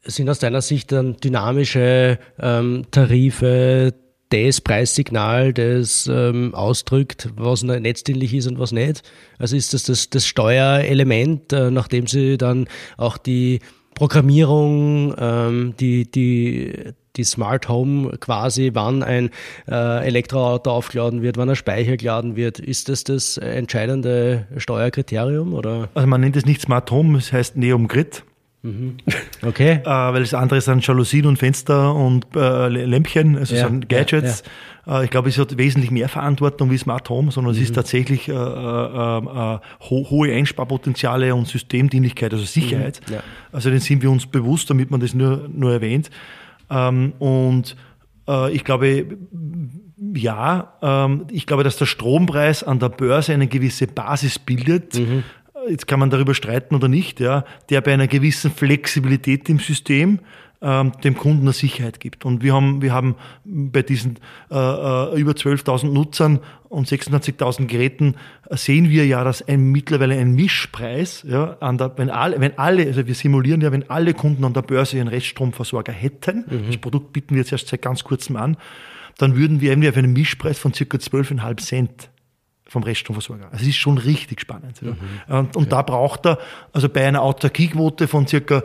Sind 0.03 0.29
aus 0.29 0.39
deiner 0.39 0.61
Sicht 0.61 0.91
dann 0.91 1.17
dynamische 1.17 2.17
ähm, 2.39 2.85
Tarife, 2.89 3.93
das 4.31 4.61
Preissignal, 4.61 5.53
das 5.53 6.09
ähm, 6.11 6.55
ausdrückt, 6.55 7.29
was 7.35 7.63
netzdienlich 7.63 8.33
ist 8.33 8.47
und 8.47 8.57
was 8.59 8.71
nicht. 8.71 9.03
Also 9.37 9.55
ist 9.55 9.73
das 9.73 9.83
das, 9.83 10.09
das 10.09 10.25
Steuerelement, 10.25 11.51
äh, 11.53 11.69
nachdem 11.69 12.07
Sie 12.07 12.37
dann 12.37 12.67
auch 12.97 13.17
die 13.17 13.59
Programmierung, 13.93 15.13
ähm, 15.19 15.73
die, 15.79 16.09
die, 16.09 16.93
die 17.17 17.23
Smart 17.23 17.67
Home 17.67 18.17
quasi, 18.19 18.71
wann 18.73 19.03
ein 19.03 19.29
äh, 19.67 20.07
Elektroauto 20.07 20.71
aufgeladen 20.71 21.21
wird, 21.21 21.37
wann 21.37 21.49
ein 21.49 21.55
Speicher 21.57 21.97
geladen 21.97 22.37
wird. 22.37 22.59
Ist 22.59 22.87
das 22.89 23.03
das 23.03 23.37
entscheidende 23.37 24.47
Steuerkriterium? 24.57 25.53
Oder? 25.53 25.89
Also 25.93 26.07
man 26.07 26.21
nennt 26.21 26.37
es 26.37 26.45
nicht 26.45 26.61
Smart 26.61 26.89
Home, 26.89 27.17
es 27.17 27.33
heißt 27.33 27.57
Neum 27.57 27.87
Grid. 27.87 28.23
Mhm. 28.63 28.97
Okay. 29.41 29.71
äh, 29.83 29.85
weil 29.85 30.21
das 30.21 30.33
andere 30.33 30.61
sind 30.61 30.85
Jalousien 30.85 31.25
und 31.25 31.37
Fenster 31.37 31.95
und 31.95 32.27
äh, 32.35 32.67
Lämpchen, 32.67 33.37
also 33.37 33.55
ja, 33.55 33.67
sind 33.67 33.89
Gadgets. 33.89 34.43
Ja, 34.85 34.93
ja. 34.93 35.01
Äh, 35.01 35.05
ich 35.05 35.11
glaube, 35.11 35.29
es 35.29 35.37
hat 35.37 35.57
wesentlich 35.57 35.91
mehr 35.91 36.09
Verantwortung 36.09 36.69
wie 36.69 36.77
Smart 36.77 37.09
Home, 37.09 37.31
sondern 37.31 37.53
mhm. 37.53 37.57
es 37.57 37.63
ist 37.63 37.71
mhm. 37.71 37.75
tatsächlich 37.75 38.27
äh, 38.27 38.33
äh, 38.33 38.35
ho 38.35 39.59
hohe 40.09 40.31
Einsparpotenziale 40.33 41.33
und 41.33 41.47
Systemdienlichkeit, 41.47 42.33
also 42.33 42.45
Sicherheit. 42.45 43.01
Mhm. 43.09 43.15
Also 43.51 43.69
den 43.69 43.79
sind 43.79 44.03
wir 44.03 44.11
uns 44.11 44.27
bewusst, 44.27 44.69
damit 44.69 44.91
man 44.91 44.99
das 44.99 45.13
nur, 45.13 45.49
nur 45.51 45.73
erwähnt. 45.73 46.09
Ähm, 46.69 47.13
und 47.19 47.75
ich 48.53 48.63
glaube, 48.63 49.17
ja, 50.13 50.73
ähm, 50.81 51.25
ich 51.31 51.47
glaube, 51.47 51.63
dass 51.63 51.75
der 51.75 51.85
Strompreis 51.87 52.63
an 52.63 52.79
der 52.79 52.87
Börse 52.87 53.33
eine 53.33 53.47
gewisse 53.47 53.87
Basis 53.87 54.39
bildet, 54.39 54.97
mhm 54.97 55.23
jetzt 55.69 55.87
kann 55.87 55.99
man 55.99 56.09
darüber 56.09 56.33
streiten 56.33 56.75
oder 56.75 56.87
nicht, 56.87 57.19
ja, 57.19 57.45
der 57.69 57.81
bei 57.81 57.93
einer 57.93 58.07
gewissen 58.07 58.51
Flexibilität 58.51 59.49
im 59.49 59.59
System 59.59 60.19
ähm, 60.61 60.91
dem 61.03 61.17
Kunden 61.17 61.41
eine 61.41 61.53
Sicherheit 61.53 61.99
gibt. 61.99 62.23
Und 62.23 62.43
wir 62.43 62.53
haben, 62.53 62.81
wir 62.81 62.93
haben 62.93 63.15
bei 63.43 63.81
diesen 63.81 64.17
äh, 64.51 64.55
äh 64.55 65.19
über 65.19 65.31
12.000 65.31 65.91
Nutzern 65.91 66.39
und 66.69 66.87
26.000 66.87 67.65
Geräten 67.65 68.15
äh, 68.47 68.55
sehen 68.57 68.89
wir 68.89 69.07
ja, 69.07 69.23
dass 69.23 69.41
ein, 69.47 69.71
mittlerweile 69.71 70.15
ein 70.15 70.33
Mischpreis, 70.33 71.25
ja, 71.27 71.57
an 71.59 71.79
der, 71.79 71.97
wenn 71.97 72.11
alle, 72.11 72.39
wenn 72.39 72.57
alle, 72.59 72.85
also 72.85 73.07
wir 73.07 73.15
simulieren 73.15 73.61
ja, 73.61 73.71
wenn 73.71 73.89
alle 73.89 74.13
Kunden 74.13 74.45
an 74.45 74.53
der 74.53 74.61
Börse 74.61 74.97
ihren 74.97 75.07
Reststromversorger 75.07 75.91
hätten, 75.91 76.45
mhm. 76.47 76.67
das 76.67 76.77
Produkt 76.77 77.11
bieten 77.11 77.31
wir 77.31 77.41
jetzt 77.41 77.51
erst 77.51 77.67
seit 77.67 77.81
ganz 77.81 78.03
kurzem 78.03 78.35
an, 78.35 78.55
dann 79.17 79.35
würden 79.35 79.61
wir, 79.61 79.89
auf 79.89 79.97
einen 79.97 80.13
Mischpreis 80.13 80.59
von 80.59 80.73
circa 80.73 80.97
12,5 80.97 81.57
Cent 81.57 82.10
vom 82.71 82.83
Reststromversorger. 82.83 83.49
Also 83.51 83.63
es 83.63 83.67
ist 83.67 83.75
schon 83.75 83.97
richtig 83.97 84.39
spannend. 84.39 84.81
Mhm. 84.81 84.95
Ja. 85.27 85.39
Und, 85.39 85.57
und 85.57 85.71
da 85.73 85.81
braucht 85.81 86.25
er, 86.25 86.37
also 86.71 86.87
bei 86.87 87.05
einer 87.05 87.21
Autarkiequote 87.21 88.07
von 88.07 88.25
circa 88.27 88.63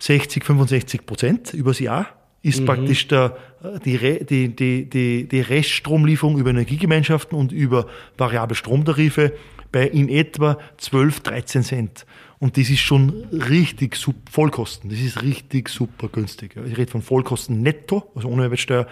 60, 0.00 0.44
65 0.44 1.06
Prozent 1.06 1.54
übers 1.54 1.78
Jahr, 1.78 2.08
ist 2.42 2.62
mhm. 2.62 2.66
praktisch 2.66 3.06
der, 3.06 3.36
die, 3.84 4.24
die, 4.24 4.48
die, 4.56 4.90
die, 4.90 5.28
die 5.28 5.40
Reststromlieferung 5.40 6.38
über 6.38 6.50
Energiegemeinschaften 6.50 7.38
und 7.38 7.52
über 7.52 7.86
variable 8.18 8.56
Stromtarife 8.56 9.32
bei 9.70 9.86
in 9.86 10.08
etwa 10.08 10.58
12, 10.78 11.20
13 11.20 11.62
Cent. 11.62 12.06
Und 12.38 12.58
das 12.58 12.68
ist 12.68 12.80
schon 12.80 13.24
richtig 13.32 13.96
super, 13.96 14.30
Vollkosten. 14.30 14.90
Das 14.90 15.00
ist 15.00 15.22
richtig 15.22 15.68
super 15.68 16.08
günstig. 16.08 16.54
Ich 16.66 16.76
rede 16.76 16.90
von 16.90 17.00
Vollkosten 17.00 17.62
netto, 17.62 18.10
also 18.14 18.28
ohne 18.28 18.42
Mehrwertsteuer. 18.42 18.86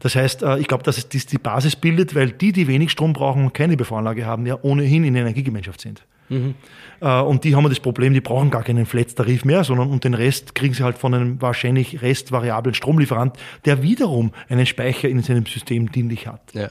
Das 0.00 0.16
heißt, 0.16 0.42
äh, 0.42 0.58
ich 0.58 0.66
glaube, 0.66 0.82
dass 0.82 0.98
es 0.98 1.08
das 1.08 1.26
die 1.26 1.38
Basis 1.38 1.76
bildet, 1.76 2.14
weil 2.14 2.30
die, 2.30 2.52
die 2.52 2.66
wenig 2.66 2.90
Strom 2.90 3.12
brauchen 3.12 3.44
und 3.44 3.54
keine 3.54 3.76
Bevoranlage 3.76 4.26
haben, 4.26 4.46
ja 4.46 4.58
ohnehin 4.62 5.04
in 5.04 5.14
der 5.14 5.22
Energiegemeinschaft 5.22 5.80
sind. 5.80 6.02
Mhm. 6.28 6.54
Und 7.00 7.44
die 7.44 7.54
haben 7.54 7.66
das 7.68 7.80
Problem, 7.80 8.12
die 8.12 8.20
brauchen 8.20 8.50
gar 8.50 8.62
keinen 8.62 8.84
Flat-Tarif 8.84 9.44
mehr, 9.44 9.64
sondern 9.64 9.88
und 9.88 10.04
den 10.04 10.14
Rest 10.14 10.54
kriegen 10.54 10.74
sie 10.74 10.82
halt 10.82 10.98
von 10.98 11.14
einem 11.14 11.40
wahrscheinlich 11.40 12.02
restvariablen 12.02 12.74
Stromlieferant, 12.74 13.36
der 13.64 13.82
wiederum 13.82 14.32
einen 14.48 14.66
Speicher 14.66 15.08
in 15.08 15.22
seinem 15.22 15.46
System 15.46 15.90
dienlich 15.90 16.26
hat. 16.26 16.52
Ja. 16.52 16.70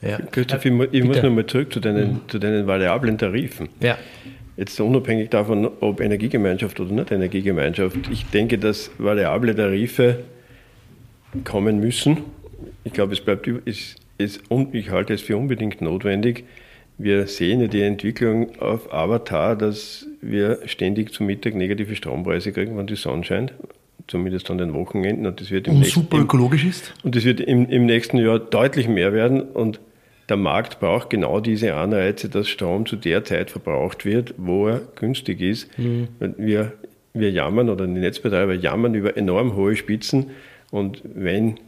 Ja. 0.00 0.18
Christoph, 0.18 0.64
ich, 0.64 0.72
ich 0.92 1.04
muss 1.04 1.22
nochmal 1.22 1.46
zurück 1.46 1.72
zu 1.72 1.80
deinen, 1.80 2.12
mhm. 2.12 2.20
zu 2.28 2.38
deinen 2.38 2.66
variablen 2.66 3.18
Tarifen. 3.18 3.68
Ja. 3.80 3.96
Jetzt 4.56 4.78
unabhängig 4.80 5.30
davon, 5.30 5.68
ob 5.80 6.00
Energiegemeinschaft 6.00 6.78
oder 6.78 6.92
nicht 6.92 7.10
Energiegemeinschaft, 7.10 7.96
ich 8.10 8.26
denke, 8.26 8.58
dass 8.58 8.90
variable 8.98 9.54
Tarife 9.54 10.18
kommen 11.44 11.80
müssen. 11.80 12.18
Ich 12.84 12.92
glaube, 12.92 13.14
es 13.14 13.20
bleibt, 13.20 13.46
ist, 13.46 13.96
ist, 14.18 14.42
ich 14.72 14.90
halte 14.90 15.14
es 15.14 15.22
für 15.22 15.36
unbedingt 15.36 15.80
notwendig. 15.80 16.44
Wir 16.98 17.26
sehen 17.26 17.60
ja 17.60 17.66
die 17.66 17.82
Entwicklung 17.82 18.60
auf 18.60 18.92
Avatar, 18.92 19.56
dass 19.56 20.06
wir 20.20 20.58
ständig 20.66 21.12
zum 21.12 21.26
Mittag 21.26 21.54
negative 21.54 21.96
Strompreise 21.96 22.52
kriegen, 22.52 22.76
wenn 22.76 22.86
die 22.86 22.96
Sonne 22.96 23.24
scheint. 23.24 23.54
Zumindest 24.08 24.50
an 24.50 24.58
den 24.58 24.74
Wochenenden. 24.74 25.26
Und 25.26 25.40
das 25.40 25.50
wird 25.50 25.68
im 25.68 25.74
und 25.74 25.80
nächsten, 25.80 26.00
super 26.00 26.18
ökologisch 26.18 26.64
ist. 26.64 26.92
Und 27.02 27.16
das 27.16 27.24
wird 27.24 27.40
im, 27.40 27.68
im 27.68 27.86
nächsten 27.86 28.18
Jahr 28.18 28.38
deutlich 28.38 28.88
mehr 28.88 29.12
werden. 29.12 29.40
Und 29.40 29.80
der 30.28 30.36
Markt 30.36 30.80
braucht 30.80 31.10
genau 31.10 31.40
diese 31.40 31.74
Anreize, 31.74 32.28
dass 32.28 32.48
Strom 32.48 32.86
zu 32.86 32.96
der 32.96 33.24
Zeit 33.24 33.50
verbraucht 33.50 34.04
wird, 34.04 34.34
wo 34.38 34.68
er 34.68 34.80
günstig 34.96 35.40
ist. 35.40 35.68
Mhm. 35.78 36.08
Wir, 36.36 36.72
wir 37.12 37.30
jammern 37.30 37.68
oder 37.68 37.86
die 37.86 37.92
Netzbetreiber 37.92 38.54
jammern 38.54 38.94
über 38.94 39.16
enorm 39.16 39.56
hohe 39.56 39.76
Spitzen 39.76 40.30
und 40.70 41.02
wenn 41.04 41.58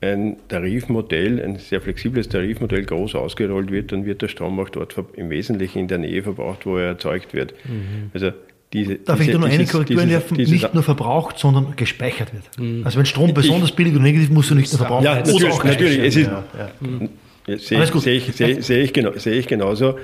ein 0.00 0.36
Tarifmodell, 0.48 1.42
ein 1.42 1.58
sehr 1.58 1.80
flexibles 1.80 2.28
Tarifmodell 2.28 2.84
groß 2.84 3.14
ausgerollt 3.14 3.70
wird, 3.70 3.92
dann 3.92 4.04
wird 4.04 4.22
der 4.22 4.28
Strom 4.28 4.60
auch 4.60 4.68
dort 4.68 4.94
im 5.14 5.30
Wesentlichen 5.30 5.78
in 5.80 5.88
der 5.88 5.98
Nähe 5.98 6.22
verbraucht, 6.22 6.66
wo 6.66 6.76
er 6.76 6.88
erzeugt 6.88 7.32
wird. 7.32 7.54
Mhm. 7.64 8.10
Also 8.12 8.32
diese, 8.72 8.96
Darf 8.96 9.18
diese, 9.18 9.30
ich 9.30 9.36
da 9.36 9.40
noch 9.40 9.48
eine 9.48 9.66
Korrektur 9.66 10.02
entwerfen? 10.02 10.36
Nicht 10.36 10.74
nur 10.74 10.82
verbraucht, 10.82 11.38
sondern 11.38 11.74
gespeichert 11.76 12.32
wird. 12.34 12.44
Mhm. 12.58 12.84
Also 12.84 12.98
wenn 12.98 13.06
Strom 13.06 13.32
besonders 13.32 13.70
ich, 13.70 13.76
billig 13.76 13.94
und 13.94 14.02
negativ, 14.02 14.30
musst 14.30 14.50
du 14.50 14.54
nicht 14.54 14.72
nur 14.72 14.78
verbrauchen. 14.78 15.04
Ja, 15.04 15.16
natürlich, 15.16 15.62
natürlich 15.62 15.98
es 15.98 16.16
ist, 16.16 16.26
ja, 16.26 16.44
ja. 16.58 17.08
Sehe, 17.46 17.58
sehe, 17.58 18.14
ich, 18.14 18.34
sehe, 18.34 18.62
sehe, 18.62 18.82
ich 18.82 18.92
genau, 18.92 19.12
sehe 19.16 19.34
ich 19.34 19.46
genauso. 19.46 19.98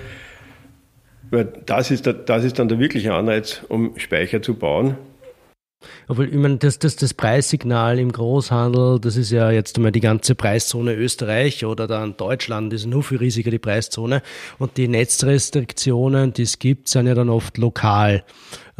Das 1.64 1.90
ist, 1.90 2.06
der, 2.06 2.14
das 2.14 2.44
ist 2.44 2.58
dann 2.58 2.68
der 2.68 2.78
wirkliche 2.78 3.14
Anreiz, 3.14 3.62
um 3.68 3.98
Speicher 3.98 4.42
zu 4.42 4.54
bauen. 4.54 4.96
Obwohl, 6.08 6.28
ich 6.28 6.34
meine, 6.34 6.58
das, 6.58 6.78
das, 6.78 6.96
das 6.96 7.14
Preissignal 7.14 7.98
im 7.98 8.12
Großhandel, 8.12 9.00
das 9.00 9.16
ist 9.16 9.30
ja 9.30 9.50
jetzt 9.50 9.76
einmal 9.76 9.92
die 9.92 10.00
ganze 10.00 10.34
Preiszone 10.34 10.94
Österreich 10.94 11.64
oder 11.64 11.86
dann 11.86 12.16
Deutschland, 12.16 12.72
ist 12.74 12.84
nur 12.84 13.02
für 13.02 13.20
Risiker 13.20 13.50
die 13.50 13.58
Preiszone. 13.58 14.22
Und 14.58 14.76
die 14.76 14.88
Netzrestriktionen, 14.88 16.34
die 16.34 16.42
es 16.42 16.58
gibt, 16.58 16.88
sind 16.88 17.06
ja 17.06 17.14
dann 17.14 17.30
oft 17.30 17.56
lokal. 17.56 18.24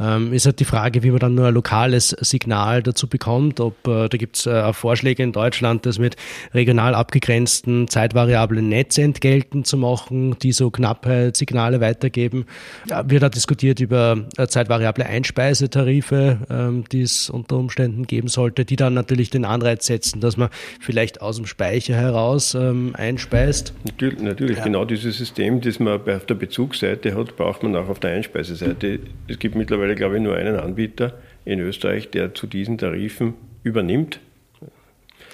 Ähm, 0.01 0.32
ist 0.32 0.46
halt 0.46 0.61
die 0.61 0.64
Frage, 0.64 1.03
wie 1.03 1.11
man 1.11 1.18
dann 1.18 1.34
nur 1.34 1.48
ein 1.48 1.55
lokales 1.55 2.16
Signal 2.20 2.82
dazu 2.82 3.07
bekommt. 3.07 3.61
Ob 3.61 3.86
äh, 3.86 4.09
da 4.09 4.16
gibt 4.16 4.36
es 4.36 4.46
äh, 4.46 4.72
Vorschläge 4.72 5.22
in 5.22 5.32
Deutschland, 5.32 5.84
das 5.84 5.98
mit 5.98 6.16
regional 6.55 6.94
abgegrenzten 6.94 7.88
zeitvariablen 7.88 8.68
Netzentgelten 8.68 9.64
zu 9.64 9.76
machen, 9.76 10.38
die 10.38 10.53
so 10.53 10.70
Knappheitssignale 10.70 11.80
weitergeben. 11.80 12.46
Ja, 12.88 13.09
wird 13.11 13.22
da 13.22 13.28
diskutiert 13.28 13.80
über 13.80 14.24
äh, 14.38 14.46
zeitvariable 14.46 15.05
Einspeisetarife, 15.05 16.38
ähm, 16.48 16.84
die 16.90 17.03
es 17.03 17.28
unter 17.28 17.57
Umständen 17.57 18.07
geben 18.07 18.28
sollte, 18.28 18.64
die 18.64 18.76
dann 18.76 18.94
natürlich 18.94 19.28
den 19.30 19.44
Anreiz 19.44 19.86
setzen, 19.86 20.20
dass 20.20 20.36
man 20.36 20.48
vielleicht 20.80 21.20
aus 21.20 21.36
dem 21.36 21.46
Speicher 21.46 21.94
heraus 21.94 22.55
ähm, 22.55 22.94
einspeist. 22.96 23.74
Natürlich, 23.84 24.20
natürlich 24.20 24.59
ja. 24.59 24.64
genau 24.64 24.84
dieses 24.84 25.18
System, 25.18 25.61
das 25.61 25.78
man 25.78 26.01
auf 26.09 26.24
der 26.24 26.34
Bezugsseite 26.34 27.14
hat, 27.14 27.36
braucht 27.36 27.62
man 27.62 27.76
auch 27.76 27.88
auf 27.88 28.01
der 28.01 28.12
Einspeiseseite. 28.12 29.01
Es 29.28 29.38
gibt 29.38 29.55
mittlerweile 29.55 29.89
mittlerweile, 29.91 29.95
glaube 29.95 30.16
ich, 30.16 30.22
nur 30.22 30.36
einen 30.36 30.57
Anbieter 30.57 31.14
in 31.45 31.61
Österreich, 31.61 32.11
der 32.11 32.34
zu 32.34 32.47
diesen 32.47 32.78
Tarifen 32.78 33.34
übernimmt. 33.62 34.20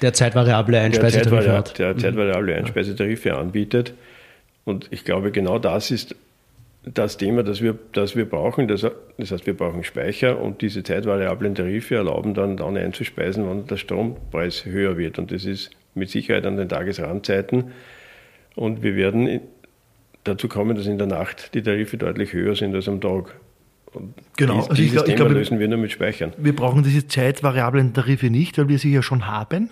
Der 0.02 0.12
zeitvariable 0.12 0.78
Einspeisetarife 0.78 1.52
hat. 1.52 1.78
Der 1.78 1.94
mhm. 1.94 1.98
zeitvariable 1.98 2.54
Einspeisetarife 2.54 3.36
anbietet. 3.36 3.94
Und 4.64 4.88
ich 4.90 5.04
glaube, 5.04 5.30
genau 5.30 5.58
das 5.58 5.90
ist 5.90 6.14
das 6.84 7.16
Thema, 7.16 7.42
das 7.42 7.62
wir, 7.62 7.76
das 7.92 8.14
wir 8.14 8.28
brauchen. 8.28 8.68
Das, 8.68 8.82
das 9.16 9.30
heißt, 9.30 9.46
wir 9.46 9.56
brauchen 9.56 9.84
Speicher 9.84 10.40
und 10.40 10.60
diese 10.60 10.82
zeitvariablen 10.82 11.54
Tarife 11.54 11.96
erlauben 11.96 12.34
dann, 12.34 12.56
dann 12.56 12.76
einzuspeisen, 12.76 13.48
wenn 13.48 13.66
der 13.66 13.76
Strompreis 13.76 14.64
höher 14.64 14.96
wird. 14.96 15.18
Und 15.18 15.32
das 15.32 15.44
ist 15.44 15.70
mit 15.94 16.10
Sicherheit 16.10 16.46
an 16.46 16.56
den 16.56 16.68
Tagesrandzeiten. 16.68 17.72
Und 18.54 18.82
wir 18.82 18.96
werden 18.96 19.40
dazu 20.24 20.48
kommen, 20.48 20.76
dass 20.76 20.86
in 20.86 20.98
der 20.98 21.06
Nacht 21.06 21.54
die 21.54 21.62
Tarife 21.62 21.96
deutlich 21.96 22.32
höher 22.32 22.54
sind 22.54 22.74
als 22.74 22.88
am 22.88 23.00
Tag. 23.00 23.34
Genau, 24.36 24.54
dies, 24.54 24.70
also 24.70 24.74
dieses 24.74 24.96
ich, 24.96 25.02
Thema 25.04 25.16
glaube, 25.16 25.34
lösen 25.34 25.58
wir 25.58 25.68
nur 25.68 25.78
mit 25.78 25.92
Speichern. 25.92 26.32
Wir 26.38 26.54
brauchen 26.54 26.82
diese 26.82 27.06
zeitvariablen 27.06 27.94
Tarife 27.94 28.30
nicht, 28.30 28.58
weil 28.58 28.68
wir 28.68 28.78
sie 28.78 28.92
ja 28.92 29.02
schon 29.02 29.26
haben. 29.26 29.70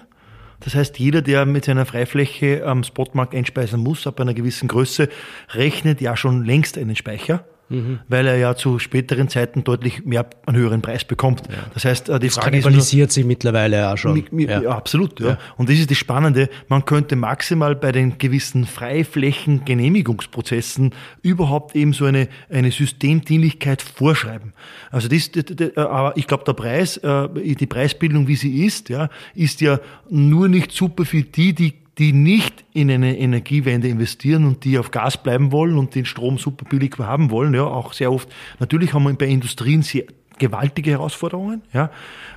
Das 0.61 0.75
heißt, 0.75 0.99
jeder, 0.99 1.21
der 1.21 1.45
mit 1.47 1.65
seiner 1.65 1.85
Freifläche 1.85 2.65
am 2.67 2.85
Spotmarkt 2.85 3.35
einspeisen 3.35 3.81
muss, 3.81 4.07
ab 4.07 4.21
einer 4.21 4.35
gewissen 4.35 4.69
Größe, 4.69 5.09
rechnet 5.51 6.01
ja 6.01 6.17
schon 6.17 6.45
längst 6.45 6.79
einen 6.79 6.97
Speicher 6.97 7.45
mhm. 7.69 7.99
weil 8.09 8.27
er 8.27 8.37
ja 8.37 8.55
zu 8.55 8.79
späteren 8.79 9.29
Zeiten 9.29 9.65
deutlich 9.65 10.05
mehr 10.05 10.27
einen 10.47 10.57
höheren 10.57 10.81
Preis 10.83 11.05
bekommt. 11.05 11.43
Ja. 11.49 11.57
Das 11.73 11.85
heißt, 11.85 12.09
äh, 12.09 12.19
die 12.19 12.27
das 12.27 12.35
Frage 12.37 12.51
kannibalisiert 12.51 13.11
ist 13.11 13.17
nur, 13.17 13.23
sich 13.23 13.27
mittlerweile 13.27 13.91
auch 13.91 13.97
schon. 13.97 14.25
Mi, 14.31 14.45
ja. 14.45 14.63
ja. 14.63 14.71
absolut. 14.71 15.21
Ja. 15.21 15.39
Und 15.57 15.69
das 15.69 15.79
ist 15.79 15.91
das 15.91 15.99
Spannende. 15.99 16.49
Man 16.69 16.85
könnte 16.85 17.17
maximal 17.17 17.75
bei 17.77 17.93
den 17.93 18.19
gewissen 18.19 18.67
Freiflächen-Genehmigungsprozessen 18.67 20.93
überhaupt 21.23 21.77
eben 21.77 21.93
so 21.93 22.05
eine, 22.05 22.29
eine 22.51 22.71
Systemdienlichkeit 22.71 23.83
vorschreiben. 23.83 24.53
Also 24.91 25.09
das, 25.09 25.31
das, 25.33 25.45
das 25.47 25.77
aber 25.77 26.17
ich 26.17 26.27
glaube, 26.27 26.45
der 26.45 26.55
Preis, 26.55 26.97
äh, 26.99 27.29
die 27.55 27.67
Preisbildung, 27.67 28.29
wie 28.29 28.37
sie 28.37 28.65
ist, 28.65 28.89
ja, 28.89 29.09
ist 29.35 29.61
ja 29.61 29.81
nur 30.11 30.49
nicht 30.49 30.73
super 30.73 31.05
für 31.05 31.23
die, 31.23 31.55
die 31.55 31.84
die 31.99 32.13
nicht 32.13 32.65
in 32.73 32.91
eine 32.91 33.17
Energiewende 33.19 33.89
investieren 33.89 34.45
und 34.45 34.65
die 34.65 34.79
auf 34.79 34.91
Gas 34.91 35.23
bleiben 35.23 35.53
wollen 35.53 35.79
und 35.79 35.95
den 35.95 36.05
Strom 36.05 36.39
super 36.39 36.67
billig 36.69 36.99
haben 36.99 37.31
wollen, 37.31 37.55
ja, 37.55 37.65
auch 37.65 37.93
sehr 37.93 38.13
oft. 38.13 38.29
Natürlich 38.59 38.93
haben 38.93 39.05
wir 39.05 39.15
bei 39.15 39.27
Industrien 39.27 39.83
sehr 39.83 40.05
gewaltige 40.39 40.91
Herausforderungen, 40.91 41.63
ja. 41.73 41.91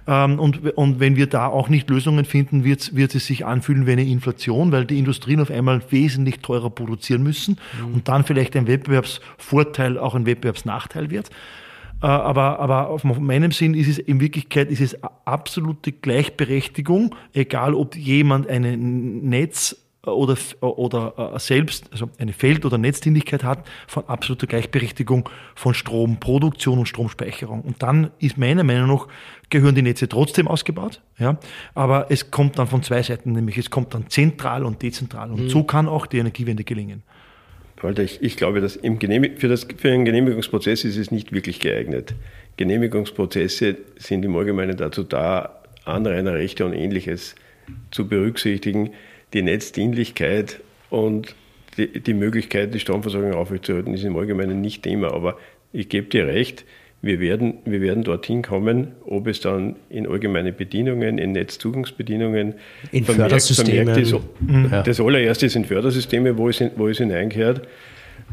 Ähm, 0.08 0.40
und, 0.40 0.78
und 0.78 1.00
wenn 1.00 1.16
wir 1.16 1.28
da 1.28 1.48
auch 1.48 1.68
nicht 1.70 1.90
Lösungen 1.90 2.26
finden, 2.26 2.64
wird, 2.64 2.96
wird 2.96 3.16
es 3.16 3.26
sich 3.26 3.46
anfühlen 3.46 3.88
wie 3.88 3.94
eine 3.94 4.06
Inflation, 4.06 4.72
weil 4.72 4.86
die 4.86 5.00
Industrien 5.00 5.40
auf 5.40 5.50
einmal 5.50 5.82
wesentlich 5.90 6.40
teurer 6.40 6.70
produzieren 6.70 7.24
müssen 7.24 7.58
mhm. 7.80 7.96
und 7.96 8.08
dann 8.08 8.24
vielleicht 8.24 8.56
ein 8.56 8.68
Wettbewerbsvorteil 8.68 9.98
auch 9.98 10.14
ein 10.14 10.26
Wettbewerbsnachteil 10.26 11.10
wird. 11.10 11.32
Äh, 12.02 12.06
aber, 12.06 12.60
aber 12.60 12.90
auf 12.90 13.04
meinem 13.04 13.52
Sinn 13.52 13.74
ist 13.74 13.88
es 13.88 13.98
in 13.98 14.20
Wirklichkeit 14.20 14.70
ist 14.70 14.82
es 14.82 14.98
absolute 15.26 15.92
Gleichberechtigung, 15.92 17.16
egal 17.34 17.74
ob 17.74 17.96
jemand 17.96 18.48
ein 18.48 19.28
Netz 19.28 19.76
oder, 20.08 20.38
oder 20.62 21.34
äh, 21.36 21.40
selbst, 21.40 21.92
also 21.92 22.10
eine 22.18 22.34
Feld- 22.34 22.66
oder 22.66 22.78
Netzdienlichkeit 22.78 23.44
hat, 23.44 23.68
von 23.88 24.08
absoluter 24.08 24.48
Gleichberechtigung 24.48 25.30
von 25.56 25.74
Stromproduktion 25.74 26.80
und 26.80 26.86
Stromspeicherung. 26.86 27.62
Und 27.62 27.84
dann 27.84 28.12
ist 28.20 28.38
meiner 28.38 28.64
Meinung 28.64 28.88
nach, 28.88 29.08
gehören 29.50 29.76
die 29.76 29.82
Netze 29.82 30.08
trotzdem 30.08 30.48
ausgebaut, 30.48 31.02
ja, 31.18 31.38
aber 31.74 32.08
es 32.10 32.32
kommt 32.32 32.60
dann 32.60 32.68
von 32.68 32.84
zwei 32.84 33.02
Seiten, 33.04 33.32
nämlich 33.32 33.58
es 33.58 33.70
kommt 33.70 33.94
dann 33.94 34.10
zentral 34.10 34.64
und 34.64 34.82
dezentral. 34.82 35.32
Und 35.32 35.44
mhm. 35.44 35.50
so 35.50 35.64
kann 35.64 35.88
auch 35.88 36.06
die 36.06 36.20
Energiewende 36.20 36.64
gelingen. 36.64 37.04
Walter, 37.82 38.04
ich, 38.04 38.22
ich 38.22 38.38
glaube, 38.38 38.60
dass 38.60 38.78
für, 38.78 39.48
das, 39.48 39.68
für 39.78 39.92
einen 39.92 40.06
Genehmigungsprozess 40.06 40.84
ist 40.84 40.98
es 40.98 41.12
nicht 41.12 41.32
wirklich 41.32 41.60
geeignet. 41.60 42.16
Genehmigungsprozesse 42.58 43.78
sind 43.98 44.26
im 44.26 44.36
Allgemeinen 44.36 44.78
dazu 44.78 45.04
da, 45.04 45.62
Anrainerrechte 45.86 46.66
und 46.66 46.74
ähnliches 46.74 47.36
zu 47.92 48.08
berücksichtigen, 48.08 48.92
die 49.34 49.42
Netzdienlichkeit 49.42 50.60
und 50.90 51.36
die, 51.78 52.00
die 52.00 52.14
Möglichkeit, 52.14 52.74
die 52.74 52.80
Stromversorgung 52.80 53.34
aufrechtzuerhalten, 53.34 53.94
ist 53.94 54.04
im 54.04 54.16
Allgemeinen 54.18 54.62
nicht 54.62 54.84
Thema. 54.84 55.14
Aber 55.14 55.38
ich 55.72 55.90
gebe 55.90 56.08
dir 56.08 56.28
recht, 56.28 56.66
wir 57.02 57.20
werden, 57.20 57.60
wir 57.66 57.82
werden 57.82 58.04
dorthin 58.04 58.42
kommen, 58.42 58.94
ob 59.06 59.28
es 59.28 59.40
dann 59.40 59.76
in 59.90 60.08
allgemeine 60.08 60.52
Bedienungen, 60.52 61.18
in 61.20 61.32
Netzzugangsbedienungen, 61.34 62.56
in 62.92 63.06
vermehrt, 63.06 63.42
vermehrt 63.42 63.98
ist. 63.98 64.16
Mhm. 64.40 64.72
Das 64.84 65.00
allererste 65.00 65.48
sind 65.48 65.68
Fördersysteme, 65.68 66.38
wo 66.38 66.50
es, 66.50 66.62
wo 66.76 66.88
es 66.88 66.98
hineingehört. 66.98 67.68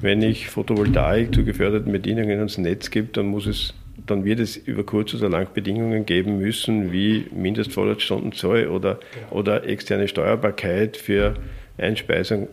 Wenn 0.00 0.22
ich 0.22 0.48
Photovoltaik 0.48 1.34
zu 1.34 1.44
geförderten 1.44 1.92
Bedienungen 1.92 2.38
ans 2.38 2.58
Netz 2.58 2.90
gibt, 2.90 3.16
dann 3.16 3.26
muss 3.26 3.46
es 3.46 3.74
dann 4.06 4.24
wird 4.24 4.40
es 4.40 4.56
über 4.56 4.84
kurz 4.84 5.14
oder 5.14 5.28
lang 5.28 5.48
Bedingungen 5.54 6.04
geben 6.04 6.38
müssen, 6.38 6.92
wie 6.92 7.26
Mindestvorratsstundenzahl 7.34 8.68
oder, 8.68 8.98
oder 9.30 9.66
externe 9.66 10.08
Steuerbarkeit 10.08 10.96
für 10.96 11.36
Einspeisung 11.78 12.48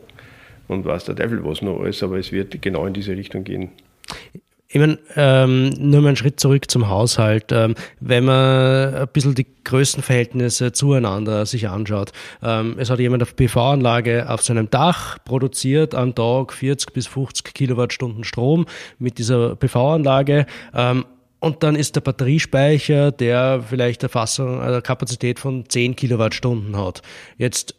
und 0.67 0.85
was 0.85 1.05
der 1.05 1.15
Teufel 1.15 1.43
was 1.43 1.61
noch 1.61 1.81
alles, 1.81 2.03
aber 2.03 2.17
es 2.19 2.31
wird 2.31 2.61
genau 2.61 2.85
in 2.85 2.93
diese 2.93 3.17
Richtung 3.17 3.43
gehen. 3.43 3.69
Ich 4.73 4.79
meine, 4.79 4.99
ähm, 5.17 5.69
nur 5.77 5.99
mal 5.99 6.07
einen 6.09 6.15
Schritt 6.15 6.39
zurück 6.39 6.71
zum 6.71 6.87
Haushalt. 6.87 7.51
Ähm, 7.51 7.75
wenn 7.99 8.23
man 8.23 8.95
ein 8.95 9.07
bisschen 9.11 9.35
die 9.35 9.45
Größenverhältnisse 9.65 10.71
zueinander 10.71 11.45
sich 11.45 11.67
anschaut. 11.67 12.13
Ähm, 12.41 12.75
es 12.77 12.89
hat 12.89 12.99
jemand 12.99 13.21
eine 13.21 13.31
PV-Anlage 13.33 14.29
auf 14.29 14.41
seinem 14.41 14.69
Dach 14.69 15.17
produziert 15.25 15.93
am 15.93 16.15
Tag 16.15 16.53
40 16.53 16.93
bis 16.93 17.07
50 17.07 17.53
Kilowattstunden 17.53 18.23
Strom 18.23 18.65
mit 18.97 19.17
dieser 19.17 19.57
PV-Anlage. 19.57 20.45
Ähm, 20.73 21.05
und 21.41 21.63
dann 21.63 21.75
ist 21.75 21.97
der 21.97 22.01
Batteriespeicher, 22.01 23.11
der 23.11 23.65
vielleicht 23.67 24.03
eine, 24.03 24.09
Fassung, 24.09 24.61
eine 24.61 24.81
Kapazität 24.81 25.39
von 25.39 25.67
10 25.67 25.97
Kilowattstunden 25.97 26.77
hat. 26.77 27.01
Jetzt 27.37 27.75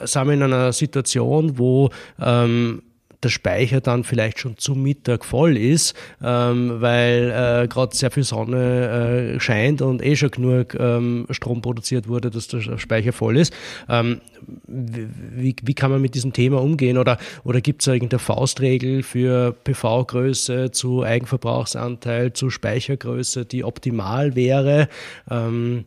sind 0.00 0.26
wir 0.26 0.34
in 0.34 0.42
einer 0.42 0.72
Situation, 0.72 1.58
wo 1.58 1.90
ähm, 2.20 2.82
der 3.24 3.30
Speicher 3.30 3.80
dann 3.80 4.04
vielleicht 4.04 4.38
schon 4.38 4.56
zu 4.56 4.74
Mittag 4.74 5.24
voll 5.24 5.56
ist, 5.56 5.94
ähm, 6.22 6.80
weil 6.80 7.30
äh, 7.64 7.68
gerade 7.68 7.96
sehr 7.96 8.10
viel 8.10 8.22
Sonne 8.22 9.34
äh, 9.36 9.40
scheint 9.40 9.82
und 9.82 10.04
eh 10.04 10.16
schon 10.16 10.30
genug 10.30 10.74
ähm, 10.74 11.26
Strom 11.30 11.62
produziert 11.62 12.08
wurde, 12.08 12.30
dass 12.30 12.48
der 12.48 12.78
Speicher 12.78 13.12
voll 13.12 13.36
ist. 13.36 13.52
Ähm, 13.88 14.20
wie, 14.66 15.56
wie 15.62 15.74
kann 15.74 15.90
man 15.90 16.02
mit 16.02 16.14
diesem 16.14 16.32
Thema 16.32 16.60
umgehen? 16.60 16.98
Oder, 16.98 17.18
oder 17.44 17.60
gibt 17.60 17.82
es 17.82 17.88
irgendeine 17.88 18.18
Faustregel 18.18 19.02
für 19.02 19.52
PV-Größe 19.64 20.70
zu 20.70 21.02
Eigenverbrauchsanteil, 21.02 22.32
zu 22.32 22.50
Speichergröße, 22.50 23.44
die 23.44 23.64
optimal 23.64 24.36
wäre? 24.36 24.88
Ähm, 25.30 25.86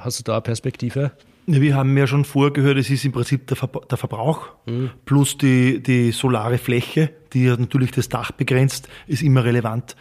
hast 0.00 0.20
du 0.20 0.22
da 0.24 0.34
eine 0.34 0.42
Perspektive? 0.42 1.12
Wir 1.46 1.76
haben 1.76 1.96
ja 1.96 2.06
schon 2.06 2.24
vorgehört, 2.24 2.76
es 2.76 2.90
ist 2.90 3.04
im 3.04 3.12
Prinzip 3.12 3.46
der, 3.46 3.56
Ver 3.56 3.68
der 3.88 3.96
Verbrauch 3.96 4.48
mhm. 4.66 4.90
plus 5.04 5.38
die, 5.38 5.80
die 5.80 6.10
solare 6.10 6.58
Fläche, 6.58 7.10
die 7.32 7.46
natürlich 7.46 7.92
das 7.92 8.08
Dach 8.08 8.32
begrenzt, 8.32 8.88
ist 9.06 9.22
immer 9.22 9.44
relevant. 9.44 9.96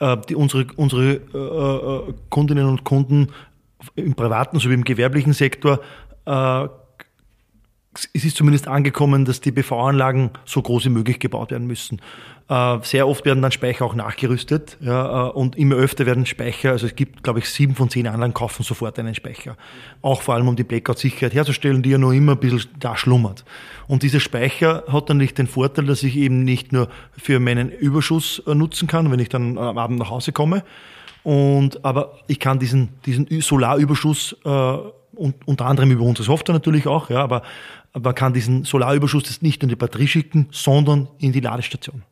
Äh, 0.00 0.16
die, 0.28 0.34
unsere 0.34 0.66
unsere 0.76 1.20
äh, 1.32 2.08
äh 2.08 2.14
Kundinnen 2.30 2.66
und 2.66 2.82
Kunden 2.82 3.28
im 3.94 4.14
privaten 4.14 4.58
sowie 4.58 4.74
im 4.74 4.84
gewerblichen 4.84 5.32
Sektor 5.32 5.80
äh, 6.26 6.68
es 7.94 8.24
ist 8.24 8.36
zumindest 8.36 8.68
angekommen, 8.68 9.24
dass 9.24 9.40
die 9.40 9.52
PV-Anlagen 9.52 10.30
so 10.44 10.62
groß 10.62 10.86
wie 10.86 10.90
möglich 10.90 11.18
gebaut 11.18 11.50
werden 11.50 11.66
müssen. 11.66 12.00
Äh, 12.48 12.78
sehr 12.82 13.06
oft 13.06 13.24
werden 13.24 13.42
dann 13.42 13.52
Speicher 13.52 13.84
auch 13.84 13.94
nachgerüstet 13.94 14.78
ja, 14.80 15.28
äh, 15.28 15.30
und 15.30 15.56
immer 15.56 15.76
öfter 15.76 16.06
werden 16.06 16.24
Speicher, 16.24 16.70
also 16.70 16.86
es 16.86 16.96
gibt, 16.96 17.22
glaube 17.22 17.40
ich, 17.40 17.48
sieben 17.48 17.74
von 17.74 17.90
zehn 17.90 18.06
Anlagen 18.06 18.34
kaufen 18.34 18.62
sofort 18.62 18.98
einen 18.98 19.14
Speicher. 19.14 19.56
Auch 20.00 20.22
vor 20.22 20.34
allem, 20.34 20.48
um 20.48 20.56
die 20.56 20.64
Blackout-Sicherheit 20.64 21.34
herzustellen, 21.34 21.82
die 21.82 21.90
ja 21.90 21.98
noch 21.98 22.12
immer 22.12 22.32
ein 22.32 22.38
bisschen 22.38 22.70
da 22.78 22.96
schlummert. 22.96 23.44
Und 23.88 24.02
dieser 24.02 24.20
Speicher 24.20 24.84
hat 24.88 25.10
dann 25.10 25.18
nicht 25.18 25.36
den 25.36 25.46
Vorteil, 25.46 25.84
dass 25.84 26.02
ich 26.02 26.16
eben 26.16 26.44
nicht 26.44 26.72
nur 26.72 26.88
für 27.16 27.40
meinen 27.40 27.70
Überschuss 27.70 28.42
äh, 28.46 28.54
nutzen 28.54 28.88
kann, 28.88 29.10
wenn 29.10 29.20
ich 29.20 29.28
dann 29.28 29.58
am 29.58 29.76
Abend 29.76 29.98
nach 29.98 30.10
Hause 30.10 30.32
komme, 30.32 30.64
und, 31.24 31.84
aber 31.84 32.18
ich 32.26 32.40
kann 32.40 32.58
diesen, 32.58 32.88
diesen 33.06 33.28
Solarüberschuss 33.40 34.36
äh, 34.44 34.48
und, 35.14 35.36
unter 35.46 35.66
anderem 35.66 35.90
über 35.90 36.04
unsere 36.04 36.24
Software 36.24 36.54
natürlich 36.54 36.86
auch, 36.86 37.10
ja, 37.10 37.22
aber 37.22 37.42
man 37.98 38.14
kann 38.14 38.32
diesen 38.32 38.64
Solarüberschuss 38.64 39.42
nicht 39.42 39.62
in 39.62 39.68
die 39.68 39.76
Batterie 39.76 40.08
schicken, 40.08 40.48
sondern 40.50 41.08
in 41.18 41.32
die 41.32 41.40
Ladestation. 41.40 42.02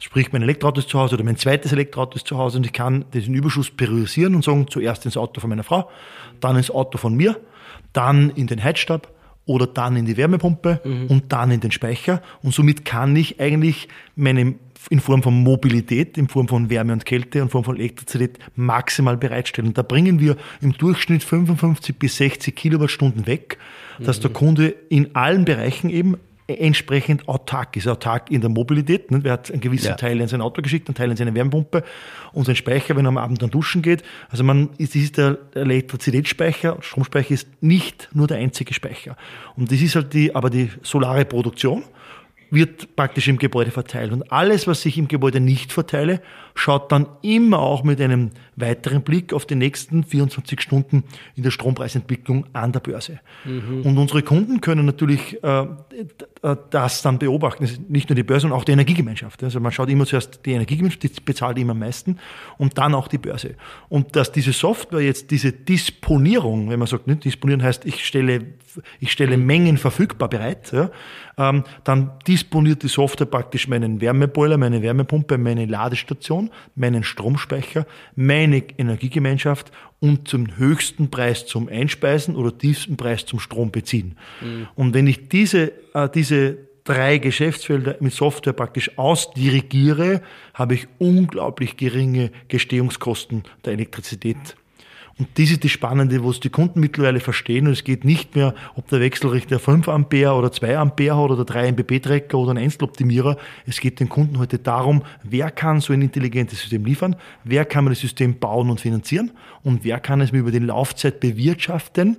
Sprich, 0.00 0.32
mein 0.32 0.42
Elektroauto 0.42 0.80
ist 0.80 0.88
zu 0.88 0.98
Hause 0.98 1.14
oder 1.14 1.24
mein 1.24 1.36
zweites 1.36 1.72
Elektroauto 1.72 2.16
ist 2.16 2.26
zu 2.26 2.36
Hause 2.36 2.58
und 2.58 2.66
ich 2.66 2.72
kann 2.72 3.04
diesen 3.14 3.34
Überschuss 3.34 3.70
priorisieren 3.70 4.34
und 4.34 4.44
sagen, 4.44 4.66
zuerst 4.68 5.04
ins 5.04 5.16
Auto 5.16 5.40
von 5.40 5.48
meiner 5.48 5.62
Frau, 5.62 5.88
dann 6.40 6.56
ins 6.56 6.70
Auto 6.70 6.98
von 6.98 7.14
mir, 7.14 7.38
dann 7.92 8.30
in 8.30 8.48
den 8.48 8.62
Heizstab 8.62 9.12
oder 9.46 9.66
dann 9.66 9.96
in 9.96 10.04
die 10.04 10.16
Wärmepumpe 10.16 10.80
mhm. 10.84 11.06
und 11.06 11.32
dann 11.32 11.50
in 11.50 11.60
den 11.60 11.70
Speicher. 11.70 12.20
Und 12.42 12.52
somit 12.52 12.84
kann 12.84 13.14
ich 13.14 13.40
eigentlich 13.40 13.88
meine 14.16 14.56
in 14.90 15.00
Form 15.00 15.22
von 15.22 15.34
Mobilität, 15.34 16.18
in 16.18 16.28
Form 16.28 16.48
von 16.48 16.70
Wärme 16.70 16.92
und 16.92 17.06
Kälte, 17.06 17.38
in 17.38 17.48
Form 17.48 17.64
von 17.64 17.76
Elektrizität 17.76 18.38
maximal 18.56 19.16
bereitstellen. 19.16 19.74
Da 19.74 19.82
bringen 19.82 20.18
wir 20.18 20.36
im 20.60 20.72
Durchschnitt 20.72 21.22
55 21.22 21.96
bis 21.96 22.16
60 22.16 22.54
Kilowattstunden 22.56 23.26
weg, 23.26 23.58
dass 23.98 24.20
der 24.20 24.30
Kunde 24.30 24.74
in 24.88 25.14
allen 25.14 25.44
Bereichen 25.44 25.90
eben 25.90 26.16
entsprechend 26.46 27.28
autark 27.28 27.76
ist. 27.76 27.88
Autark 27.88 28.30
in 28.30 28.40
der 28.40 28.50
Mobilität. 28.50 29.10
Ne? 29.10 29.20
Wer 29.22 29.32
hat 29.32 29.50
einen 29.50 29.60
gewissen 29.60 29.88
ja. 29.88 29.94
Teil 29.94 30.20
in 30.20 30.28
sein 30.28 30.40
Auto 30.40 30.62
geschickt, 30.62 30.88
einen 30.88 30.94
Teil 30.94 31.10
in 31.10 31.16
seine 31.16 31.34
Wärmepumpe 31.34 31.84
und 32.32 32.44
sein 32.44 32.56
Speicher, 32.56 32.96
wenn 32.96 33.06
er 33.06 33.10
am 33.10 33.18
Abend 33.18 33.42
dann 33.42 33.50
duschen 33.50 33.82
geht. 33.82 34.02
Also 34.28 34.44
man, 34.44 34.70
ist, 34.78 34.94
ist 34.96 35.18
der 35.18 35.38
Elektrizitätsspeicher, 35.54 36.78
Stromspeicher 36.80 37.32
ist 37.32 37.48
nicht 37.60 38.08
nur 38.12 38.26
der 38.26 38.38
einzige 38.38 38.74
Speicher. 38.74 39.16
Und 39.56 39.70
das 39.70 39.80
ist 39.80 39.94
halt 39.94 40.12
die, 40.12 40.34
aber 40.34 40.50
die 40.50 40.70
solare 40.82 41.24
Produktion 41.24 41.84
wird 42.50 42.96
praktisch 42.96 43.28
im 43.28 43.38
Gebäude 43.38 43.70
verteilt. 43.70 44.12
Und 44.12 44.30
alles, 44.30 44.66
was 44.66 44.84
ich 44.84 44.98
im 44.98 45.08
Gebäude 45.08 45.40
nicht 45.40 45.72
verteile, 45.72 46.20
schaut 46.54 46.92
dann 46.92 47.06
immer 47.22 47.60
auch 47.60 47.82
mit 47.82 47.98
einem 47.98 48.30
weiteren 48.62 49.02
Blick 49.02 49.34
auf 49.34 49.44
die 49.44 49.54
nächsten 49.54 50.04
24 50.04 50.60
Stunden 50.60 51.04
in 51.36 51.42
der 51.42 51.50
Strompreisentwicklung 51.50 52.46
an 52.54 52.72
der 52.72 52.80
Börse. 52.80 53.20
Mhm. 53.44 53.82
Und 53.82 53.98
unsere 53.98 54.22
Kunden 54.22 54.62
können 54.62 54.86
natürlich 54.86 55.42
äh, 55.44 55.66
das 56.70 57.02
dann 57.02 57.18
beobachten. 57.18 57.68
Nicht 57.88 58.08
nur 58.08 58.16
die 58.16 58.22
Börse, 58.22 58.42
sondern 58.42 58.58
auch 58.58 58.64
die 58.64 58.72
Energiegemeinschaft. 58.72 59.44
Also 59.44 59.60
man 59.60 59.72
schaut 59.72 59.90
immer 59.90 60.06
zuerst 60.06 60.40
die 60.46 60.52
Energiegemeinschaft, 60.52 61.02
die 61.02 61.10
bezahlt 61.24 61.58
immer 61.58 61.72
am 61.72 61.80
meisten 61.80 62.18
und 62.56 62.78
dann 62.78 62.94
auch 62.94 63.08
die 63.08 63.18
Börse. 63.18 63.56
Und 63.88 64.16
dass 64.16 64.32
diese 64.32 64.52
Software 64.52 65.00
jetzt 65.00 65.30
diese 65.30 65.52
Disponierung, 65.52 66.70
wenn 66.70 66.78
man 66.78 66.88
sagt, 66.88 67.06
nicht, 67.06 67.24
disponieren 67.24 67.62
heißt, 67.62 67.84
ich 67.84 68.04
stelle, 68.04 68.46
ich 69.00 69.12
stelle 69.12 69.36
Mengen 69.36 69.76
verfügbar 69.76 70.28
bereit, 70.28 70.72
ja, 70.72 70.90
ähm, 71.38 71.64
dann 71.84 72.12
disponiert 72.26 72.82
die 72.82 72.88
Software 72.88 73.26
praktisch 73.26 73.68
meinen 73.68 74.00
Wärmeboiler, 74.00 74.58
meine 74.58 74.82
Wärmepumpe, 74.82 75.38
meine 75.38 75.66
Ladestation, 75.66 76.50
meinen 76.74 77.04
Stromspeicher, 77.04 77.86
meine 78.52 78.64
Energiegemeinschaft 78.78 79.72
und 80.00 80.28
zum 80.28 80.56
höchsten 80.56 81.10
Preis 81.10 81.46
zum 81.46 81.68
Einspeisen 81.68 82.36
oder 82.36 82.56
tiefsten 82.56 82.96
Preis 82.96 83.24
zum 83.24 83.40
Strom 83.40 83.70
beziehen. 83.70 84.16
Mhm. 84.40 84.68
Und 84.74 84.94
wenn 84.94 85.06
ich 85.06 85.28
diese, 85.28 85.72
äh, 85.94 86.08
diese 86.14 86.58
drei 86.84 87.18
Geschäftsfelder 87.18 87.96
mit 88.00 88.12
Software 88.12 88.52
praktisch 88.52 88.98
ausdirigiere, 88.98 90.20
habe 90.54 90.74
ich 90.74 90.88
unglaublich 90.98 91.76
geringe 91.76 92.30
Gestehungskosten 92.48 93.44
der 93.64 93.74
Elektrizität 93.74 94.56
und 95.18 95.28
das 95.34 95.50
ist 95.50 95.62
das 95.62 95.70
Spannende, 95.70 96.24
was 96.24 96.40
die 96.40 96.48
Kunden 96.48 96.80
mittlerweile 96.80 97.20
verstehen. 97.20 97.66
Und 97.66 97.72
es 97.74 97.84
geht 97.84 98.04
nicht 98.04 98.34
mehr, 98.34 98.54
ob 98.74 98.88
der 98.88 99.00
Wechselrichter 99.00 99.58
5 99.58 99.88
Ampere 99.88 100.34
oder 100.34 100.50
2 100.50 100.78
Ampere 100.78 101.16
hat 101.16 101.30
oder 101.30 101.44
3 101.44 101.72
MBB-Trecker 101.72 102.38
oder 102.38 102.52
ein 102.52 102.58
Einzeloptimierer. 102.58 103.36
Es 103.66 103.80
geht 103.80 104.00
den 104.00 104.08
Kunden 104.08 104.38
heute 104.38 104.58
darum, 104.58 105.02
wer 105.22 105.50
kann 105.50 105.80
so 105.80 105.92
ein 105.92 106.02
intelligentes 106.02 106.60
System 106.60 106.84
liefern, 106.84 107.16
wer 107.44 107.64
kann 107.64 107.84
man 107.84 107.92
das 107.92 108.00
System 108.00 108.38
bauen 108.38 108.70
und 108.70 108.80
finanzieren 108.80 109.32
und 109.62 109.84
wer 109.84 110.00
kann 110.00 110.20
es 110.20 110.32
mir 110.32 110.38
über 110.38 110.50
die 110.50 110.58
Laufzeit 110.58 111.20
bewirtschaften 111.20 112.16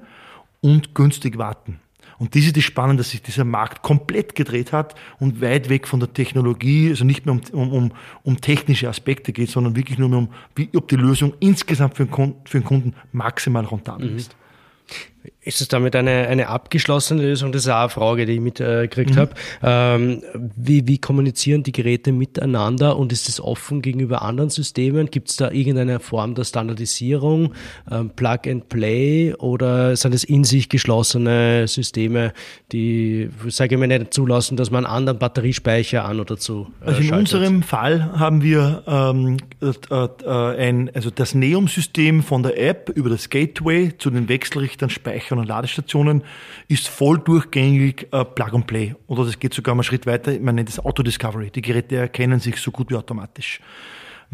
und 0.62 0.94
günstig 0.94 1.38
warten. 1.38 1.80
Und 2.18 2.36
das 2.36 2.44
ist 2.44 2.56
das 2.56 2.64
Spannende, 2.64 3.02
dass 3.02 3.12
sich 3.12 3.22
dieser 3.22 3.46
Markt 3.46 3.82
komplett 3.82 4.36
gedreht 4.36 4.72
hat 4.72 4.96
und 5.20 5.42
weit 5.42 5.70
weg 5.70 5.88
von 5.88 6.00
der 6.00 6.14
Technologie, 6.14 6.90
also 6.90 7.06
nicht 7.06 7.26
mehr 7.26 7.40
um, 7.52 7.72
um, 7.72 7.92
um 8.24 8.42
technische 8.42 8.90
Aspekte 8.90 9.34
geht, 9.34 9.50
sondern 9.50 9.76
wirklich 9.76 9.98
nur 9.98 10.10
mehr 10.10 10.20
um, 10.20 10.30
wie, 10.56 10.70
ob 10.76 10.88
die 10.88 10.96
Lösung 10.96 11.34
insgesamt 11.40 11.96
für 11.96 12.06
den 12.06 12.12
Kunden, 12.12 12.42
für 12.46 12.60
den 12.60 12.66
Kunden 12.66 12.94
maximal 13.12 13.66
rentabel 13.66 14.12
mhm. 14.12 14.18
ist. 14.18 14.36
Ist 15.42 15.62
es 15.62 15.68
damit 15.68 15.96
eine, 15.96 16.28
eine 16.28 16.48
abgeschlossene 16.48 17.22
Lösung? 17.22 17.52
Das 17.52 17.64
ist 17.64 17.70
auch 17.70 17.76
eine 17.76 17.90
Frage, 17.90 18.26
die 18.26 18.34
ich 18.34 18.42
mitgekriegt 18.42 19.12
äh, 19.12 19.14
mhm. 19.14 19.18
habe. 19.18 19.32
Ähm, 19.62 20.24
wie, 20.56 20.88
wie 20.88 20.98
kommunizieren 20.98 21.64
die 21.64 21.72
Geräte 21.72 22.12
miteinander 22.12 22.98
und 22.98 23.12
ist 23.12 23.30
es 23.30 23.40
offen 23.40 23.82
gegenüber 23.82 24.22
anderen 24.22 24.50
Systemen? 24.50 25.08
Gibt 25.08 25.30
es 25.30 25.38
da 25.38 25.52
irgendeine 25.52 26.00
Form 26.00 26.36
der 26.36 26.44
Standardisierung, 26.44 27.54
ähm, 27.92 28.10
Plug 28.12 28.40
and 28.48 28.70
Play 28.70 29.34
oder 29.36 29.96
sind 29.96 30.14
es 30.14 30.24
in 30.24 30.44
sich 30.44 30.70
geschlossene 30.70 31.68
Systeme, 31.68 32.34
die, 32.72 33.30
sage 33.48 33.76
ich 33.76 33.80
mal, 33.80 33.88
nicht 33.88 34.14
zulassen, 34.14 34.58
dass 34.58 34.72
man 34.72 34.86
einen 34.86 34.94
anderen 34.96 35.20
Batteriespeicher 35.20 36.06
an 36.06 36.20
oder 36.20 36.38
zu 36.38 36.68
äh, 36.82 36.88
Also 36.88 37.02
in 37.02 37.08
schaltet? 37.08 37.34
unserem 37.34 37.64
Fall 37.64 38.12
haben 38.20 38.44
wir 38.44 38.84
ähm, 38.88 39.38
äh, 39.62 39.72
äh, 39.90 40.58
ein, 40.58 40.92
also 40.94 41.10
das 41.10 41.34
Neum-System 41.34 42.24
von 42.24 42.44
der 42.44 42.60
App 42.60 42.90
über 42.90 43.10
das 43.10 43.30
Gateway 43.30 43.92
zu 43.98 44.10
den 44.10 44.28
Wechselrichtern 44.28 44.90
Speicher 44.90 45.13
Speichern 45.14 45.40
und 45.40 45.48
Ladestationen 45.48 46.24
ist 46.68 46.88
voll 46.88 47.20
durchgängig 47.20 48.08
äh, 48.12 48.26
Plug 48.26 48.54
and 48.54 48.68
Play. 48.68 48.96
Oder 49.08 49.26
das 49.26 49.38
geht 49.38 49.54
sogar 49.54 49.76
mal 49.76 49.80
einen 49.80 49.84
Schritt 49.84 50.06
weiter, 50.06 50.38
man 50.40 50.56
nennt 50.56 50.70
es 50.70 50.80
Auto 50.80 51.04
Discovery. 51.04 51.52
Die 51.52 51.62
Geräte 51.62 51.98
erkennen 51.98 52.40
sich 52.40 52.58
so 52.58 52.72
gut 52.72 52.90
wie 52.90 52.96
automatisch. 52.96 53.60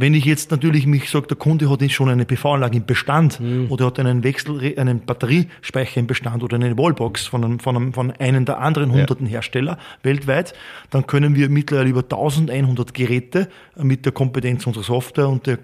Wenn 0.02 0.14
ich 0.14 0.24
jetzt 0.24 0.50
natürlich 0.50 0.88
mich 0.88 1.10
sage, 1.10 1.28
der 1.28 1.36
Kunde 1.36 1.70
hat 1.70 1.91
schon 1.91 2.08
eine 2.08 2.24
PV-Anlage 2.24 2.78
im 2.78 2.86
Bestand 2.86 3.41
mhm. 3.41 3.66
oder 3.68 3.88
hat 3.88 4.00
einen 4.00 4.24
Wechsel, 4.24 4.74
einen 4.78 5.02
Batteriespeicher 5.02 6.00
im 6.00 6.08
Bestand 6.08 6.41
oder 6.41 6.56
eine 6.56 6.78
Wallbox 6.78 7.28
von 7.28 7.43
einem, 7.43 7.60
von 7.60 7.76
einem, 7.76 7.91
von 7.91 8.12
einem 8.12 8.45
der 8.45 8.60
anderen 8.60 8.93
hunderten 8.93 9.26
ja. 9.26 9.34
Hersteller 9.34 9.78
weltweit, 10.02 10.54
dann 10.89 11.06
können 11.06 11.36
wir 11.36 11.50
mittlerweile 11.50 11.89
über 11.89 12.04
1100 12.04 12.93
Geräte 12.93 13.50
mit 13.76 14.06
der 14.06 14.14
Kompetenz 14.14 14.66
unserer 14.66 14.86
Software 14.86 15.28
und 15.28 15.45
der, 15.45 15.60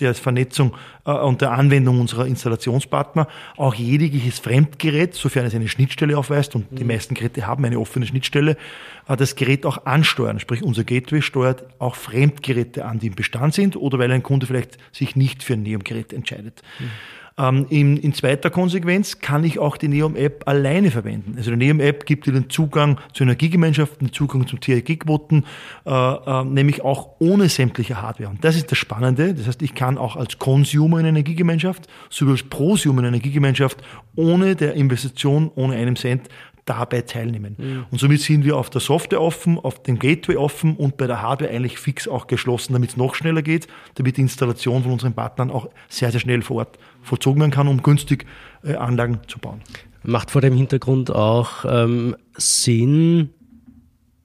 der 0.00 0.14
Vernetzung 0.14 0.74
äh, 1.06 1.12
und 1.12 1.40
der 1.40 1.52
Anwendung 1.52 1.98
unserer 1.98 2.26
Installationspartner 2.26 3.26
auch 3.56 3.74
jegliches 3.74 4.38
Fremdgerät, 4.38 5.14
sofern 5.14 5.46
es 5.46 5.54
eine 5.54 5.68
Schnittstelle 5.68 6.18
aufweist 6.18 6.54
und 6.54 6.70
mhm. 6.70 6.76
die 6.76 6.84
meisten 6.84 7.14
Geräte 7.14 7.46
haben 7.46 7.64
eine 7.64 7.78
offene 7.78 8.04
Schnittstelle, 8.04 8.52
äh, 8.52 9.01
das 9.06 9.36
Gerät 9.36 9.66
auch 9.66 9.86
ansteuern. 9.86 10.40
Sprich, 10.40 10.62
unser 10.62 10.84
Gateway 10.84 11.22
steuert 11.22 11.64
auch 11.78 11.96
Fremdgeräte 11.96 12.84
an, 12.84 12.98
die 12.98 13.08
im 13.08 13.14
Bestand 13.14 13.54
sind 13.54 13.76
oder 13.76 13.98
weil 13.98 14.10
ein 14.10 14.22
Kunde 14.22 14.46
vielleicht 14.46 14.78
sich 14.92 15.16
nicht 15.16 15.42
für 15.42 15.54
ein 15.54 15.62
Neum-Gerät 15.62 16.12
entscheidet. 16.12 16.62
Mhm. 16.78 16.90
Ähm, 17.38 17.66
in, 17.70 17.96
in, 17.96 18.12
zweiter 18.12 18.50
Konsequenz 18.50 19.20
kann 19.20 19.44
ich 19.44 19.58
auch 19.58 19.76
die 19.76 19.88
Neom-App 19.88 20.46
alleine 20.46 20.90
verwenden. 20.90 21.34
Also 21.36 21.50
die 21.50 21.56
Neom-App 21.56 22.04
gibt 22.04 22.26
dir 22.26 22.32
den 22.32 22.50
Zugang 22.50 23.00
zu 23.14 23.24
Energiegemeinschaften, 23.24 24.08
den 24.08 24.12
Zugang 24.12 24.46
zum 24.46 24.60
TRG-Quoten, 24.60 25.46
äh, 25.86 25.90
äh, 25.90 26.44
nämlich 26.44 26.82
auch 26.82 27.16
ohne 27.20 27.48
sämtliche 27.48 28.02
Hardware. 28.02 28.30
Und 28.30 28.44
das 28.44 28.56
ist 28.56 28.70
das 28.70 28.78
Spannende. 28.78 29.34
Das 29.34 29.46
heißt, 29.46 29.62
ich 29.62 29.74
kann 29.74 29.96
auch 29.96 30.16
als 30.16 30.38
Consumer 30.38 31.00
in 31.00 31.06
Energiegemeinschaft, 31.06 31.86
sowie 32.10 32.32
als 32.32 32.42
Prosumer 32.42 33.00
in 33.00 33.08
Energiegemeinschaft, 33.08 33.78
ohne 34.14 34.54
der 34.54 34.74
Investition, 34.74 35.50
ohne 35.54 35.76
einem 35.76 35.96
Cent 35.96 36.28
dabei 36.64 37.02
teilnehmen. 37.02 37.56
Mhm. 37.58 37.86
Und 37.90 37.98
somit 37.98 38.20
sind 38.20 38.44
wir 38.44 38.56
auf 38.56 38.70
der 38.70 38.80
Software 38.80 39.20
offen, 39.20 39.58
auf 39.58 39.82
dem 39.82 39.98
Gateway 39.98 40.36
offen 40.36 40.76
und 40.76 40.96
bei 40.96 41.06
der 41.06 41.20
Hardware 41.20 41.50
eigentlich 41.50 41.78
fix 41.78 42.06
auch 42.06 42.26
geschlossen, 42.26 42.72
damit 42.72 42.90
es 42.90 42.96
noch 42.96 43.14
schneller 43.14 43.42
geht, 43.42 43.66
damit 43.96 44.16
die 44.16 44.22
Installation 44.22 44.82
von 44.82 44.92
unseren 44.92 45.14
Partnern 45.14 45.50
auch 45.50 45.68
sehr, 45.88 46.10
sehr 46.12 46.20
schnell 46.20 46.42
vor 46.42 46.58
Ort 46.58 46.78
vollzogen 47.02 47.40
werden 47.40 47.50
kann, 47.50 47.68
um 47.68 47.82
günstig 47.82 48.26
äh, 48.62 48.74
Anlagen 48.74 49.20
zu 49.26 49.38
bauen. 49.38 49.60
Macht 50.04 50.30
vor 50.30 50.40
dem 50.40 50.54
Hintergrund 50.54 51.10
auch 51.10 51.64
ähm, 51.64 52.16
Sinn, 52.36 53.30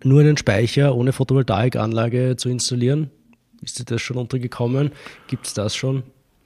nur 0.03 0.21
einen 0.21 0.37
Speicher 0.37 0.95
ohne 0.95 1.13
Photovoltaikanlage 1.13 2.35
zu 2.37 2.49
installieren? 2.49 3.09
Ist 3.61 3.79
dir 3.79 3.85
das 3.85 4.01
schon 4.01 4.17
untergekommen? 4.17 4.91
Gibt 5.27 5.47
es 5.47 5.53
das 5.53 5.75
schon? 5.75 6.03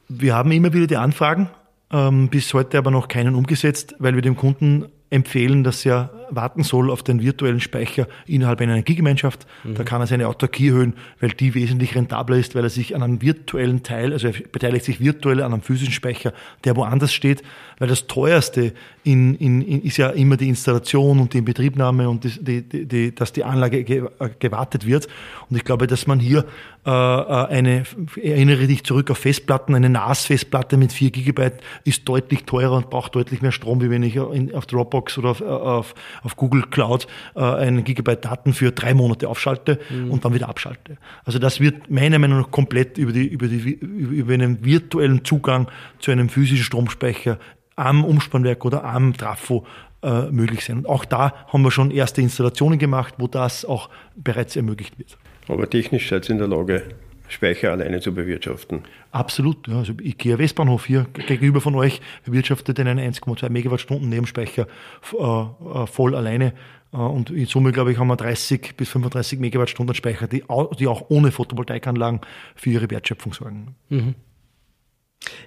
Wir 0.08 0.36
haben 0.36 0.52
immer 0.52 0.74
wieder 0.74 0.88
die 0.88 0.98
Anfragen, 0.98 1.50
ähm, 1.92 2.30
bis 2.30 2.54
heute 2.54 2.78
aber 2.78 2.92
noch 2.92 3.10
keinen 3.10 3.36
umgesetzt, 3.36 3.96
weil 4.00 4.16
wir 4.16 4.22
dem 4.22 4.38
Kunden 4.38 4.86
empfehlen, 5.12 5.64
dass 5.64 5.86
er 5.86 6.10
warten 6.32 6.64
soll 6.64 6.90
auf 6.90 7.04
den 7.04 7.22
virtuellen 7.22 7.60
Speicher 7.60 8.08
innerhalb 8.26 8.62
einer 8.62 8.74
Energiegemeinschaft. 8.74 9.46
Mhm. 9.64 9.76
Da 9.76 9.84
kann 9.84 10.02
er 10.02 10.08
seine 10.08 10.28
Autarkie 10.28 10.70
erhöhen, 10.70 10.94
weil 11.20 11.30
die 11.30 11.54
wesentlich 11.54 11.96
rentabler 11.96 12.38
ist, 12.38 12.56
weil 12.56 12.64
er 12.64 12.70
sich 12.70 12.96
an 12.96 13.04
einem 13.04 13.22
virtuellen 13.22 13.84
Teil, 13.84 14.14
also 14.14 14.28
er 14.28 14.34
beteiligt 14.52 14.86
sich 14.86 15.00
virtuell 15.00 15.42
an 15.44 15.54
einem 15.54 15.62
physischen 15.62 15.94
Speicher, 15.94 16.34
der 16.64 16.76
woanders 16.76 17.14
steht, 17.14 17.44
weil 17.80 17.88
das 17.88 18.08
teuerste 18.08 18.74
in, 19.04 19.36
in, 19.36 19.62
in 19.62 19.82
ist 19.82 19.98
ja 19.98 20.10
immer 20.10 20.38
die 20.38 20.50
Installation 20.50 21.20
und 21.20 21.34
die 21.34 21.40
Inbetriebnahme 21.40 22.08
und 22.10 22.24
die, 22.24 22.62
die, 22.62 22.86
die, 22.88 23.16
dass 23.16 23.34
die 23.34 23.44
Anlage 23.44 23.84
gewartet 23.84 24.86
wird. 24.86 25.08
Und 25.50 25.58
ich 25.58 25.64
glaube, 25.64 25.88
dass 25.88 26.08
man 26.08 26.20
hier 26.20 26.46
äh, 26.84 26.90
äh, 26.90 27.48
eine, 27.48 27.84
erinnere 28.22 28.66
dich 28.66 28.84
zurück 28.84 29.12
auf 29.12 29.20
Festplatten, 29.20 29.76
eine 29.76 29.88
NAS-Festplatte 29.90 30.78
mit 30.78 30.92
4 30.92 31.12
Gigabyte 31.12 31.62
ist 31.84 32.10
deutlich 32.10 32.46
teurer 32.46 32.76
und 32.78 32.90
braucht 32.90 33.14
deutlich 33.14 33.44
mehr 33.44 33.52
Strom, 33.52 33.82
wie 33.82 33.92
wenn 33.92 34.02
ich 34.02 34.20
auf 34.20 34.66
Dropbox 34.66 35.20
oder 35.20 35.30
auf, 35.30 35.42
auf, 35.42 35.94
auf 36.24 36.36
Google 36.36 36.64
Cloud 36.70 37.08
äh, 37.36 37.42
einen 37.42 37.84
Gigabyte 37.84 38.26
Daten 38.26 38.54
für 38.54 38.72
drei 38.72 38.94
Monate 38.94 39.28
aufschalte 39.30 39.80
mhm. 39.90 40.12
und 40.12 40.26
dann 40.26 40.34
wieder 40.34 40.50
abschalte. 40.50 40.98
Also 41.26 41.40
das 41.40 41.60
wird 41.60 41.90
meiner 41.90 42.20
Meinung 42.20 42.42
nach 42.42 42.52
komplett 42.52 42.98
über, 42.98 43.12
die, 43.12 43.28
über, 43.28 43.48
die, 43.48 43.72
über 43.72 44.34
einen 44.34 44.64
virtuellen 44.64 45.24
Zugang 45.26 45.68
zu 46.00 46.12
einem 46.12 46.30
physischen 46.30 46.64
Stromspeicher 46.64 47.38
am 47.76 48.04
Umspannwerk 48.04 48.66
oder 48.66 48.84
am 48.84 49.14
Trafo 49.14 49.66
äh, 50.04 50.32
möglich 50.32 50.66
sein. 50.66 50.80
Und 50.80 50.88
auch 50.88 51.06
da 51.06 51.34
haben 51.48 51.64
wir 51.64 51.72
schon 51.72 51.92
erste 51.92 52.22
Installationen 52.22 52.80
gemacht, 52.80 53.16
wo 53.18 53.28
das 53.28 53.66
auch 53.66 53.90
bereits 54.16 54.56
ermöglicht 54.56 54.98
wird. 54.98 55.18
Aber 55.48 55.70
technisch 55.70 56.10
seid 56.10 56.28
ihr 56.30 56.34
in 56.34 56.38
der 56.38 56.48
Lage, 56.48 56.84
Speicher 57.32 57.72
alleine 57.72 58.02
zu 58.02 58.14
bewirtschaften. 58.14 58.84
Absolut. 59.12 59.68
Ja. 59.68 59.78
Also 59.78 59.94
IKEA 59.94 60.38
Westbahnhof 60.38 60.86
hier 60.86 61.06
gegenüber 61.28 61.62
von 61.62 61.76
euch 61.76 62.02
bewirtschaftet 62.26 62.80
einen 62.80 63.00
1,2 63.00 63.50
Megawattstunden 63.50 64.10
Nebenspeicher 64.10 64.68
äh, 65.14 65.24
äh, 65.24 65.88
voll 65.88 66.16
alleine. 66.16 66.54
Äh, 66.94 66.98
und 66.98 67.30
in 67.30 67.46
Summe, 67.46 67.72
glaube 67.72 67.94
ich, 67.94 67.98
haben 67.98 68.08
wir 68.08 68.18
30 68.18 68.76
bis 68.76 68.90
35 68.90 69.40
Megawattstunden 69.40 69.96
Speicher, 69.96 70.28
die, 70.28 70.44
die 70.78 70.88
auch 70.88 71.06
ohne 71.10 71.32
Photovoltaikanlagen 71.32 72.20
für 72.56 72.70
ihre 72.70 72.90
Wertschöpfung 72.90 73.34
sorgen. 73.34 73.76
Mhm. 73.90 74.16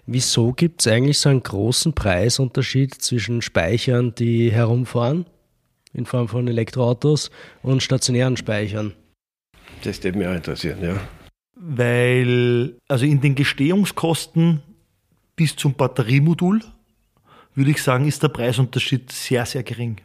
Wieso 0.06 0.52
gibt 0.52 0.80
es 0.80 0.86
eigentlich 0.86 1.18
so 1.18 1.28
einen 1.28 1.42
großen 1.42 1.94
Preisunterschied 1.94 2.94
zwischen 2.94 3.42
Speichern, 3.42 4.14
die 4.14 4.50
herumfahren, 4.50 5.26
in 5.92 6.06
Form 6.06 6.28
von 6.28 6.48
Elektroautos, 6.48 7.30
und 7.62 7.82
stationären 7.82 8.36
Speichern? 8.36 8.94
Das 9.82 10.02
würde 10.02 10.16
mich 10.16 10.26
auch 10.28 10.34
interessieren, 10.34 10.78
ja 10.80 10.96
weil 11.54 12.76
also 12.88 13.04
in 13.04 13.20
den 13.20 13.34
Gestehungskosten 13.34 14.62
bis 15.36 15.56
zum 15.56 15.74
Batteriemodul 15.74 16.60
würde 17.54 17.70
ich 17.70 17.82
sagen, 17.82 18.06
ist 18.06 18.22
der 18.22 18.28
Preisunterschied 18.28 19.12
sehr, 19.12 19.46
sehr 19.46 19.62
gering. 19.62 20.00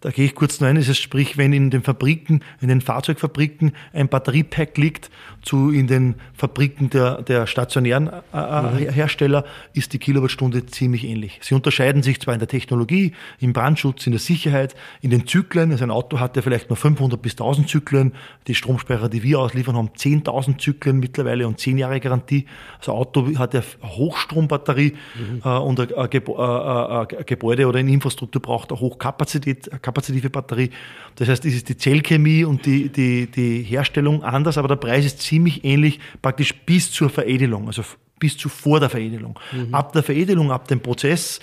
Da 0.00 0.10
gehe 0.10 0.24
ich 0.24 0.34
kurz 0.34 0.60
noch 0.60 0.68
ein. 0.68 0.76
Das 0.76 0.88
heißt, 0.88 1.00
sprich, 1.00 1.36
wenn 1.36 1.52
in 1.52 1.70
den 1.70 1.82
Fabriken, 1.82 2.42
in 2.60 2.68
den 2.68 2.80
Fahrzeugfabriken 2.80 3.72
ein 3.92 4.08
Batteriepack 4.08 4.78
liegt, 4.78 5.10
zu 5.42 5.70
in 5.70 5.86
den 5.86 6.14
Fabriken 6.34 6.90
der, 6.90 7.22
der 7.22 7.46
stationären 7.46 8.08
äh, 8.08 8.84
äh, 8.84 8.92
Hersteller, 8.92 9.44
ist 9.72 9.92
die 9.92 9.98
Kilowattstunde 9.98 10.66
ziemlich 10.66 11.04
ähnlich. 11.04 11.38
Sie 11.42 11.54
unterscheiden 11.54 12.02
sich 12.02 12.20
zwar 12.20 12.34
in 12.34 12.40
der 12.40 12.48
Technologie, 12.48 13.12
im 13.38 13.52
Brandschutz, 13.52 14.06
in 14.06 14.12
der 14.12 14.20
Sicherheit, 14.20 14.74
in 15.00 15.10
den 15.10 15.26
Zyklen. 15.26 15.72
Also 15.72 15.84
ein 15.84 15.90
Auto 15.90 16.20
hat 16.20 16.36
ja 16.36 16.42
vielleicht 16.42 16.70
nur 16.70 16.76
500 16.76 17.20
bis 17.20 17.32
1000 17.32 17.68
Zyklen. 17.68 18.12
Die 18.46 18.54
Stromspeicher, 18.54 19.08
die 19.08 19.22
wir 19.22 19.40
ausliefern, 19.40 19.76
haben 19.76 19.90
10.000 19.90 20.58
Zyklen 20.58 20.98
mittlerweile 21.00 21.46
und 21.46 21.58
10 21.58 21.78
Jahre 21.78 22.00
Garantie. 22.00 22.46
Also 22.78 22.92
ein 22.92 22.98
Auto 22.98 23.38
hat 23.38 23.54
ja 23.54 23.62
Hochstrombatterie 23.82 24.94
mhm. 25.14 25.42
äh, 25.44 25.48
und 25.48 25.80
ein, 25.80 25.94
ein, 25.94 26.10
ein, 26.10 27.26
Gebäude 27.26 27.66
oder 27.66 27.78
eine 27.78 27.90
Infrastruktur 27.90 28.42
braucht 28.42 28.72
auch 28.72 28.80
Hochkapazität 28.80 29.40
Kapazität, 29.40 29.82
kapazitive 29.82 30.30
Batterie. 30.30 30.70
Das 31.16 31.28
heißt, 31.28 31.44
es 31.44 31.54
ist 31.54 31.68
die 31.68 31.76
Zellchemie 31.76 32.44
und 32.44 32.66
die, 32.66 32.88
die, 32.88 33.26
die 33.26 33.62
Herstellung 33.62 34.22
anders, 34.22 34.58
aber 34.58 34.68
der 34.68 34.76
Preis 34.76 35.04
ist 35.04 35.20
ziemlich 35.30 35.64
ähnlich, 35.64 36.00
praktisch 36.20 36.52
bis 36.66 36.90
zur 36.90 37.08
Veredelung, 37.08 37.68
also 37.68 37.82
bis 38.18 38.36
zu 38.36 38.48
vor 38.48 38.80
der 38.80 38.90
Veredelung. 38.90 39.38
Mhm. 39.52 39.72
Ab 39.72 39.92
der 39.92 40.02
Veredelung, 40.02 40.50
ab 40.50 40.66
dem 40.68 40.80
Prozess 40.80 41.40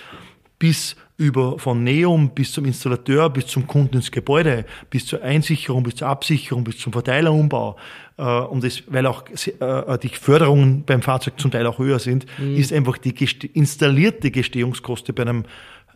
bis 0.59 0.95
über 1.17 1.57
von 1.57 1.83
Neum 1.83 2.29
bis 2.29 2.51
zum 2.51 2.65
Installateur, 2.65 3.29
bis 3.29 3.47
zum 3.47 3.65
Kunden 3.65 3.95
ins 3.95 4.11
Gebäude, 4.11 4.65
bis 4.89 5.05
zur 5.05 5.23
Einsicherung, 5.23 5.83
bis 5.83 5.95
zur 5.95 6.07
Absicherung, 6.07 6.63
bis 6.63 6.77
zum 6.77 6.93
Verteilerumbau, 6.93 7.75
äh, 8.17 8.23
und 8.23 8.63
das, 8.63 8.83
weil 8.87 9.05
auch 9.07 9.23
äh, 9.29 9.97
die 9.99 10.09
Förderungen 10.09 10.83
beim 10.85 11.01
Fahrzeug 11.01 11.39
zum 11.39 11.49
Teil 11.49 11.65
auch 11.65 11.79
höher 11.79 11.99
sind, 11.99 12.25
mhm. 12.37 12.55
ist 12.55 12.73
einfach 12.73 12.97
die 12.97 13.15
installierte 13.53 14.29
Gestehungskoste 14.29 15.13
bei 15.13 15.23
einem 15.23 15.45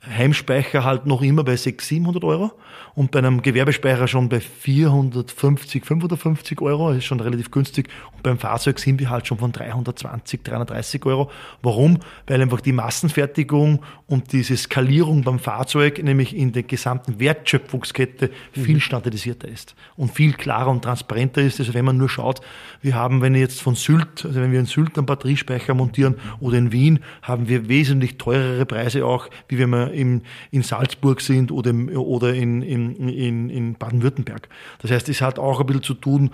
Heimspeicher 0.08 0.84
halt 0.84 1.06
noch 1.06 1.22
immer 1.22 1.44
bei 1.44 1.56
600, 1.56 1.82
700 1.82 2.24
Euro 2.24 2.52
und 2.96 3.12
bei 3.12 3.20
einem 3.20 3.42
Gewerbespeicher 3.42 4.08
schon 4.08 4.30
bei 4.30 4.40
450, 4.40 5.86
550 5.86 6.60
Euro, 6.62 6.90
das 6.90 7.00
ist 7.00 7.06
schon 7.06 7.20
relativ 7.20 7.52
günstig. 7.52 7.88
Und 8.14 8.24
beim 8.24 8.40
Fahrzeug 8.40 8.80
sind 8.80 9.00
wir 9.00 9.10
halt 9.10 9.28
schon 9.28 9.38
von 9.38 9.52
320, 9.52 10.44
330 10.44 11.06
Euro. 11.06 11.30
Warum? 11.62 12.00
Weil 12.28 12.42
einfach 12.42 12.62
die 12.62 12.72
Massenfertigung 12.72 13.84
und 14.08 14.34
diese 14.34 14.58
Skalierung 14.58 15.24
beim 15.24 15.38
Fahrzeug, 15.38 16.04
nämlich 16.04 16.36
in 16.36 16.52
der 16.52 16.64
gesamten 16.64 17.20
Wertschöpfungskette, 17.20 18.32
viel 18.52 18.76
mhm. 18.76 18.82
standardisierter 18.82 19.48
ist 19.48 19.76
und 19.96 20.12
viel 20.12 20.34
klarer 20.34 20.72
und 20.72 20.84
transparenter 20.84 21.42
ist. 21.42 21.60
Also 21.60 21.74
wenn 21.76 21.86
man 21.86 21.98
nur 21.98 22.10
schaut, 22.10 22.42
wir 22.82 22.96
haben, 22.96 23.22
wenn 23.22 23.36
jetzt 23.36 23.62
von 23.62 23.76
Sylt, 23.76 24.26
also 24.26 24.42
wenn 24.42 24.52
wir 24.52 24.60
in 24.60 24.66
Sylt 24.66 24.98
einen 24.98 25.06
Batteriespeicher 25.06 25.76
montieren 25.76 26.16
oder 26.40 26.58
in 26.58 26.72
Wien, 26.72 27.00
haben 27.22 27.48
wir 27.48 27.70
wesentlich 27.70 28.18
teurere 28.18 28.66
Preise 28.66 29.06
auch, 29.06 29.30
wie 29.48 29.60
wenn 29.60 29.70
wir 29.70 29.91
wir 29.92 30.00
in, 30.00 30.22
in 30.52 30.64
Salzburg 30.64 31.22
sind 31.22 31.52
oder, 31.52 31.70
im, 31.70 31.90
oder 31.90 32.34
in, 32.34 32.62
in, 32.62 33.50
in, 33.50 33.76
Baden-Württemberg. 33.76 34.50
Das 34.82 34.92
heißt, 34.92 35.10
es 35.10 35.22
hat 35.22 35.40
auch 35.40 35.60
ein 35.60 35.66
bisschen 35.66 35.84
zu 35.84 35.94
tun, 35.94 36.32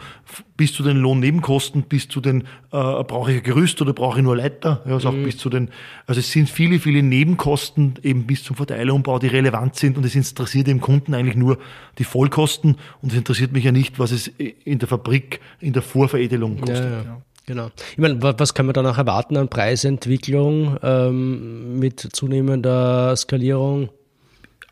bis 0.55 0.73
zu 0.73 0.83
den 0.83 0.97
Lohnnebenkosten, 0.97 1.83
bis 1.83 2.07
zu 2.07 2.21
den, 2.21 2.41
äh, 2.41 2.43
brauche 2.71 3.31
ich 3.31 3.37
ein 3.37 3.43
Gerüst 3.43 3.81
oder 3.81 3.93
brauche 3.93 4.19
ich 4.19 4.23
nur 4.23 4.35
Leiter, 4.35 4.81
ja, 4.85 4.93
also 4.93 5.11
mhm. 5.11 5.21
auch 5.21 5.25
bis 5.25 5.37
zu 5.37 5.49
den, 5.49 5.69
also 6.05 6.19
es 6.19 6.31
sind 6.31 6.49
viele, 6.49 6.79
viele 6.79 7.03
Nebenkosten 7.03 7.95
eben 8.03 8.25
bis 8.25 8.43
zum 8.43 8.55
Verteilerumbau, 8.55 9.19
die 9.19 9.27
relevant 9.27 9.75
sind 9.75 9.97
und 9.97 10.05
es 10.05 10.15
interessiert 10.15 10.67
dem 10.67 10.81
Kunden 10.81 11.13
eigentlich 11.13 11.35
nur 11.35 11.57
die 11.97 12.03
Vollkosten 12.03 12.77
und 13.01 13.11
es 13.11 13.17
interessiert 13.17 13.51
mich 13.51 13.63
ja 13.63 13.71
nicht, 13.71 13.99
was 13.99 14.11
es 14.11 14.27
in 14.27 14.79
der 14.79 14.87
Fabrik, 14.87 15.39
in 15.59 15.73
der 15.73 15.81
Vorveredelung 15.81 16.59
kostet. 16.59 16.83
Ja, 16.83 17.03
ja. 17.03 17.21
Genau. 17.47 17.71
Ich 17.93 17.97
meine, 17.97 18.21
was 18.21 18.53
kann 18.53 18.65
man 18.65 18.73
dann 18.73 18.85
auch 18.85 18.97
erwarten 18.97 19.37
an 19.37 19.47
Preisentwicklung 19.47 20.77
ähm, 20.83 21.79
mit 21.79 22.01
zunehmender 22.11 23.15
Skalierung? 23.15 23.89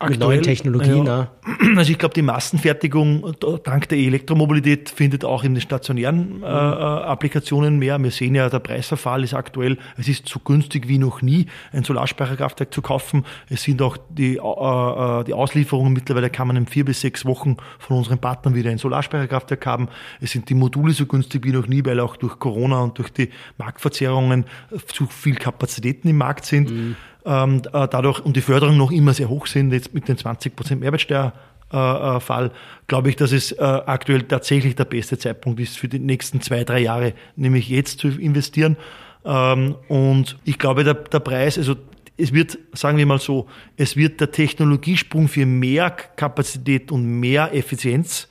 Aktuell, 0.05 0.19
neuen 0.19 0.43
Technologien. 0.43 1.05
Ja. 1.05 1.31
Also 1.75 1.91
ich 1.91 1.97
glaube, 1.97 2.13
die 2.13 2.21
Massenfertigung 2.21 3.35
dank 3.63 3.89
der 3.89 3.97
Elektromobilität 3.97 4.89
findet 4.89 5.25
auch 5.25 5.43
in 5.43 5.53
den 5.53 5.61
stationären 5.61 6.43
äh, 6.43 6.45
äh, 6.45 6.49
Applikationen 6.49 7.79
mehr. 7.79 8.01
Wir 8.01 8.11
sehen 8.11 8.35
ja, 8.35 8.49
der 8.49 8.59
Preisverfall 8.59 9.23
ist 9.23 9.33
aktuell, 9.33 9.77
es 9.97 10.07
ist 10.07 10.27
so 10.27 10.39
günstig 10.39 10.87
wie 10.87 10.97
noch 10.97 11.21
nie, 11.21 11.47
ein 11.71 11.83
Solarspeicherkraftwerk 11.83 12.73
zu 12.73 12.81
kaufen. 12.81 13.25
Es 13.49 13.63
sind 13.63 13.81
auch 13.81 13.97
die, 14.09 14.37
äh, 14.37 14.39
äh, 14.39 15.23
die 15.23 15.33
Auslieferungen, 15.33 15.93
mittlerweile 15.93 16.29
kann 16.29 16.47
man 16.47 16.55
in 16.55 16.67
vier 16.67 16.85
bis 16.85 17.01
sechs 17.01 17.25
Wochen 17.25 17.57
von 17.79 17.97
unseren 17.97 18.19
Partnern 18.19 18.55
wieder 18.55 18.71
ein 18.71 18.77
Solarspeicherkraftwerk 18.77 19.65
haben. 19.65 19.89
Es 20.21 20.31
sind 20.31 20.49
die 20.49 20.55
Module 20.55 20.93
so 20.93 21.05
günstig 21.05 21.45
wie 21.45 21.51
noch 21.51 21.67
nie, 21.67 21.83
weil 21.85 21.99
auch 21.99 22.17
durch 22.17 22.39
Corona 22.39 22.81
und 22.81 22.97
durch 22.97 23.11
die 23.11 23.29
Marktverzerrungen 23.57 24.45
zu 24.87 25.07
viel 25.07 25.35
Kapazitäten 25.35 26.07
im 26.07 26.17
Markt 26.17 26.45
sind. 26.45 26.71
Mhm 26.71 26.95
ähm, 27.25 27.61
äh, 27.73 27.87
dadurch 27.87 28.19
und 28.19 28.35
die 28.35 28.41
Förderung 28.41 28.77
noch 28.77 28.91
immer 28.91 29.13
sehr 29.13 29.29
hoch 29.29 29.47
sind, 29.47 29.71
jetzt 29.71 29.93
mit 29.93 30.07
den 30.07 30.17
20 30.17 30.55
Prozent 30.55 30.81
Mehrwertsteuerfall, 30.81 32.51
glaube 32.87 33.09
ich, 33.09 33.15
dass 33.15 33.31
es 33.31 33.51
äh, 33.51 33.63
aktuell 33.63 34.23
tatsächlich 34.23 34.75
der 34.75 34.85
beste 34.85 35.17
Zeitpunkt 35.17 35.59
ist 35.59 35.77
für 35.77 35.87
die 35.87 35.99
nächsten 35.99 36.41
zwei, 36.41 36.63
drei 36.63 36.79
Jahre, 36.79 37.13
nämlich 37.35 37.69
jetzt 37.69 37.99
zu 37.99 38.09
investieren. 38.09 38.77
Ähm, 39.25 39.75
und 39.87 40.37
ich 40.43 40.59
glaube, 40.59 40.83
der, 40.83 40.93
der 40.93 41.19
Preis, 41.19 41.57
also 41.57 41.75
es 42.17 42.31
wird, 42.33 42.57
sagen 42.73 42.97
wir 42.97 43.05
mal 43.05 43.19
so, 43.19 43.47
es 43.75 43.97
wird 43.97 44.21
der 44.21 44.31
Technologiesprung 44.31 45.27
für 45.27 45.45
mehr 45.45 45.89
Kapazität 45.91 46.91
und 46.91 47.19
mehr 47.19 47.53
Effizienz 47.53 48.29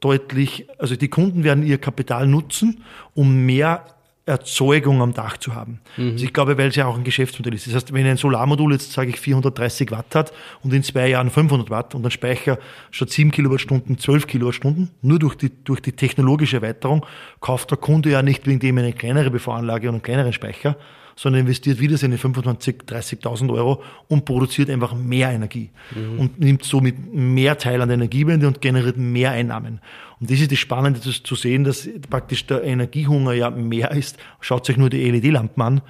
deutlich, 0.00 0.66
also 0.78 0.96
die 0.96 1.08
Kunden 1.08 1.44
werden 1.44 1.64
ihr 1.64 1.78
Kapital 1.78 2.26
nutzen, 2.26 2.82
um 3.14 3.44
mehr 3.44 3.84
Erzeugung 4.26 5.00
am 5.02 5.12
Dach 5.12 5.38
zu 5.38 5.54
haben. 5.54 5.80
Mhm. 5.96 6.12
Also 6.12 6.24
ich 6.24 6.32
glaube, 6.32 6.56
weil 6.58 6.68
es 6.68 6.76
ja 6.76 6.86
auch 6.86 6.96
ein 6.96 7.04
Geschäftsmodell 7.04 7.54
ist. 7.54 7.66
Das 7.66 7.74
heißt, 7.74 7.92
wenn 7.92 8.06
ein 8.06 8.16
Solarmodul 8.16 8.72
jetzt, 8.72 8.92
sage 8.92 9.10
ich, 9.10 9.18
430 9.18 9.90
Watt 9.90 10.14
hat 10.14 10.32
und 10.62 10.72
in 10.72 10.82
zwei 10.82 11.08
Jahren 11.08 11.30
500 11.30 11.70
Watt 11.70 11.94
und 11.94 12.04
ein 12.04 12.10
Speicher 12.10 12.58
statt 12.90 13.10
7 13.10 13.30
Kilowattstunden 13.30 13.98
12 13.98 14.26
Kilowattstunden, 14.26 14.90
nur 15.02 15.18
durch 15.18 15.34
die, 15.34 15.50
durch 15.64 15.80
die 15.80 15.92
technologische 15.92 16.56
Erweiterung, 16.56 17.04
kauft 17.40 17.70
der 17.70 17.78
Kunde 17.78 18.10
ja 18.10 18.22
nicht 18.22 18.46
wegen 18.46 18.60
dem 18.60 18.78
eine 18.78 18.92
kleinere 18.92 19.30
Bevoranlage 19.30 19.88
und 19.88 19.96
einen 19.96 20.02
kleineren 20.02 20.32
Speicher, 20.32 20.76
sondern 21.16 21.42
investiert 21.42 21.80
wieder 21.80 21.98
seine 21.98 22.16
25.000, 22.16 22.86
30.000 22.86 23.52
Euro 23.52 23.82
und 24.08 24.24
produziert 24.24 24.70
einfach 24.70 24.94
mehr 24.94 25.30
Energie 25.30 25.70
mhm. 25.94 26.18
und 26.18 26.40
nimmt 26.40 26.64
somit 26.64 27.12
mehr 27.12 27.58
Teil 27.58 27.82
an 27.82 27.88
der 27.88 27.96
Energiewende 27.96 28.46
und 28.46 28.60
generiert 28.62 28.96
mehr 28.96 29.32
Einnahmen. 29.32 29.80
Und 30.20 30.30
das 30.30 30.40
ist 30.40 30.52
das 30.52 30.58
Spannende 30.58 31.00
das 31.02 31.22
zu 31.22 31.34
sehen, 31.34 31.64
dass 31.64 31.88
praktisch 32.08 32.46
der 32.46 32.62
Energiehunger 32.62 33.32
ja 33.32 33.50
mehr 33.50 33.90
ist. 33.92 34.18
Schaut 34.40 34.68
euch 34.68 34.76
nur 34.76 34.90
die 34.90 35.10
LED-Lampen 35.10 35.62
an. 35.62 35.80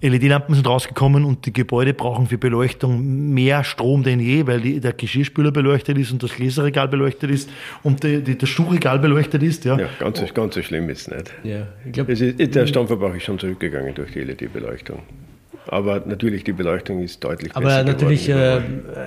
LED-Lampen 0.00 0.54
sind 0.54 0.66
rausgekommen 0.66 1.24
und 1.24 1.44
die 1.46 1.52
Gebäude 1.52 1.92
brauchen 1.92 2.28
für 2.28 2.38
Beleuchtung 2.38 3.32
mehr 3.34 3.64
Strom 3.64 4.04
denn 4.04 4.20
je, 4.20 4.46
weil 4.46 4.60
die, 4.60 4.78
der 4.78 4.92
Geschirrspüler 4.92 5.50
beleuchtet 5.50 5.98
ist 5.98 6.12
und 6.12 6.22
das 6.22 6.34
Gläserregal 6.34 6.86
beleuchtet 6.86 7.30
ist 7.30 7.50
und 7.82 8.04
die, 8.04 8.22
die, 8.22 8.38
das 8.38 8.48
Schuhregal 8.48 9.00
beleuchtet 9.00 9.42
ist. 9.42 9.64
Ja, 9.64 9.76
ja 9.76 9.88
ganz, 9.98 10.22
ganz 10.34 10.54
so 10.54 10.62
schlimm 10.62 10.88
ist 10.88 11.00
es 11.00 11.08
nicht. 11.08 11.34
Ja, 11.42 11.66
ich 11.84 11.92
glaub, 11.92 12.08
ist, 12.08 12.54
der 12.54 12.66
Stromverbrauch 12.68 13.14
ist 13.14 13.24
schon 13.24 13.40
zurückgegangen 13.40 13.92
durch 13.94 14.12
die 14.12 14.20
LED-Beleuchtung. 14.20 15.00
Aber 15.70 16.02
natürlich, 16.06 16.44
die 16.44 16.52
Beleuchtung 16.52 17.02
ist 17.02 17.22
deutlich 17.22 17.54
Aber 17.54 17.66
besser. 17.66 17.80
Aber 17.80 17.88
natürlich, 17.88 18.28
äh, 18.28 18.60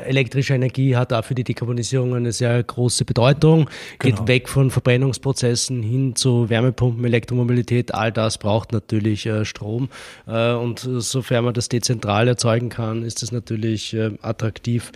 elektrische 0.05 0.53
Energie 0.53 0.95
hat 0.95 1.11
auch 1.11 1.25
für 1.25 1.33
die 1.33 1.43
Dekarbonisierung 1.43 2.13
eine 2.13 2.31
sehr 2.31 2.61
große 2.61 3.03
Bedeutung. 3.03 3.69
Geht 3.99 4.17
genau. 4.17 4.27
weg 4.27 4.47
von 4.47 4.69
Verbrennungsprozessen 4.69 5.81
hin 5.81 6.15
zu 6.15 6.49
Wärmepumpen, 6.49 7.03
Elektromobilität. 7.03 7.93
All 7.95 8.11
das 8.11 8.37
braucht 8.37 8.73
natürlich 8.73 9.25
äh, 9.25 9.43
Strom. 9.43 9.89
Äh, 10.27 10.53
und 10.53 10.79
sofern 10.79 11.45
man 11.45 11.55
das 11.55 11.67
dezentral 11.67 12.27
erzeugen 12.27 12.69
kann, 12.69 13.03
ist 13.03 13.23
das 13.23 13.31
natürlich 13.31 13.95
äh, 13.95 14.11
attraktiv. 14.21 14.91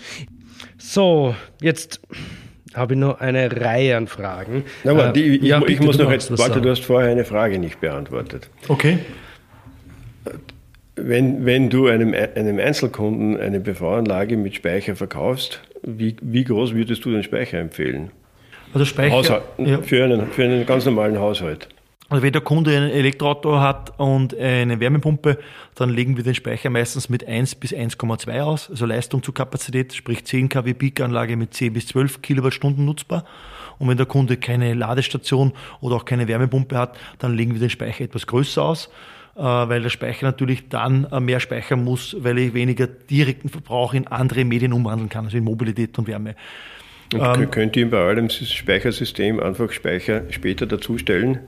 So, 0.78 1.36
jetzt 1.61 1.99
habe 2.76 2.93
ich 2.93 2.99
noch 2.99 3.20
eine 3.22 3.51
Reihe 3.59 3.97
an 3.97 4.07
Fragen. 4.07 4.66
Aber 4.84 5.09
die, 5.09 5.38
ich, 5.38 5.41
ja, 5.41 5.61
ich 5.66 5.80
muss 5.80 5.97
noch 5.97 6.11
jetzt, 6.11 6.38
Walter, 6.38 6.61
du 6.61 6.70
hast 6.70 6.84
vorher 6.84 7.09
eine 7.09 7.26
Frage 7.26 7.57
nicht 7.57 7.80
beantwortet. 7.80 8.49
Okay. 8.68 8.99
Wenn, 10.96 11.46
wenn 11.46 11.70
du 11.70 11.88
einem, 11.88 12.14
einem 12.14 12.60
Einzelkunden 12.60 13.39
eine 13.39 13.60
PV-Anlage 13.60 14.38
mit 14.38 14.56
Speicher 14.56 14.96
verkaufst, 14.96 15.62
wie, 15.84 16.16
wie 16.22 16.43
groß 16.43 16.74
würdest 16.74 17.04
du 17.06 17.12
den 17.12 17.24
Speicher 17.24 17.60
empfehlen? 17.60 18.12
Also 18.74 18.86
Speicher 18.86 19.16
Haushalt, 19.16 19.43
ja. 19.58 19.82
für, 19.82 20.04
einen, 20.04 20.28
für 20.28 20.43
einen 20.43 20.66
ganz 20.66 20.86
normalen 20.86 21.20
Haushalt. 21.20 21.68
Also 22.08 22.22
wenn 22.22 22.34
der 22.34 22.41
Kunde 22.41 22.78
ein 22.78 22.91
Elektroauto 22.91 23.60
hat 23.60 24.00
und 24.00 24.38
eine 24.38 24.80
Wärmepumpe, 24.80 25.39
dann 25.74 25.89
legen 25.89 26.18
wir 26.18 26.24
den 26.24 26.36
Speicher 26.36 26.70
meistens 26.70 27.10
mit 27.10 27.28
1 27.28 27.56
bis 27.56 27.74
1,2 27.74 28.41
aus, 28.41 28.70
also 28.70 28.86
Leistung 28.86 29.24
zu 29.24 29.32
Kapazität, 29.32 29.91
sprich 29.93 30.24
10 30.24 30.50
kW 30.50 30.76
Peak-Anlage 30.76 31.36
mit 31.36 31.56
10 31.56 31.74
bis 31.74 31.88
12 31.88 32.22
Kilowattstunden 32.22 32.86
nutzbar. 32.86 33.26
Und 33.80 33.89
wenn 33.89 33.98
der 33.98 34.06
Kunde 34.06 34.38
keine 34.38 34.74
Ladestation 34.76 35.52
oder 35.82 35.96
auch 35.96 36.06
keine 36.06 36.28
Wärmepumpe 36.28 36.78
hat, 36.78 36.96
dann 37.18 37.36
legen 37.36 37.54
wir 37.54 37.60
den 37.60 37.72
Speicher 37.72 38.04
etwas 38.06 38.28
größer 38.28 38.64
aus. 38.64 38.89
Äh, 39.36 39.41
weil 39.41 39.81
der 39.81 39.89
Speicher 39.89 40.25
natürlich 40.25 40.69
dann 40.69 41.05
äh, 41.11 41.19
mehr 41.19 41.41
speichern 41.41 41.83
muss, 41.83 42.15
weil 42.19 42.38
ich 42.38 42.53
weniger 42.53 42.88
direkten 42.88 43.49
Verbrauch 43.49 43.93
in 43.93 44.07
andere 44.07 44.45
Medien 44.45 44.71
umwandeln 44.71 45.09
kann, 45.09 45.25
also 45.25 45.38
in 45.38 45.43
Mobilität 45.43 45.97
und 45.99 46.07
Wärme. 46.07 46.36
Und 47.13 47.21
ähm, 47.21 47.51
könnt 47.51 47.75
ihr 47.75 47.89
bei 47.89 47.97
eurem 47.97 48.29
Speichersystem 48.29 49.41
einfach 49.41 49.73
Speicher 49.73 50.23
später 50.29 50.65
dazustellen? 50.65 51.39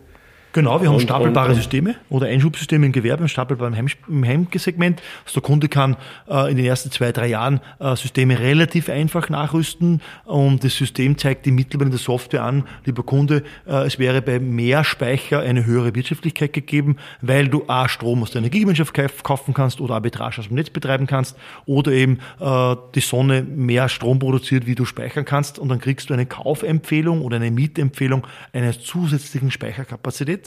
Genau, 0.58 0.82
wir 0.82 0.88
haben 0.88 0.95
und, 0.95 1.01
stapelbare 1.01 1.49
und, 1.49 1.55
Systeme 1.55 1.93
oder 2.10 2.26
Einschubsysteme 2.26 2.88
im 2.88 2.91
Gewerbe 2.91 3.24
im, 3.24 3.76
Heim, 3.76 3.88
im 4.08 4.26
Heimsegment. 4.26 5.03
Also 5.24 5.39
der 5.39 5.43
Kunde 5.43 5.70
kann 5.70 5.97
äh, 6.28 6.49
in 6.49 6.58
den 6.58 6.66
ersten 6.66 6.89
zwei, 6.89 7.12
drei 7.12 7.28
Jahren 7.28 7.62
äh, 7.78 7.95
Systeme 7.95 8.39
relativ 8.39 8.89
einfach 8.89 9.30
nachrüsten 9.30 10.01
und 10.26 10.64
das 10.64 10.76
System 10.76 11.16
zeigt 11.16 11.45
die 11.45 11.51
mittlerweile 11.51 11.89
in 11.89 11.91
der 11.91 11.99
Software 11.99 12.41
an, 12.41 12.64
lieber 12.86 13.03
Kunde, 13.03 13.43
äh, 13.68 13.86
es 13.86 13.99
wäre 13.99 14.24
bei 14.24 14.39
mehr 14.39 14.84
Speicher 14.84 15.41
eine 15.41 15.64
höhere 15.64 15.93
Wirtschaftlichkeit 15.93 16.53
gegeben, 16.53 16.97
weil 17.22 17.49
du 17.49 17.66
A, 17.68 17.88
Strom 17.88 18.24
aus 18.24 18.32
der 18.32 18.39
Energiegemeinschaft 18.39 18.95
kaufen 19.24 19.53
kannst 19.53 19.80
oder 19.80 19.93
Arbitrage 19.93 20.39
aus 20.39 20.47
dem 20.47 20.55
Netz 20.55 20.72
betreiben 20.72 21.05
kannst 21.05 21.38
oder 21.68 21.91
eben 21.91 22.18
äh, 22.39 22.76
die 22.95 23.01
Sonne 23.01 23.43
mehr 23.43 23.89
Strom 23.89 24.18
produziert, 24.18 24.66
wie 24.66 24.74
du 24.74 24.86
speichern 24.86 25.24
kannst 25.24 25.60
und 25.60 25.70
dann 25.70 25.80
kriegst 25.80 26.10
du 26.10 26.16
eine 26.16 26.26
Kaufempfehlung 26.26 27.22
oder 27.22 27.36
eine 27.36 27.51
Mietempfehlung 27.51 28.26
einer 28.53 28.72
zusätzlichen 28.72 29.51
Speicherkapazität 29.51 30.47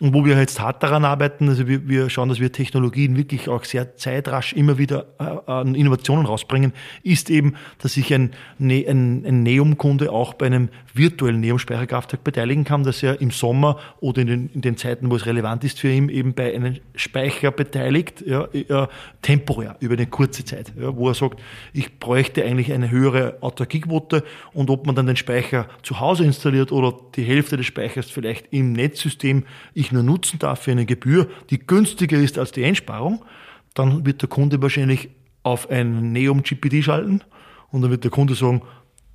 und 0.00 0.12
wo 0.12 0.24
wir 0.24 0.36
jetzt 0.36 0.58
hart 0.58 0.82
daran 0.82 1.04
arbeiten, 1.04 1.48
also 1.48 1.68
wir, 1.68 1.88
wir 1.88 2.10
schauen, 2.10 2.28
dass 2.28 2.40
wir 2.40 2.50
Technologien 2.50 3.16
wirklich 3.16 3.48
auch 3.48 3.62
sehr 3.64 3.96
zeitrasch 3.96 4.52
immer 4.52 4.76
wieder 4.76 5.06
äh, 5.20 5.50
an 5.50 5.76
Innovationen 5.76 6.26
rausbringen, 6.26 6.72
ist 7.04 7.30
eben, 7.30 7.54
dass 7.78 7.94
sich 7.94 8.12
ein, 8.12 8.32
ne, 8.58 8.84
ein, 8.88 9.24
ein 9.24 9.44
Neum-Kunde 9.44 10.10
auch 10.10 10.34
bei 10.34 10.46
einem 10.46 10.68
virtuellen 10.94 11.40
Neum-Speicherkraftwerk 11.40 12.24
beteiligen 12.24 12.64
kann, 12.64 12.82
dass 12.82 13.04
er 13.04 13.20
im 13.20 13.30
Sommer 13.30 13.78
oder 14.00 14.22
in 14.22 14.26
den, 14.26 14.50
in 14.52 14.62
den 14.62 14.76
Zeiten, 14.76 15.10
wo 15.12 15.16
es 15.16 15.26
relevant 15.26 15.62
ist 15.62 15.78
für 15.78 15.90
ihn, 15.90 16.08
eben 16.08 16.34
bei 16.34 16.52
einem 16.52 16.78
Speicher 16.96 17.52
beteiligt, 17.52 18.24
ja, 18.26 18.48
äh, 18.52 18.88
temporär, 19.22 19.76
über 19.78 19.94
eine 19.94 20.06
kurze 20.06 20.44
Zeit, 20.44 20.72
ja, 20.76 20.96
wo 20.96 21.08
er 21.08 21.14
sagt, 21.14 21.40
ich 21.72 22.00
bräuchte 22.00 22.44
eigentlich 22.44 22.72
eine 22.72 22.90
höhere 22.90 23.38
Autarkiequote 23.42 24.24
und 24.52 24.70
ob 24.70 24.86
man 24.86 24.96
dann 24.96 25.06
den 25.06 25.16
Speicher 25.16 25.68
zu 25.84 26.00
Hause 26.00 26.24
installiert 26.24 26.72
oder 26.72 26.98
die 27.14 27.22
Hälfte 27.22 27.56
des 27.56 27.66
Speichers 27.66 28.10
vielleicht 28.10 28.46
im 28.50 28.72
Netzsystem 28.72 29.44
ich 29.84 29.92
nur 29.92 30.02
nutzen 30.02 30.38
darf 30.38 30.62
für 30.62 30.72
eine 30.72 30.86
Gebühr, 30.86 31.28
die 31.50 31.58
günstiger 31.58 32.18
ist 32.18 32.38
als 32.38 32.52
die 32.52 32.64
Einsparung, 32.64 33.24
dann 33.74 34.06
wird 34.06 34.22
der 34.22 34.28
Kunde 34.28 34.60
wahrscheinlich 34.62 35.10
auf 35.42 35.70
ein 35.70 36.12
Neum 36.12 36.42
GPD 36.42 36.82
schalten 36.82 37.20
und 37.70 37.82
dann 37.82 37.90
wird 37.90 38.04
der 38.04 38.10
Kunde 38.10 38.34
sagen, 38.34 38.62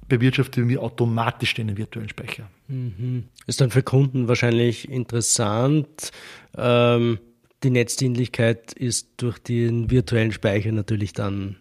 bewirtschaften 0.07 0.67
wir 0.67 0.82
automatisch 0.82 1.53
den 1.53 1.78
virtuellen 1.78 2.09
Speicher. 2.09 2.49
Mhm. 2.67 3.26
Ist 3.47 3.61
dann 3.61 3.70
für 3.70 3.84
Kunden 3.84 4.28
wahrscheinlich 4.28 4.89
interessant. 4.89 6.11
Ähm, 6.57 7.20
die 7.63 7.70
Netzdienlichkeit 7.70 8.74
ist 8.74 9.09
durch 9.17 9.38
den 9.39 9.91
virtuellen 9.91 10.32
Speicher 10.32 10.72
natürlich 10.72 11.13
dann 11.13 11.57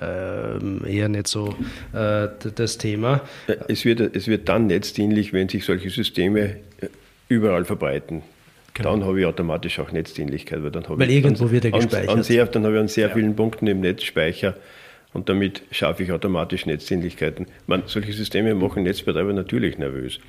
ähm, 0.00 0.82
eher 0.86 1.08
nicht 1.08 1.28
so 1.28 1.54
äh, 1.92 2.28
das 2.54 2.78
Thema. 2.78 3.22
Es 3.68 3.84
wird, 3.84 4.00
es 4.14 4.26
wird 4.26 4.48
dann 4.48 4.66
netzdienlich, 4.66 5.32
wenn 5.32 5.48
sich 5.48 5.64
solche 5.64 5.90
Systeme 5.90 6.56
überall 7.28 7.64
verbreiten. 7.64 8.22
Genau. 8.76 8.90
Dann 8.90 9.04
habe 9.04 9.20
ich 9.20 9.26
automatisch 9.26 9.78
auch 9.78 9.90
Netzdienlichkeit, 9.90 10.62
weil 10.62 10.70
dann 10.70 10.84
habe 10.84 10.98
weil 10.98 11.08
ich 11.08 11.16
irgendwo 11.16 11.50
wird 11.50 11.64
er 11.64 11.70
gespeichert. 11.70 12.10
An 12.10 12.22
sehr, 12.22 12.44
dann 12.44 12.64
habe 12.64 12.74
ich 12.74 12.80
an 12.80 12.88
sehr 12.88 13.08
ja. 13.08 13.14
vielen 13.14 13.34
Punkten 13.34 13.66
im 13.68 13.80
Netz 13.80 14.02
Speicher 14.02 14.54
und 15.14 15.30
damit 15.30 15.62
schaffe 15.70 16.02
ich 16.02 16.12
automatisch 16.12 16.66
Netzdienlichkeiten. 16.66 17.46
Man, 17.66 17.84
solche 17.86 18.12
Systeme 18.12 18.54
machen 18.54 18.82
Netzbetreiber 18.82 19.32
natürlich 19.32 19.78
nervös, 19.78 20.20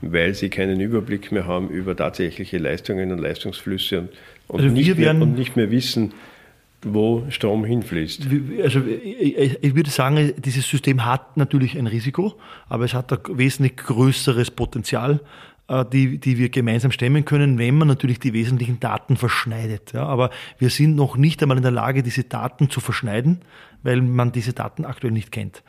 weil 0.00 0.34
sie 0.34 0.48
keinen 0.48 0.80
Überblick 0.80 1.30
mehr 1.30 1.46
haben 1.46 1.68
über 1.68 1.94
tatsächliche 1.94 2.58
Leistungen 2.58 3.12
und 3.12 3.18
Leistungsflüsse 3.18 4.00
und, 4.00 4.08
und, 4.48 4.60
also 4.60 4.74
nicht, 4.74 4.98
mehr, 4.98 5.12
und 5.12 5.38
nicht 5.38 5.54
mehr 5.54 5.70
wissen, 5.70 6.14
wo 6.82 7.24
Strom 7.28 7.64
hinfließt. 7.64 8.26
Also 8.64 8.82
ich 8.88 9.76
würde 9.76 9.90
sagen, 9.90 10.32
dieses 10.38 10.68
System 10.68 11.04
hat 11.04 11.36
natürlich 11.36 11.78
ein 11.78 11.86
Risiko, 11.86 12.34
aber 12.68 12.86
es 12.86 12.92
hat 12.92 13.12
ein 13.12 13.38
wesentlich 13.38 13.76
größeres 13.76 14.50
Potenzial, 14.50 15.20
die, 15.92 16.18
die 16.18 16.38
wir 16.38 16.50
gemeinsam 16.50 16.90
stemmen 16.90 17.24
können, 17.24 17.58
wenn 17.58 17.76
man 17.76 17.88
natürlich 17.88 18.18
die 18.18 18.34
wesentlichen 18.34 18.80
Daten 18.80 19.16
verschneidet. 19.16 19.92
Ja, 19.94 20.04
aber 20.04 20.30
wir 20.58 20.68
sind 20.68 20.94
noch 20.94 21.16
nicht 21.16 21.42
einmal 21.42 21.56
in 21.56 21.62
der 21.62 21.72
Lage, 21.72 22.02
diese 22.02 22.24
Daten 22.24 22.68
zu 22.68 22.80
verschneiden, 22.80 23.40
weil 23.84 24.00
man 24.00 24.32
diese 24.32 24.52
Daten 24.52 24.84
aktuell 24.84 25.12
nicht 25.12 25.30
kennt. 25.30 25.62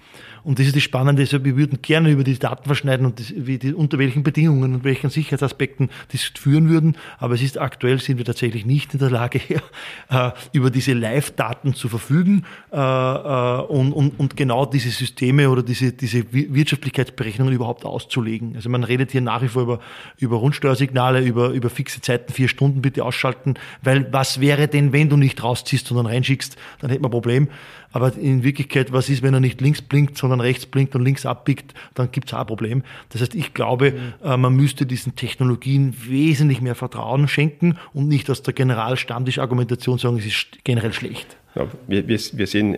Und 0.44 0.60
das 0.60 0.68
ist 0.68 0.76
das 0.76 0.84
Spannende, 0.84 1.24
also 1.24 1.44
wir 1.44 1.58
würden 1.58 1.82
gerne 1.82 2.12
über 2.12 2.24
die 2.24 2.38
Daten 2.40 2.66
verschneiden 2.66 3.06
und 3.06 3.20
das, 3.20 3.34
die, 3.36 3.74
unter 3.74 3.98
welchen 3.98 4.24
Bedingungen 4.24 4.76
und 4.76 4.84
welchen 4.84 5.10
Sicherheitsaspekten 5.10 5.90
das 6.12 6.22
führen 6.22 6.70
würden. 6.70 6.96
Aber 7.18 7.34
es 7.34 7.42
ist 7.42 7.60
aktuell 7.60 8.00
sind 8.00 8.18
wir 8.18 8.26
tatsächlich 8.26 8.66
nicht 8.66 8.94
in 8.94 9.00
der 9.00 9.10
Lage, 9.10 9.42
äh, 10.10 10.32
über 10.54 10.70
diese 10.70 10.94
Live-Daten 10.94 11.74
zu 11.74 11.90
verfügen 11.90 12.46
äh, 12.72 12.78
äh, 12.78 13.62
und, 13.64 13.92
und, 13.92 14.20
und 14.20 14.38
genau 14.38 14.66
diese 14.66 14.90
Systeme 14.90 15.50
oder 15.50 15.62
diese, 15.62 15.92
diese 15.92 16.32
Wirtschaftlichkeitsberechnungen 16.32 17.54
überhaupt 17.54 17.86
auszulegen. 17.86 18.56
Also 18.56 18.70
man 18.70 18.84
redet 18.84 19.12
hier 19.12 19.22
nach 19.22 19.42
wie 19.42 19.50
vor 19.50 19.64
über, 19.64 19.80
über 20.18 20.38
Rundsteuersignale, 20.38 21.22
über, 21.22 21.50
über 21.50 21.70
fixe 21.70 22.02
Zeiten, 22.02 22.32
vier 22.32 22.48
Stunden 22.48 22.82
bitte 22.82 23.04
ausschalten, 23.04 23.56
weil 23.82 24.12
was 24.12 24.42
wäre 24.42 24.68
denn, 24.68 24.94
wenn 24.94 25.10
du 25.10 25.18
nicht 25.18 25.44
rausziehst, 25.44 25.88
sondern 25.88 26.06
reinschickst, 26.08 26.58
dann 26.80 26.90
hätten 26.90 27.04
wir 27.04 27.10
ein 27.10 27.12
Problem. 27.12 27.50
Aber 27.92 28.14
in 28.18 28.44
Wirklichkeit, 28.44 28.92
was 28.92 29.08
ist, 29.08 29.24
wenn 29.24 29.34
er 29.34 29.40
nicht 29.40 29.62
links 29.62 29.82
blinkt, 29.82 30.18
sondern 30.18 30.42
rechts 30.42 30.66
blinkt 30.66 30.96
und 30.96 31.04
links 31.06 31.26
abbiegt, 31.26 31.74
dann 31.94 32.12
gibt 32.12 32.28
es 32.28 32.34
auch 32.34 32.40
ein 32.40 32.46
Problem. 32.46 32.84
Das 33.10 33.22
heißt, 33.22 33.34
ich 33.36 33.54
glaube, 33.54 33.94
mhm. 34.22 34.42
man 34.42 34.54
müsste 34.54 34.86
diesen 34.86 35.16
Technologien 35.16 35.96
wesentlich 36.06 36.60
mehr 36.60 36.76
Vertrauen 36.76 37.30
schenken 37.30 37.78
und 37.94 38.10
nicht 38.10 38.30
aus 38.30 38.42
der 38.42 38.54
Generalstammtisch-Argumentation 38.54 39.98
sagen, 39.98 40.18
es 40.18 40.26
ist 40.26 40.48
generell 40.66 40.92
schlecht. 40.92 41.38
Ja, 41.56 41.68
wir, 41.88 42.06
wir, 42.08 42.20
wir 42.34 42.48
sehen 42.48 42.78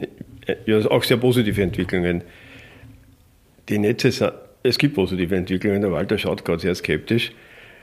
ja, 0.65 0.85
auch 0.89 1.03
sehr 1.03 1.17
positive 1.17 1.63
Entwicklungen. 1.63 2.23
Die 3.69 3.79
Netze, 3.79 4.33
es 4.63 4.77
gibt 4.77 4.95
positive 4.95 5.35
Entwicklungen, 5.35 5.81
der 5.81 5.91
Walter 5.91 6.17
schaut 6.17 6.45
gerade 6.45 6.61
sehr 6.61 6.75
skeptisch. 6.75 7.31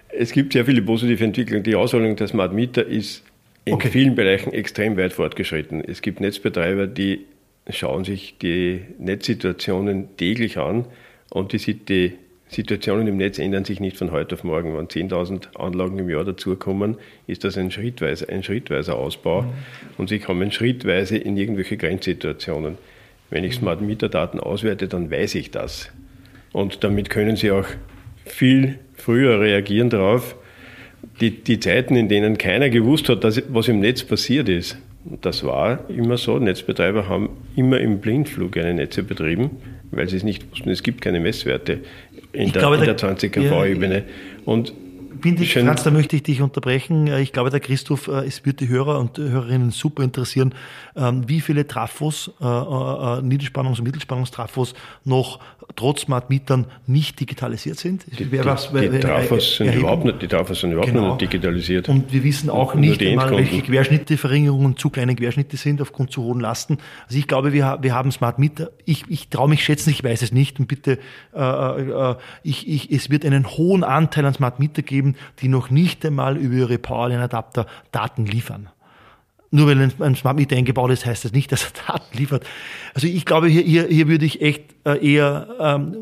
Es 0.09 0.33
gibt 0.33 0.53
sehr 0.53 0.65
viele 0.65 0.83
positive 0.83 1.25
Entwicklungen. 1.25 1.65
Die 1.65 1.75
Ausrollung 1.75 2.17
der 2.17 2.29
Smart 2.29 2.53
Meter 2.53 2.87
ist 2.87 3.25
in 3.65 3.75
okay. 3.75 3.89
vielen 3.89 4.15
Bereichen 4.15 4.53
extrem 4.53 4.97
weit 4.97 5.13
fortgeschritten. 5.13 5.83
Es 5.83 6.03
gibt 6.03 6.21
Netzbetreiber, 6.21 6.87
die 6.87 7.25
schauen 7.71 8.05
sich 8.05 8.37
die 8.39 8.83
Netzsituationen 8.99 10.17
täglich 10.17 10.59
an 10.59 10.85
und 11.31 11.53
die, 11.53 11.75
die 11.75 12.13
Situationen 12.49 13.09
im 13.09 13.17
Netz 13.17 13.39
ändern 13.39 13.65
sich 13.65 13.81
nicht 13.81 13.97
von 13.97 14.13
heute 14.13 14.35
auf 14.35 14.45
morgen. 14.45 14.77
Wenn 14.77 14.87
10.000 14.87 15.57
Anlagen 15.57 15.99
im 15.99 16.11
Jahr 16.11 16.25
dazukommen, 16.25 16.97
ist 17.27 17.45
das 17.45 17.57
ein 17.57 17.71
schrittweiser, 17.71 18.29
ein 18.29 18.43
schrittweiser 18.43 18.97
Ausbau 18.97 19.43
mhm. 19.43 19.53
und 19.97 20.09
sie 20.09 20.19
kommen 20.19 20.53
schrittweise 20.53 21.17
in 21.17 21.37
irgendwelche 21.37 21.77
Grenzsituationen. 21.77 22.77
Wenn 23.31 23.45
ich 23.45 23.55
Smart 23.55 23.81
Meter 23.81 24.09
Daten 24.09 24.39
auswerte, 24.39 24.87
dann 24.87 25.11
weiß 25.11 25.35
ich 25.37 25.51
das. 25.51 25.91
Und 26.55 26.85
damit 26.85 27.11
können 27.11 27.35
Sie 27.35 27.51
auch 27.51 27.67
viel 28.25 28.79
früher 28.95 29.41
reagieren 29.41 29.91
darauf, 29.91 30.37
die, 31.21 31.43
die 31.43 31.59
Zeiten, 31.59 31.97
in 31.97 32.09
denen 32.09 32.39
keiner 32.39 32.71
gewusst 32.71 33.09
hat, 33.09 33.25
dass, 33.25 33.43
was 33.49 33.67
im 33.67 33.81
Netz 33.81 34.05
passiert 34.05 34.49
ist, 34.49 34.79
das 35.21 35.43
war 35.43 35.91
immer 35.91 36.17
so. 36.17 36.39
Netzbetreiber 36.39 37.09
haben 37.09 37.31
immer 37.57 37.81
im 37.81 37.99
Blindflug 37.99 38.57
eine 38.57 38.73
Netze 38.73 39.03
betrieben, 39.03 39.51
weil 39.91 40.09
sie 40.09 40.17
es 40.17 40.23
nicht 40.23 40.49
wussten. 40.53 40.71
Es 40.71 40.85
gibt 40.85 41.03
keine 41.03 41.19
Messwerte 41.19 41.81
in, 42.33 42.53
der, 42.53 42.61
glaube, 42.61 42.77
in 42.77 42.85
der 42.85 42.97
20 42.97 43.33
kV-Ebene. 43.33 43.97
Ja, 43.99 44.03
und 44.45 44.73
bin 45.25 45.37
dich, 45.37 45.55
Franz, 45.55 45.83
da 45.83 45.91
möchte 45.91 46.17
ich 46.17 46.23
dich 46.23 46.43
unterbrechen. 46.43 47.07
Äh, 47.07 47.23
ich 47.23 47.33
glaube, 47.33 47.51
der 47.51 47.61
Christoph, 47.61 48.09
äh, 48.09 48.27
es 48.27 48.45
wird 48.45 48.61
die 48.61 48.69
Hörer 48.69 48.99
und 48.99 49.17
Hörerinnen 49.19 49.71
super 49.71 50.03
interessieren, 50.03 50.55
ähm, 50.97 51.29
wie 51.29 51.41
viele 51.41 51.67
Trafos, 51.67 52.31
äh, 52.41 52.45
Niederspannungs- 52.45 53.79
und 53.79 53.85
Mittelspannungstrafos 53.85 54.75
noch 55.05 55.41
trotz 55.77 56.03
Smart 56.03 56.31
Mietern 56.31 56.67
nicht 56.87 57.21
digitalisiert 57.21 57.79
sind. 57.79 58.05
Die, 58.07 58.25
die, 58.25 58.45
was, 58.45 58.71
die, 58.73 59.01
Trafos 59.01 59.57
sind 59.57 59.75
überhaupt 59.75 60.05
nicht, 60.05 60.23
die 60.23 60.29
Trafos 60.29 60.61
sind 60.61 60.73
überhaupt 60.73 60.93
genau. 60.93 61.09
nicht 61.11 61.23
digitalisiert. 61.23 61.89
Und 61.89 62.13
wir 62.13 62.23
wissen 62.25 62.51
auch 62.51 62.75
nicht 62.75 63.03
einmal, 63.03 63.31
welche 63.31 63.63
Querschnitteverringerungen 63.63 64.77
zu 64.77 64.91
kleine 64.91 65.15
Querschnitte 65.15 65.57
sind 65.57 65.81
aufgrund 65.81 66.13
zu 66.13 66.23
hohen 66.23 66.41
Lasten. 66.41 66.79
Also 67.07 67.19
ich 67.19 67.27
glaube, 67.27 67.53
wir, 67.53 67.79
wir 67.83 67.95
haben 67.95 68.13
Smart 68.13 68.39
Mieter. 68.39 68.71
Ich, 68.85 69.05
ich 69.09 69.29
traue 69.29 69.49
mich 69.49 69.65
schätzen, 69.65 69.91
ich 69.91 70.05
weiß 70.05 70.23
es 70.23 70.33
nicht. 70.33 70.61
Und 70.61 70.69
bitte, 70.69 70.99
äh, 71.35 71.41
äh, 71.41 72.17
ich, 72.43 72.69
ich, 72.69 72.91
es 72.91 73.11
wird 73.11 73.25
einen 73.25 73.47
hohen 73.47 73.85
Anteil 73.85 74.27
an 74.27 74.35
Smart 74.35 74.61
Mieter 74.61 74.83
geben, 74.83 75.17
die 75.41 75.49
noch 75.49 75.71
nicht 75.71 76.05
einmal 76.05 76.37
über 76.37 76.55
ihre 76.55 76.79
Powerline-Adapter 76.79 77.67
Daten 77.91 78.27
liefern. 78.27 78.69
Nur 79.55 79.69
weil 79.69 79.81
ein 80.01 80.17
Smart 80.17 80.37
Meter 80.37 80.57
eingebaut 80.57 80.91
ist, 80.91 81.07
heißt 81.07 81.25
das 81.25 81.33
nicht, 81.33 81.53
dass 81.53 81.63
er 81.63 81.71
Daten 81.93 82.19
liefert. 82.19 82.45
Also 82.93 83.07
ich 83.07 83.25
glaube, 83.25 83.47
hier, 83.47 83.63
hier, 83.63 83.87
hier 83.87 84.09
würde 84.09 84.25
ich 84.25 84.43
echt 84.43 84.63
äh, 84.85 85.15
eher, 85.15 85.47
ähm, 85.61 85.97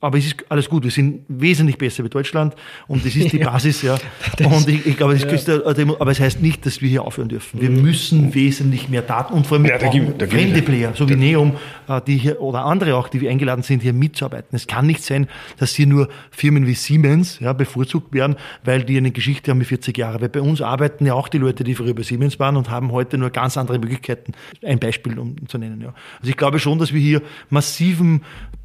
aber 0.00 0.18
es 0.18 0.26
ist 0.26 0.44
alles 0.48 0.68
gut. 0.68 0.82
Wir 0.82 0.90
sind 0.90 1.22
wesentlich 1.28 1.78
besser 1.78 2.04
wie 2.04 2.08
Deutschland 2.08 2.54
und 2.88 3.04
das 3.06 3.14
ist 3.16 3.32
die 3.32 3.38
Basis, 3.38 3.82
ja. 3.82 3.94
und 4.44 4.68
ich, 4.68 4.86
ich 4.86 4.96
glaube, 4.96 5.16
das 5.16 5.46
ja. 5.46 5.60
aber 5.98 6.10
es 6.10 6.18
heißt 6.18 6.42
nicht, 6.42 6.66
dass 6.66 6.82
wir 6.82 6.88
hier 6.88 7.04
aufhören 7.04 7.28
dürfen. 7.28 7.60
Wir 7.60 7.70
müssen 7.70 8.34
wesentlich 8.34 8.88
mehr 8.88 9.02
Daten 9.02 9.34
und 9.34 9.46
vor 9.46 9.56
allem 9.56 9.62
mit 9.62 9.80
ja, 9.80 9.88
gibt, 9.88 10.20
fremde 10.22 10.62
Player, 10.62 10.92
so 10.94 11.08
wie 11.08 11.14
Neum, 11.14 11.56
äh, 11.88 12.00
die 12.04 12.16
hier 12.16 12.40
oder 12.40 12.64
andere 12.64 12.96
auch, 12.96 13.08
die 13.08 13.20
wir 13.20 13.30
eingeladen 13.30 13.62
sind, 13.62 13.82
hier 13.82 13.92
mitzuarbeiten. 13.92 14.56
Es 14.56 14.66
kann 14.66 14.86
nicht 14.86 15.04
sein, 15.04 15.28
dass 15.58 15.74
hier 15.74 15.86
nur 15.86 16.08
Firmen 16.32 16.66
wie 16.66 16.74
Siemens 16.74 17.38
ja, 17.38 17.52
bevorzugt 17.52 18.12
werden, 18.12 18.34
weil 18.64 18.82
die 18.82 18.96
eine 18.96 19.12
Geschichte 19.12 19.52
haben 19.52 19.60
wie 19.60 19.64
40 19.64 19.96
Jahre. 19.96 20.20
Weil 20.20 20.28
bei 20.28 20.40
uns 20.40 20.60
arbeiten 20.60 21.06
ja 21.06 21.14
auch 21.14 21.28
die 21.28 21.38
Leute, 21.38 21.62
die 21.62 21.74
früher 21.74 21.94
bei 21.94 22.02
Siemens 22.02 22.38
waren 22.38 22.56
und 22.56 22.70
haben 22.70 22.79
haben 22.80 22.92
heute 22.92 23.18
nur 23.18 23.30
ganz 23.30 23.56
andere 23.56 23.78
Möglichkeiten. 23.78 24.32
Ein 24.64 24.78
Beispiel, 24.78 25.18
um 25.18 25.36
zu 25.48 25.58
nennen. 25.58 25.80
Ja. 25.80 25.94
Also 26.18 26.30
ich 26.30 26.36
glaube 26.36 26.58
schon, 26.58 26.78
dass 26.78 26.92
wir 26.92 27.00
hier 27.00 27.22
massiven 27.50 28.22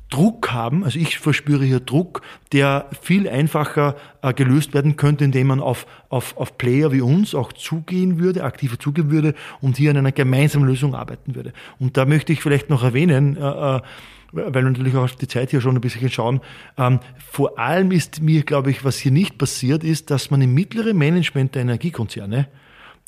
Druck 0.09 0.51
haben, 0.53 0.83
also 0.83 0.99
ich 0.99 1.17
verspüre 1.17 1.65
hier 1.65 1.79
Druck, 1.79 2.21
der 2.53 2.89
viel 3.01 3.27
einfacher 3.27 3.95
äh, 4.21 4.33
gelöst 4.33 4.73
werden 4.73 4.97
könnte, 4.97 5.25
indem 5.25 5.47
man 5.47 5.59
auf, 5.59 5.87
auf, 6.09 6.37
auf 6.37 6.57
Player 6.57 6.91
wie 6.91 7.01
uns 7.01 7.33
auch 7.33 7.51
zugehen 7.51 8.19
würde, 8.19 8.43
aktiver 8.43 8.77
zugehen 8.77 9.09
würde 9.09 9.33
und 9.61 9.77
hier 9.77 9.89
an 9.89 9.97
einer 9.97 10.11
gemeinsamen 10.11 10.67
Lösung 10.67 10.93
arbeiten 10.93 11.33
würde. 11.33 11.53
Und 11.79 11.97
da 11.97 12.05
möchte 12.05 12.31
ich 12.31 12.41
vielleicht 12.41 12.69
noch 12.69 12.83
erwähnen, 12.83 13.35
äh, 13.37 13.77
äh 13.77 13.81
weil 14.31 14.53
wir 14.53 14.61
natürlich 14.63 14.95
auch 14.95 15.03
auf 15.03 15.15
die 15.15 15.29
Zeit 15.29 15.51
hier 15.51 15.61
schon 15.61 15.75
ein 15.75 15.81
bisschen 15.81 16.09
schauen. 16.09 16.41
Ähm, 16.77 16.99
vor 17.31 17.57
allem 17.57 17.91
ist 17.91 18.21
mir, 18.21 18.43
glaube 18.43 18.69
ich, 18.69 18.83
was 18.83 18.97
hier 18.97 19.11
nicht 19.11 19.37
passiert 19.37 19.83
ist, 19.83 20.11
dass 20.11 20.29
man 20.29 20.41
im 20.41 20.53
mittleren 20.53 20.97
Management 20.97 21.55
der 21.55 21.61
Energiekonzerne 21.61 22.47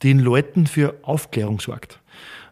den 0.04 0.20
Leuten 0.20 0.68
für 0.68 0.96
Aufklärung 1.04 1.60
sorgt. 1.60 2.00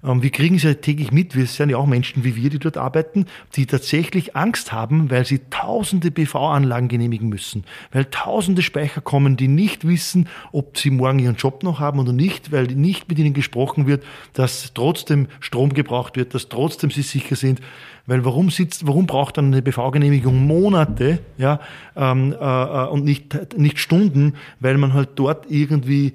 Ähm, 0.06 0.22
wir 0.22 0.30
kriegen 0.30 0.56
es 0.56 0.64
ja 0.64 0.74
täglich 0.74 1.12
mit, 1.12 1.36
wir 1.36 1.46
sind 1.48 1.70
ja 1.70 1.78
auch 1.78 1.86
Menschen 1.86 2.24
wie 2.24 2.36
wir, 2.36 2.50
die 2.50 2.60
dort 2.60 2.78
arbeiten, 2.78 3.26
die 3.56 3.66
tatsächlich 3.66 4.36
Angst 4.36 4.72
haben, 4.72 5.10
weil 5.10 5.26
sie 5.26 5.42
tausende 5.50 6.12
PV-Anlagen 6.12 6.88
genehmigen 6.88 7.30
müssen, 7.30 7.64
weil 7.92 8.06
tausende 8.06 8.62
Speicher 8.62 9.02
kommen, 9.02 9.38
die 9.38 9.48
nicht 9.48 9.88
wissen, 9.88 10.30
ob 10.52 10.78
sie 10.78 10.92
morgen 10.92 11.20
ihren 11.20 11.36
Job 11.36 11.64
noch 11.64 11.80
haben 11.80 12.00
oder 12.00 12.14
nicht, 12.14 12.52
weil 12.52 12.68
nicht 12.68 13.10
mit 13.10 13.20
ihnen 13.20 13.34
gesprochen 13.34 13.88
wird, 13.88 14.04
dass 14.34 14.72
trotzdem 14.74 15.28
Strom 15.40 15.74
gebraucht 15.74 16.16
wird, 16.16 16.34
dass 16.34 16.50
trotzdem 16.50 16.92
sie 16.92 17.02
sicher 17.02 17.36
sind. 17.36 17.62
Weil 18.08 18.24
warum 18.24 18.52
sitzt, 18.52 18.86
warum 18.86 19.08
braucht 19.08 19.38
dann 19.38 19.48
eine 19.48 19.64
BV-Genehmigung 19.64 20.46
Monate, 20.46 21.20
ja, 21.40 21.60
ähm, 21.96 22.34
äh, 22.34 22.36
äh, 22.36 22.88
und 22.90 23.04
nicht, 23.04 23.58
nicht 23.58 23.80
Stunden, 23.80 24.36
weil 24.60 24.78
man 24.78 24.94
halt 24.94 25.10
dort 25.16 25.50
irgendwie 25.50 26.14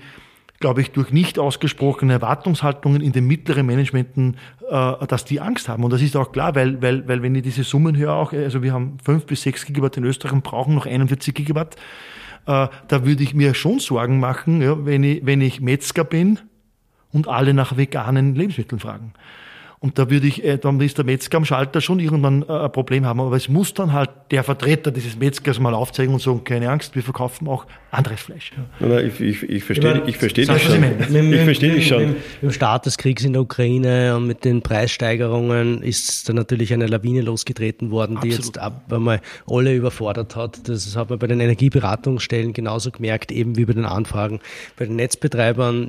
glaube 0.60 0.82
ich, 0.82 0.90
durch 0.90 1.10
nicht 1.10 1.38
ausgesprochene 1.38 2.12
Erwartungshaltungen 2.12 3.00
in 3.00 3.12
den 3.12 3.26
mittleren 3.26 3.64
Managementen, 3.66 4.36
äh, 4.68 5.06
dass 5.06 5.24
die 5.24 5.40
Angst 5.40 5.70
haben. 5.70 5.82
Und 5.82 5.90
das 5.90 6.02
ist 6.02 6.14
auch 6.16 6.32
klar, 6.32 6.54
weil, 6.54 6.80
weil, 6.82 7.08
weil 7.08 7.22
wenn 7.22 7.34
ich 7.34 7.42
diese 7.42 7.64
Summen 7.64 7.96
höre, 7.96 8.12
auch, 8.12 8.34
also 8.34 8.62
wir 8.62 8.74
haben 8.74 8.98
fünf 9.02 9.24
bis 9.24 9.42
sechs 9.42 9.64
Gigawatt 9.64 9.96
in 9.96 10.04
Österreich 10.04 10.32
und 10.32 10.44
brauchen 10.44 10.74
noch 10.74 10.84
41 10.84 11.34
Gigawatt, 11.34 11.76
äh, 12.46 12.68
da 12.88 13.06
würde 13.06 13.22
ich 13.22 13.34
mir 13.34 13.54
schon 13.54 13.78
Sorgen 13.78 14.20
machen, 14.20 14.60
ja, 14.60 14.84
wenn, 14.84 15.02
ich, 15.02 15.24
wenn 15.24 15.40
ich 15.40 15.62
Metzger 15.62 16.04
bin 16.04 16.38
und 17.10 17.26
alle 17.26 17.54
nach 17.54 17.78
veganen 17.78 18.34
Lebensmitteln 18.34 18.80
fragen. 18.80 19.14
Und 19.82 19.98
da 19.98 20.10
würde 20.10 20.26
ich, 20.26 20.44
äh, 20.44 20.58
dann 20.58 20.78
ist 20.82 20.98
der 20.98 21.06
Metzger 21.06 21.38
am 21.38 21.46
Schalter 21.46 21.80
schon 21.80 22.00
irgendwann 22.00 22.42
äh, 22.46 22.52
ein 22.52 22.70
Problem 22.70 23.06
haben. 23.06 23.18
Aber 23.18 23.34
es 23.34 23.48
muss 23.48 23.72
dann 23.72 23.94
halt 23.94 24.10
der 24.30 24.44
Vertreter 24.44 24.90
dieses 24.90 25.16
Metzgers 25.16 25.58
mal 25.58 25.72
aufzeigen 25.72 26.12
und 26.12 26.20
sagen, 26.20 26.44
keine 26.44 26.68
Angst, 26.68 26.94
wir 26.94 27.02
verkaufen 27.02 27.48
auch 27.48 27.64
anderes 27.90 28.20
Fleisch. 28.20 28.52
Ja. 28.54 28.86
Nein, 28.86 29.06
ich, 29.06 29.20
ich, 29.22 29.42
ich 29.42 29.64
verstehe 29.64 30.02
ich 30.06 30.18
verstehe 30.18 30.44
das 30.44 30.60
schon. 30.60 30.84
Ich 31.32 31.40
verstehe 31.40 31.72
dich 31.72 31.88
schon. 31.88 32.16
Im 32.42 32.50
Start 32.50 32.84
des 32.84 32.98
Kriegs 32.98 33.24
in 33.24 33.32
der 33.32 33.40
Ukraine 33.40 34.16
und 34.16 34.26
mit 34.26 34.44
den 34.44 34.60
Preissteigerungen 34.60 35.82
ist 35.82 36.28
da 36.28 36.34
natürlich 36.34 36.74
eine 36.74 36.86
Lawine 36.86 37.22
losgetreten 37.22 37.90
worden, 37.90 38.18
die 38.22 38.28
Absolut. 38.28 38.56
jetzt 38.56 38.58
ab 38.58 38.92
einmal 38.92 39.22
alle 39.48 39.74
überfordert 39.74 40.36
hat. 40.36 40.68
Das 40.68 40.94
hat 40.94 41.08
man 41.08 41.18
bei 41.18 41.26
den 41.26 41.40
Energieberatungsstellen 41.40 42.52
genauso 42.52 42.90
gemerkt, 42.90 43.32
eben 43.32 43.56
wie 43.56 43.64
bei 43.64 43.72
den 43.72 43.86
Anfragen 43.86 44.40
bei 44.76 44.84
den 44.84 44.96
Netzbetreibern 44.96 45.88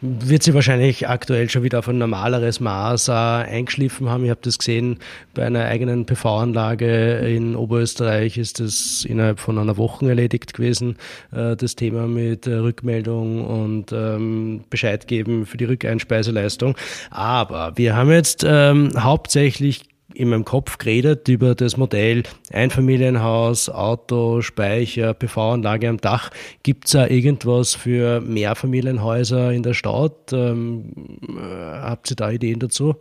wird 0.00 0.42
sie 0.42 0.54
wahrscheinlich 0.54 1.08
aktuell 1.08 1.48
schon 1.48 1.62
wieder 1.62 1.78
auf 1.78 1.88
ein 1.88 1.98
normaleres 1.98 2.60
Maß 2.60 3.08
äh, 3.08 3.12
eingeschliffen 3.12 4.08
haben. 4.08 4.24
Ich 4.24 4.30
habe 4.30 4.40
das 4.42 4.58
gesehen 4.58 4.98
bei 5.34 5.46
einer 5.46 5.64
eigenen 5.64 6.04
PV-Anlage 6.06 7.18
in 7.18 7.56
Oberösterreich 7.56 8.36
ist 8.36 8.60
das 8.60 9.04
innerhalb 9.08 9.40
von 9.40 9.58
einer 9.58 9.76
Woche 9.76 10.08
erledigt 10.08 10.54
gewesen, 10.54 10.96
äh, 11.32 11.56
das 11.56 11.76
Thema 11.76 12.06
mit 12.06 12.46
äh, 12.46 12.54
Rückmeldung 12.54 13.44
und 13.44 13.92
ähm, 13.92 14.64
Bescheid 14.68 15.06
geben 15.06 15.46
für 15.46 15.56
die 15.56 15.64
Rückeinspeiseleistung. 15.64 16.76
Aber 17.10 17.72
wir 17.76 17.96
haben 17.96 18.10
jetzt 18.10 18.44
ähm, 18.46 18.90
hauptsächlich 18.98 19.82
in 20.16 20.30
meinem 20.30 20.44
Kopf 20.44 20.78
geredet 20.78 21.28
über 21.28 21.54
das 21.54 21.76
Modell 21.76 22.22
Einfamilienhaus, 22.52 23.68
Auto, 23.68 24.40
Speicher, 24.40 25.14
PV-Anlage 25.14 25.88
am 25.88 25.98
Dach. 25.98 26.30
Gibt 26.62 26.86
es 26.86 26.92
da 26.92 27.06
irgendwas 27.06 27.74
für 27.74 28.20
Mehrfamilienhäuser 28.20 29.52
in 29.52 29.62
der 29.62 29.74
Stadt? 29.74 30.32
Ähm, 30.32 31.18
äh, 31.28 31.40
habt 31.40 32.10
ihr 32.10 32.16
da 32.16 32.30
Ideen 32.30 32.58
dazu? 32.58 32.96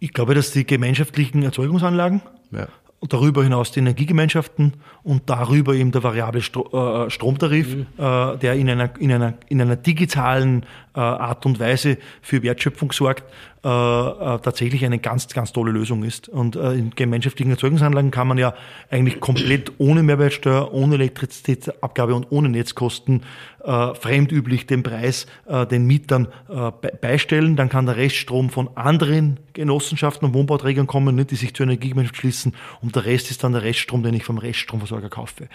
Ich 0.00 0.12
glaube, 0.12 0.34
dass 0.34 0.50
die 0.50 0.66
gemeinschaftlichen 0.66 1.42
Erzeugungsanlagen 1.42 2.22
ja 2.50 2.68
darüber 3.08 3.42
hinaus 3.42 3.72
die 3.72 3.80
Energiegemeinschaften 3.80 4.74
und 5.02 5.28
darüber 5.28 5.74
eben 5.74 5.92
der 5.92 6.02
variable 6.02 6.40
Stro 6.40 7.06
äh, 7.06 7.10
Stromtarif, 7.10 7.76
mhm. 7.76 7.86
äh, 7.98 8.36
der 8.38 8.54
in 8.54 8.70
einer, 8.70 8.90
in, 8.98 9.12
einer, 9.12 9.34
in 9.48 9.60
einer 9.60 9.76
digitalen 9.76 10.64
Art 11.00 11.46
und 11.46 11.58
Weise 11.58 11.98
für 12.20 12.42
Wertschöpfung 12.42 12.92
sorgt, 12.92 13.24
äh, 13.64 13.68
äh, 13.68 14.38
tatsächlich 14.40 14.84
eine 14.84 14.98
ganz, 14.98 15.28
ganz 15.28 15.52
tolle 15.52 15.70
Lösung 15.70 16.02
ist. 16.02 16.28
Und 16.28 16.56
äh, 16.56 16.72
in 16.72 16.90
gemeinschaftlichen 16.90 17.52
Erzeugungsanlagen 17.52 18.10
kann 18.10 18.26
man 18.26 18.36
ja 18.36 18.54
eigentlich 18.90 19.20
komplett 19.20 19.70
ohne 19.78 20.02
Mehrwertsteuer, 20.02 20.74
ohne 20.74 20.96
Elektrizitätsabgabe 20.96 22.12
und 22.12 22.26
ohne 22.30 22.48
Netzkosten 22.48 23.22
äh, 23.62 23.94
fremdüblich 23.94 24.66
den 24.66 24.82
Preis 24.82 25.28
äh, 25.46 25.64
den 25.64 25.86
Mietern 25.86 26.26
äh, 26.48 26.72
beistellen. 27.00 27.54
Dann 27.54 27.68
kann 27.68 27.86
der 27.86 27.96
Reststrom 27.96 28.50
von 28.50 28.68
anderen 28.74 29.38
Genossenschaften 29.52 30.26
und 30.26 30.34
Wohnbauträgern 30.34 30.88
kommen, 30.88 31.14
nicht, 31.14 31.30
die 31.30 31.36
sich 31.36 31.54
zur 31.54 31.64
Energiegemeinschaft 31.64 32.16
schließen. 32.16 32.54
Und 32.80 32.96
der 32.96 33.04
Rest 33.04 33.30
ist 33.30 33.44
dann 33.44 33.52
der 33.52 33.62
Reststrom, 33.62 34.02
den 34.02 34.14
ich 34.14 34.24
vom 34.24 34.38
Reststromversorger 34.38 35.08
kaufe. 35.08 35.46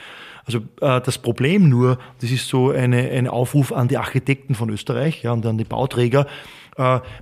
Also 0.48 0.60
äh, 0.82 1.02
das 1.02 1.18
Problem 1.18 1.70
nur, 1.70 2.00
das 2.22 2.32
ist 2.32 2.48
so 2.48 2.72
eine, 2.72 3.10
ein 3.12 3.28
Aufruf 3.28 3.72
an 3.72 3.90
die 3.90 3.98
Architekten 3.98 4.56
von 4.56 4.70
Österreich 4.70 5.22
ja, 5.22 5.34
und 5.34 5.46
an 5.46 5.58
die 5.58 5.66
Bauträger, 5.66 6.26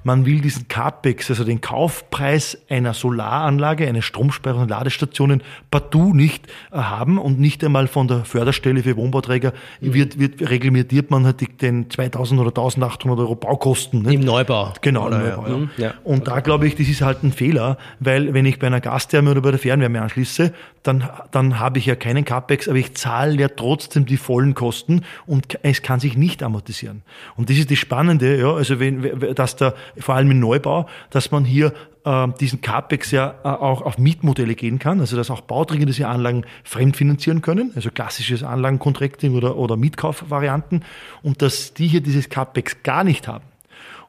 man 0.03 0.25
will 0.25 0.41
diesen 0.41 0.67
CAPEX, 0.67 1.29
also 1.29 1.45
den 1.45 1.61
Kaufpreis 1.61 2.57
einer 2.69 2.93
Solaranlage, 2.93 3.87
eines 3.87 4.03
Stromspeicher 4.03 4.57
und 4.57 4.69
Ladestationen 4.69 5.41
partout 5.71 6.13
nicht 6.13 6.47
äh, 6.71 6.77
haben 6.77 7.17
und 7.17 7.39
nicht 7.39 7.63
einmal 7.63 7.87
von 7.87 8.09
der 8.09 8.25
Förderstelle 8.25 8.83
für 8.83 8.97
Wohnbauträger 8.97 9.53
mhm. 9.79 9.93
wird, 9.93 10.19
wird 10.19 10.49
reglementiert 10.49 11.09
man 11.09 11.25
halt 11.25 11.61
den 11.61 11.89
2000 11.89 12.41
oder 12.41 12.49
1800 12.49 13.19
Euro 13.19 13.35
Baukosten. 13.35 14.01
Nicht? 14.01 14.15
Im 14.15 14.21
Neubau. 14.21 14.73
Genau, 14.81 15.07
im 15.07 15.19
Neubau. 15.19 15.47
Ja. 15.47 15.57
Mhm. 15.57 15.69
Ja. 15.77 15.93
Und 16.03 16.27
da 16.27 16.41
glaube 16.41 16.67
ich, 16.67 16.75
das 16.75 16.89
ist 16.89 17.01
halt 17.01 17.23
ein 17.23 17.31
Fehler, 17.31 17.77
weil 18.01 18.33
wenn 18.33 18.45
ich 18.45 18.59
bei 18.59 18.67
einer 18.67 18.81
Gastherme 18.81 19.31
oder 19.31 19.41
bei 19.41 19.51
der 19.51 19.59
Fernwärme 19.59 20.01
anschließe, 20.01 20.51
dann, 20.83 21.09
dann 21.31 21.59
habe 21.59 21.79
ich 21.79 21.85
ja 21.85 21.95
keinen 21.95 22.25
CAPEX, 22.25 22.67
aber 22.67 22.77
ich 22.77 22.93
zahle 22.95 23.39
ja 23.39 23.47
trotzdem 23.47 24.05
die 24.05 24.17
vollen 24.17 24.53
Kosten 24.53 25.01
und 25.25 25.57
es 25.63 25.81
kann 25.81 25.99
sich 25.99 26.17
nicht 26.17 26.43
amortisieren. 26.43 27.03
Und 27.37 27.49
das 27.49 27.57
ist 27.57 27.71
das 27.71 27.77
Spannende, 27.77 28.37
ja, 28.37 28.53
also 28.53 28.79
wenn, 28.79 29.33
da 29.33 29.44
dass 29.45 29.55
da 29.55 29.73
vor 29.97 30.15
allem 30.15 30.31
im 30.31 30.39
Neubau, 30.39 30.87
dass 31.11 31.31
man 31.31 31.45
hier 31.45 31.73
äh, 32.03 32.27
diesen 32.39 32.61
CAPEX 32.61 33.11
ja 33.11 33.35
äh, 33.43 33.47
auch 33.47 33.81
auf 33.83 33.97
Mietmodelle 33.97 34.55
gehen 34.55 34.79
kann, 34.79 34.99
also 34.99 35.15
dass 35.15 35.29
auch 35.29 35.41
Bauträger 35.41 35.85
diese 35.85 36.07
Anlagen 36.07 36.45
fremdfinanzieren 36.63 37.41
können, 37.41 37.71
also 37.75 37.91
klassisches 37.91 38.43
Anlagencontracting 38.43 39.35
oder, 39.35 39.57
oder 39.57 39.77
Mietkaufvarianten 39.77 40.83
und 41.21 41.41
dass 41.41 41.73
die 41.73 41.87
hier 41.87 42.01
dieses 42.01 42.29
CAPEX 42.29 42.83
gar 42.83 43.03
nicht 43.03 43.27
haben. 43.27 43.45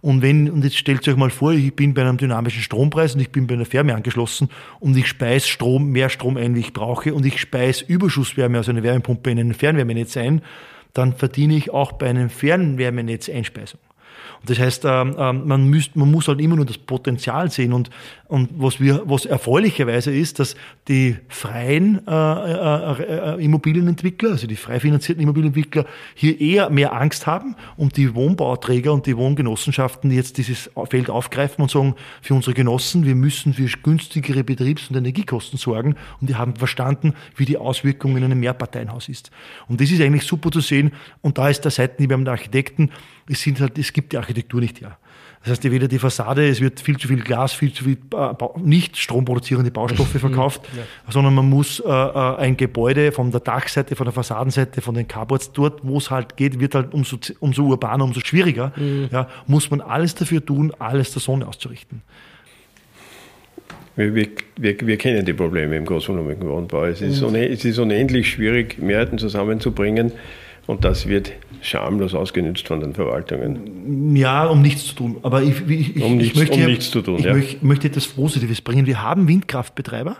Und 0.00 0.22
wenn, 0.22 0.50
und 0.50 0.62
jetzt 0.62 0.76
stellt 0.76 1.06
euch 1.08 1.16
mal 1.16 1.30
vor, 1.30 1.52
ich 1.52 1.74
bin 1.74 1.92
bei 1.92 2.02
einem 2.02 2.16
dynamischen 2.16 2.62
Strompreis 2.62 3.14
und 3.14 3.20
ich 3.20 3.30
bin 3.30 3.46
bei 3.46 3.54
einer 3.54 3.64
Ferne 3.64 3.94
angeschlossen 3.94 4.50
und 4.78 4.96
ich 4.96 5.08
speise 5.08 5.48
Strom, 5.48 5.90
mehr 5.90 6.10
Strom 6.10 6.36
ein, 6.36 6.54
wie 6.54 6.60
ich 6.60 6.72
brauche, 6.72 7.12
und 7.12 7.26
ich 7.26 7.40
speise 7.40 7.84
Überschusswärme 7.86 8.60
aus 8.60 8.68
einer 8.68 8.82
Wärmepumpe 8.82 9.30
in 9.30 9.38
ein 9.38 9.54
Fernwärmenetz 9.54 10.16
ein, 10.16 10.42
dann 10.92 11.14
verdiene 11.14 11.56
ich 11.56 11.72
auch 11.72 11.92
bei 11.92 12.08
einem 12.08 12.30
Fernwärmenetz 12.30 13.28
Einspeisung. 13.28 13.80
Das 14.44 14.58
heißt, 14.58 14.84
ähm, 14.84 15.16
ähm, 15.18 15.46
man, 15.46 15.68
müsst, 15.68 15.96
man 15.96 16.10
muss 16.10 16.28
halt 16.28 16.40
immer 16.40 16.56
nur 16.56 16.66
das 16.66 16.78
Potenzial 16.78 17.50
sehen. 17.50 17.72
Und, 17.72 17.90
und 18.28 18.50
was, 18.56 18.80
wir, 18.80 19.02
was 19.04 19.24
erfreulicherweise 19.24 20.14
ist, 20.14 20.38
dass 20.38 20.56
die 20.88 21.16
freien 21.28 22.06
äh, 22.06 22.12
äh, 22.12 23.34
äh, 23.36 23.44
Immobilienentwickler, 23.44 24.30
also 24.30 24.46
die 24.46 24.56
frei 24.56 24.80
finanzierten 24.80 25.22
Immobilienentwickler, 25.22 25.86
hier 26.14 26.40
eher 26.40 26.70
mehr 26.70 26.92
Angst 26.92 27.26
haben 27.26 27.56
und 27.76 27.96
die 27.96 28.14
Wohnbauträger 28.14 28.92
und 28.92 29.06
die 29.06 29.16
Wohngenossenschaften 29.16 30.10
jetzt 30.10 30.38
dieses 30.38 30.70
Feld 30.88 31.10
aufgreifen 31.10 31.62
und 31.62 31.70
sagen, 31.70 31.94
für 32.22 32.34
unsere 32.34 32.54
Genossen, 32.54 33.04
wir 33.04 33.14
müssen 33.14 33.54
für 33.54 33.66
günstigere 33.82 34.44
Betriebs- 34.44 34.88
und 34.90 34.96
Energiekosten 34.96 35.58
sorgen. 35.58 35.96
Und 36.20 36.30
die 36.30 36.36
haben 36.36 36.56
verstanden, 36.56 37.14
wie 37.36 37.44
die 37.44 37.56
Auswirkungen 37.56 38.18
in 38.18 38.24
einem 38.24 38.40
Mehrparteienhaus 38.40 39.08
ist. 39.08 39.30
Und 39.68 39.80
das 39.80 39.90
ist 39.90 40.00
eigentlich 40.00 40.24
super 40.24 40.50
zu 40.50 40.60
sehen. 40.60 40.92
Und 41.22 41.38
da 41.38 41.48
ist 41.48 41.62
der 41.62 41.70
Seitenhieb 41.70 42.10
beim 42.10 42.26
Architekten, 42.26 42.90
es, 43.28 43.40
sind 43.40 43.60
halt, 43.60 43.78
es 43.78 43.92
gibt 43.92 44.12
die 44.12 44.18
Architektur 44.18 44.60
nicht 44.60 44.80
her. 44.80 44.98
Das 45.46 45.52
heißt, 45.52 45.70
weder 45.70 45.86
die 45.86 46.00
Fassade, 46.00 46.48
es 46.48 46.60
wird 46.60 46.80
viel 46.80 46.96
zu 46.96 47.06
viel 47.06 47.20
Glas, 47.20 47.52
viel 47.52 47.72
zu 47.72 47.84
viel 47.84 47.98
äh, 48.14 48.34
nicht 48.58 48.96
stromproduzierende 48.96 49.70
Baustoffe 49.70 50.08
verkauft, 50.18 50.62
ja. 50.76 50.82
sondern 51.08 51.34
man 51.34 51.48
muss 51.48 51.78
äh, 51.78 51.88
äh, 51.88 52.36
ein 52.38 52.56
Gebäude 52.56 53.12
von 53.12 53.30
der 53.30 53.38
Dachseite, 53.40 53.94
von 53.94 54.06
der 54.06 54.12
Fassadenseite, 54.12 54.80
von 54.80 54.96
den 54.96 55.06
Carports, 55.06 55.52
dort, 55.52 55.80
wo 55.84 55.98
es 55.98 56.10
halt 56.10 56.36
geht, 56.36 56.58
wird 56.58 56.74
halt 56.74 56.92
umso, 56.92 57.16
umso 57.38 57.62
urbaner, 57.62 58.02
umso 58.02 58.20
schwieriger, 58.20 58.72
mhm. 58.74 59.08
ja, 59.12 59.28
muss 59.46 59.70
man 59.70 59.80
alles 59.80 60.16
dafür 60.16 60.44
tun, 60.44 60.72
alles 60.80 61.12
der 61.12 61.22
Sonne 61.22 61.46
auszurichten. 61.46 62.02
Wir, 63.94 64.14
wir, 64.14 64.28
wir, 64.56 64.96
kennen 64.98 65.24
die 65.24 65.32
Probleme 65.32 65.76
im 65.76 65.86
großvolumigen 65.86 66.46
Wohnbau. 66.46 66.84
Es 66.84 67.00
ist, 67.00 67.22
mhm. 67.22 67.36
es 67.36 67.64
ist 67.64 67.78
unendlich 67.78 68.28
schwierig, 68.30 68.78
Mehrheiten 68.78 69.16
zusammenzubringen. 69.16 70.12
Und 70.66 70.84
das 70.84 71.06
wird 71.06 71.32
schamlos 71.66 72.14
ausgenutzt 72.14 72.68
von 72.68 72.80
den 72.80 72.94
Verwaltungen. 72.94 74.14
Ja, 74.16 74.46
um 74.46 74.62
nichts 74.62 74.86
zu 74.86 74.94
tun. 74.94 75.16
Aber 75.22 75.42
ich, 75.42 75.68
ich, 75.68 76.02
um, 76.02 76.16
nichts, 76.16 76.32
ich 76.32 76.38
möchte, 76.38 76.54
um 76.54 76.64
nichts 76.66 76.90
zu 76.90 77.02
tun. 77.02 77.18
Ich 77.18 77.24
ja. 77.24 77.34
möchte, 77.60 77.88
etwas 77.88 78.06
Positives 78.06 78.60
bringen. 78.60 78.86
Wir 78.86 79.02
haben 79.02 79.28
Windkraftbetreiber, 79.28 80.16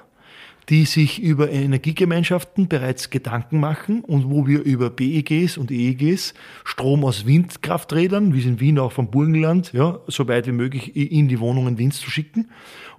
die 0.69 0.85
sich 0.85 1.23
über 1.23 1.51
Energiegemeinschaften 1.51 2.69
bereits 2.69 3.11
Gedanken 3.11 3.61
machen 3.61 4.03
und 4.03 4.31
wo 4.31 4.47
wir 4.47 4.63
über 4.63 4.91
BEGs 4.91 5.57
und 5.57 5.71
EEGs 5.71 6.35
Strom 6.65 7.05
aus 7.05 7.27
Windkrafträdern, 7.27 8.35
wie 8.35 8.41
es 8.41 8.47
in 8.47 8.61
Wien 8.61 8.79
auch 8.79 8.93
vom 8.93 9.11
Burgenland, 9.11 9.73
ja, 9.73 10.01
so 10.09 10.27
weit 10.29 10.47
wie 10.47 10.53
möglich 10.53 10.97
in 10.97 11.29
die 11.29 11.39
Wohnungen 11.39 11.79
Wind 11.79 11.95
zu 11.95 12.11
schicken 12.11 12.49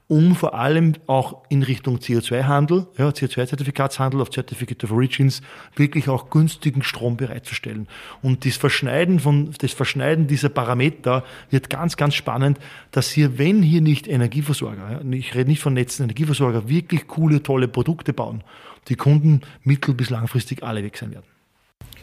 um 0.10 0.36
vor 0.36 0.54
allem 0.54 0.94
auch 1.06 1.44
in 1.50 1.64
Richtung 1.64 1.98
CO2-Handel, 1.98 2.88
ja, 2.98 3.10
CO2-Zertifikatshandel 3.10 4.22
auf 4.22 4.30
Certificate 4.30 4.82
of 4.86 4.92
Origins, 4.92 5.42
wirklich 5.76 6.08
auch 6.08 6.30
günstigen 6.30 6.82
Strom 6.82 7.18
bereitzustellen. 7.18 7.88
Und 8.22 8.46
das 8.46 8.56
Verschneiden 8.56 9.20
von, 9.20 9.54
das 9.60 9.74
Verschneiden 9.74 10.28
dieser 10.28 10.50
Parameter 10.50 11.26
wird 11.50 11.70
ganz, 11.70 11.98
ganz 11.98 12.16
spannend, 12.16 12.58
dass 12.92 13.10
hier, 13.10 13.38
wenn 13.38 13.62
hier 13.62 13.82
nicht 13.82 14.08
Energieversorger, 14.08 15.02
ja, 15.04 15.12
ich 15.12 15.36
rede 15.36 15.50
nicht 15.50 15.62
von 15.62 15.74
Netzen, 15.74 16.04
Energieversorger, 16.04 16.70
wirklich 16.70 17.08
coole, 17.08 17.44
tolle 17.44 17.68
Produkte 17.68 18.14
bauen, 18.14 18.44
die 18.88 18.96
Kunden 18.96 19.42
mittel- 19.64 19.94
bis 19.94 20.10
langfristig 20.10 20.64
alle 20.64 20.84
weg 20.84 20.98
sein 20.98 21.12
werden. 21.12 21.26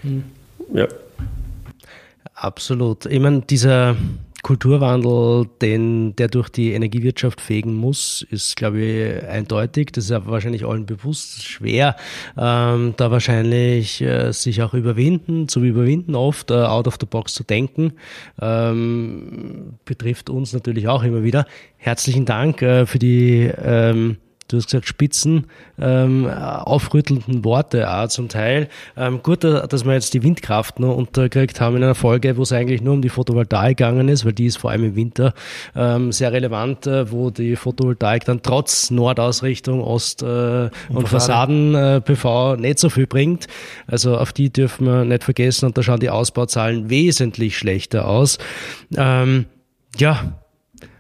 Hm. 0.03 0.25
Ja. 0.75 0.89
Absolut. 2.35 3.07
Ich 3.07 3.21
meine, 3.21 3.43
dieser, 3.43 3.97
Kulturwandel, 4.45 5.47
den, 5.63 6.15
der 6.17 6.29
durch 6.29 6.51
die 6.51 6.73
Energiewirtschaft 6.73 7.41
fegen 7.41 7.75
muss, 7.75 8.25
ist, 8.31 8.57
glaube 8.57 8.81
ich, 8.81 9.25
eindeutig. 9.25 9.91
Das 9.93 10.05
ist 10.05 10.13
aber 10.13 10.33
wahrscheinlich 10.33 10.67
allen 10.67 10.85
bewusst. 10.85 11.43
Schwer, 11.43 11.97
ähm, 12.37 12.93
da 12.99 13.11
wahrscheinlich 13.11 14.03
äh, 14.03 14.33
sich 14.33 14.63
auch 14.63 14.75
überwinden, 14.75 15.49
zu 15.49 15.65
überwinden, 15.65 16.15
oft 16.15 16.51
äh, 16.51 16.55
out 16.55 16.87
of 16.87 16.99
the 17.01 17.07
box 17.07 17.33
zu 17.33 17.43
denken. 17.43 17.95
Ähm, 18.41 19.79
betrifft 19.87 20.29
uns 20.29 20.53
natürlich 20.53 20.89
auch 20.89 21.03
immer 21.03 21.23
wieder. 21.23 21.47
Herzlichen 21.79 22.27
Dank 22.27 22.61
äh, 22.61 22.85
für 22.85 22.99
die 22.99 23.51
ähm, 23.57 24.19
du 24.49 24.59
hast 24.59 24.67
gesagt, 24.67 24.87
spitzen, 24.87 25.47
ähm, 25.81 26.29
aufrüttelnden 26.29 27.45
Worte 27.45 27.91
auch 27.91 28.09
zum 28.09 28.29
Teil. 28.29 28.69
Ähm, 28.97 29.21
gut, 29.23 29.45
dass 29.45 29.85
wir 29.85 29.93
jetzt 29.95 30.15
die 30.15 30.23
Windkraft 30.23 30.79
noch 30.81 30.97
unterkriegt 30.97 31.61
haben 31.61 31.77
in 31.77 31.83
einer 31.83 31.95
Folge, 31.95 32.37
wo 32.37 32.43
es 32.43 32.53
eigentlich 32.53 32.83
nur 32.83 32.95
um 32.95 33.03
die 33.03 33.09
Photovoltaik 33.09 33.77
gegangen 33.77 34.09
ist, 34.09 34.25
weil 34.25 34.33
die 34.33 34.47
ist 34.47 34.59
vor 34.59 34.71
allem 34.71 34.85
im 34.85 34.97
Winter 34.97 35.35
ähm, 35.75 36.13
sehr 36.13 36.33
relevant, 36.33 36.87
äh, 36.87 37.11
wo 37.11 37.31
die 37.31 37.57
Photovoltaik 37.57 38.25
dann 38.25 38.43
trotz 38.43 38.91
Nordausrichtung, 38.91 39.81
Ost- 39.81 40.23
äh, 40.23 40.27
und, 40.27 40.71
und 40.91 41.09
Fassaden-PV 41.09 42.55
äh, 42.55 42.57
nicht 42.59 42.79
so 42.79 42.91
viel 42.91 43.07
bringt. 43.07 43.47
Also 43.87 44.17
auf 44.17 44.33
die 44.33 44.51
dürfen 44.51 44.87
wir 44.87 45.05
nicht 45.05 45.25
vergessen 45.25 45.67
und 45.67 45.79
da 45.79 45.83
schauen 45.83 46.01
die 46.01 46.11
Ausbauzahlen 46.11 46.91
wesentlich 46.91 47.57
schlechter 47.57 48.07
aus. 48.09 48.39
Ähm, 48.97 49.47
ja, 49.97 50.35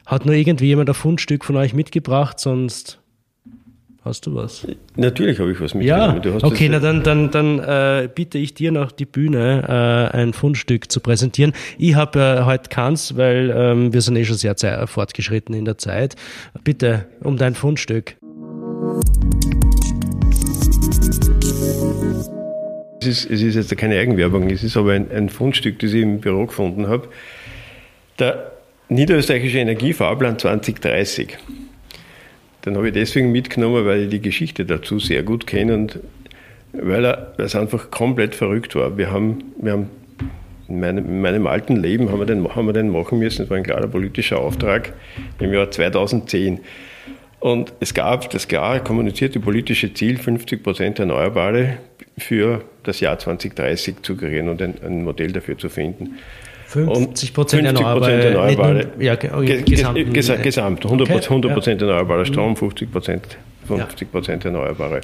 hat 0.06 0.26
nur 0.26 0.34
irgendwie 0.34 0.66
jemand 0.66 0.88
ein 0.88 0.94
Fundstück 0.94 1.44
von 1.44 1.56
euch 1.56 1.74
mitgebracht, 1.74 2.38
sonst 2.38 3.00
Hast 4.04 4.26
du 4.26 4.34
was? 4.34 4.66
Natürlich 4.96 5.38
habe 5.38 5.50
ich 5.50 5.60
was 5.62 5.72
mitgenommen. 5.72 6.20
Ja, 6.22 6.34
okay, 6.42 6.68
na 6.68 6.78
dann, 6.78 7.02
dann, 7.02 7.30
dann 7.30 7.58
äh, 7.58 8.06
bitte 8.14 8.36
ich 8.36 8.52
dir 8.52 8.70
noch 8.70 8.92
die 8.92 9.06
Bühne, 9.06 9.64
äh, 10.12 10.14
ein 10.14 10.34
Fundstück 10.34 10.92
zu 10.92 11.00
präsentieren. 11.00 11.54
Ich 11.78 11.94
habe 11.94 12.18
äh, 12.20 12.44
heute 12.44 12.68
keins, 12.68 13.16
weil 13.16 13.50
ähm, 13.56 13.94
wir 13.94 14.02
sind 14.02 14.16
eh 14.16 14.26
schon 14.26 14.36
sehr 14.36 14.86
fortgeschritten 14.86 15.54
in 15.54 15.64
der 15.64 15.78
Zeit. 15.78 16.16
Bitte 16.64 17.06
um 17.20 17.38
dein 17.38 17.54
Fundstück. 17.54 18.16
Es 23.00 23.06
ist, 23.06 23.30
es 23.30 23.40
ist 23.40 23.54
jetzt 23.54 23.74
keine 23.78 23.98
Eigenwerbung, 23.98 24.50
es 24.50 24.62
ist 24.62 24.76
aber 24.76 24.92
ein, 24.92 25.10
ein 25.10 25.30
Fundstück, 25.30 25.78
das 25.78 25.94
ich 25.94 26.02
im 26.02 26.20
Büro 26.20 26.44
gefunden 26.44 26.88
habe. 26.88 27.08
Der 28.18 28.52
Niederösterreichische 28.90 29.60
Energiefahrplan 29.60 30.38
2030. 30.38 31.38
Den 32.64 32.76
habe 32.76 32.88
ich 32.88 32.94
deswegen 32.94 33.32
mitgenommen, 33.32 33.84
weil 33.84 34.04
ich 34.04 34.08
die 34.08 34.20
Geschichte 34.20 34.64
dazu 34.64 34.98
sehr 34.98 35.22
gut 35.22 35.46
kenne 35.46 35.74
und 35.74 36.00
weil 36.72 37.04
es 37.38 37.54
einfach 37.54 37.90
komplett 37.90 38.34
verrückt 38.34 38.74
war. 38.74 38.96
Wir 38.96 39.10
haben, 39.10 39.44
wir 39.60 39.72
haben 39.72 39.90
in 40.68 40.80
meinem, 40.80 41.04
in 41.04 41.20
meinem 41.20 41.46
alten 41.46 41.76
Leben 41.76 42.10
haben 42.10 42.18
wir, 42.18 42.26
den, 42.26 42.48
haben 42.54 42.66
wir 42.66 42.72
den 42.72 42.88
machen 42.88 43.18
müssen, 43.18 43.42
das 43.42 43.50
war 43.50 43.56
ein 43.58 43.62
klarer 43.62 43.86
politischer 43.86 44.38
Auftrag 44.38 44.94
im 45.38 45.52
Jahr 45.52 45.70
2010. 45.70 46.60
Und 47.40 47.74
es 47.80 47.92
gab 47.92 48.30
das 48.30 48.48
klar 48.48 48.80
kommunizierte 48.80 49.38
politische 49.38 49.92
Ziel, 49.92 50.16
50 50.16 50.62
Prozent 50.62 50.98
Erneuerbare 50.98 51.76
für 52.16 52.62
das 52.84 53.00
Jahr 53.00 53.18
2030 53.18 53.96
zu 54.02 54.16
kreieren 54.16 54.48
und 54.48 54.62
ein, 54.62 54.74
ein 54.82 55.04
Modell 55.04 55.32
dafür 55.32 55.58
zu 55.58 55.68
finden. 55.68 56.18
50 56.74 57.34
Prozent 57.34 57.66
erneuerbare, 57.66 58.12
erneuerbare 58.12 58.86
ja, 58.98 59.14
gesamt, 59.14 60.12
ges 60.12 60.32
gesamt 60.42 60.84
100 60.84 61.08
Prozent 61.08 61.44
okay, 61.44 61.70
ja. 61.70 61.70
erneuerbarer 61.70 62.24
Strom, 62.24 62.56
50 62.56 62.90
Prozent 62.90 63.38
50 63.66 64.10
Prozent 64.10 64.44
erneuerbare. 64.44 65.00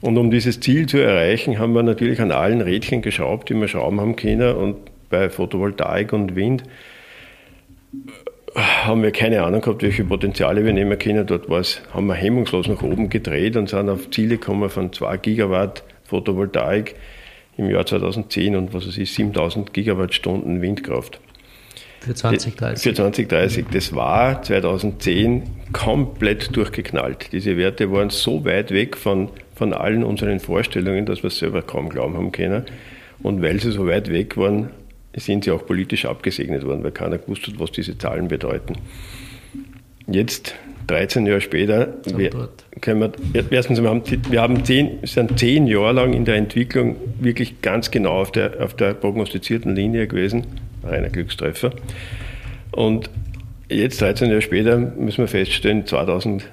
Und 0.00 0.16
um 0.16 0.30
dieses 0.30 0.60
Ziel 0.60 0.86
zu 0.86 0.98
erreichen, 0.98 1.58
haben 1.58 1.74
wir 1.74 1.82
natürlich 1.82 2.20
an 2.20 2.30
allen 2.30 2.60
Rädchen 2.60 3.02
geschraubt, 3.02 3.48
die 3.48 3.54
wir 3.54 3.68
schrauben 3.68 4.00
haben 4.00 4.16
können. 4.16 4.54
Und 4.54 4.76
bei 5.10 5.28
Photovoltaik 5.28 6.12
und 6.12 6.34
Wind 6.36 6.62
haben 8.54 9.02
wir 9.02 9.12
keine 9.12 9.42
Ahnung 9.42 9.60
gehabt, 9.60 9.82
welche 9.82 10.04
Potenziale 10.04 10.64
wir 10.64 10.72
nehmen 10.72 10.98
können. 10.98 11.26
Dort 11.26 11.48
haben 11.48 12.06
wir 12.06 12.14
hemmungslos 12.14 12.68
nach 12.68 12.82
oben 12.82 13.08
gedreht 13.08 13.56
und 13.56 13.68
sind 13.68 13.88
auf 13.88 14.10
Ziele 14.10 14.38
gekommen 14.38 14.70
von 14.70 14.92
2 14.92 15.16
Gigawatt 15.18 15.82
Photovoltaik 16.04 16.94
im 17.56 17.70
Jahr 17.70 17.86
2010 17.86 18.56
und 18.56 18.74
was 18.74 18.86
es 18.86 18.98
ist, 18.98 19.14
7000 19.14 19.72
Gigawattstunden 19.72 20.62
Windkraft. 20.62 21.20
Für 22.00 22.14
2030. 22.14 22.82
Für 22.82 22.94
2030. 22.94 23.66
Das 23.72 23.94
war 23.94 24.42
2010 24.42 25.44
komplett 25.72 26.56
durchgeknallt. 26.56 27.32
Diese 27.32 27.56
Werte 27.56 27.92
waren 27.92 28.10
so 28.10 28.44
weit 28.44 28.72
weg 28.72 28.96
von, 28.96 29.28
von 29.54 29.72
allen 29.72 30.02
unseren 30.02 30.40
Vorstellungen, 30.40 31.06
dass 31.06 31.22
wir 31.22 31.28
es 31.28 31.38
selber 31.38 31.62
kaum 31.62 31.88
glauben 31.88 32.14
haben 32.16 32.32
können. 32.32 32.64
Und 33.22 33.40
weil 33.40 33.60
sie 33.60 33.70
so 33.70 33.86
weit 33.86 34.10
weg 34.10 34.36
waren, 34.36 34.70
sind 35.14 35.44
sie 35.44 35.52
auch 35.52 35.64
politisch 35.64 36.04
abgesegnet 36.06 36.64
worden, 36.64 36.82
weil 36.82 36.90
keiner 36.90 37.18
gewusst 37.18 37.46
hat, 37.46 37.58
was 37.58 37.70
diese 37.70 37.96
Zahlen 37.96 38.26
bedeuten. 38.26 38.74
Jetzt 40.08 40.56
13 40.86 41.26
Jahre 41.26 41.40
später, 41.40 41.94
wir, 42.16 42.30
können 42.80 43.12
wir, 43.32 43.44
erstens, 43.50 43.80
wir 43.80 43.88
haben, 43.88 44.02
wir 44.30 44.40
haben 44.40 44.64
zehn, 44.64 44.98
sind 45.04 45.38
zehn 45.38 45.66
Jahre 45.66 45.92
lang 45.92 46.12
in 46.12 46.24
der 46.24 46.36
Entwicklung 46.36 46.96
wirklich 47.20 47.62
ganz 47.62 47.90
genau 47.90 48.20
auf 48.20 48.32
der, 48.32 48.62
auf 48.62 48.74
der 48.74 48.94
prognostizierten 48.94 49.74
Linie 49.74 50.06
gewesen, 50.06 50.46
reiner 50.82 51.08
Glückstreffer. 51.08 51.72
Und 52.72 53.10
jetzt, 53.68 54.00
13 54.00 54.28
Jahre 54.28 54.42
später, 54.42 54.78
müssen 54.78 55.18
wir 55.18 55.28
feststellen, 55.28 55.86
2000, 55.86 56.44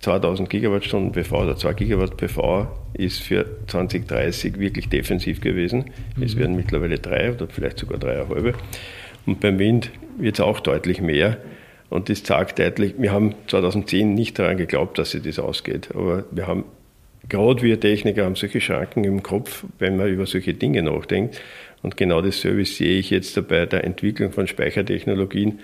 2000 0.00 0.50
Gigawattstunden 0.50 1.12
PV 1.12 1.42
oder 1.42 1.56
2 1.56 1.74
Gigawatt 1.74 2.16
PV 2.16 2.66
ist 2.94 3.22
für 3.22 3.46
2030 3.68 4.58
wirklich 4.58 4.88
defensiv 4.88 5.40
gewesen. 5.40 5.84
Mhm. 6.16 6.22
Es 6.22 6.36
werden 6.36 6.56
mittlerweile 6.56 6.98
drei 6.98 7.32
oder 7.32 7.46
vielleicht 7.48 7.78
sogar 7.78 7.98
dreieinhalb. 7.98 8.56
Und 9.26 9.40
beim 9.40 9.58
Wind 9.58 9.90
wird 10.18 10.36
es 10.36 10.40
auch 10.40 10.60
deutlich 10.60 11.00
mehr. 11.00 11.38
Und 11.92 12.08
das 12.08 12.22
zeigt 12.22 12.58
deutlich, 12.58 12.94
wir 12.96 13.12
haben 13.12 13.34
2010 13.48 14.14
nicht 14.14 14.38
daran 14.38 14.56
geglaubt, 14.56 14.98
dass 14.98 15.10
sich 15.10 15.22
das 15.22 15.38
ausgeht. 15.38 15.90
Aber 15.94 16.24
wir 16.30 16.46
haben, 16.46 16.64
gerade 17.28 17.62
wir 17.62 17.78
Techniker, 17.78 18.24
haben 18.24 18.34
solche 18.34 18.60
Schranken 18.60 19.04
im 19.04 19.22
Kopf, 19.22 19.64
wenn 19.78 19.96
man 19.96 20.08
über 20.08 20.26
solche 20.26 20.54
Dinge 20.54 20.82
nachdenkt. 20.82 21.40
Und 21.82 21.96
genau 21.96 22.22
das 22.22 22.40
Service 22.40 22.76
sehe 22.76 22.98
ich 22.98 23.10
jetzt 23.10 23.46
bei 23.46 23.66
der 23.66 23.84
Entwicklung 23.84 24.32
von 24.32 24.46
Speichertechnologien. 24.46 25.60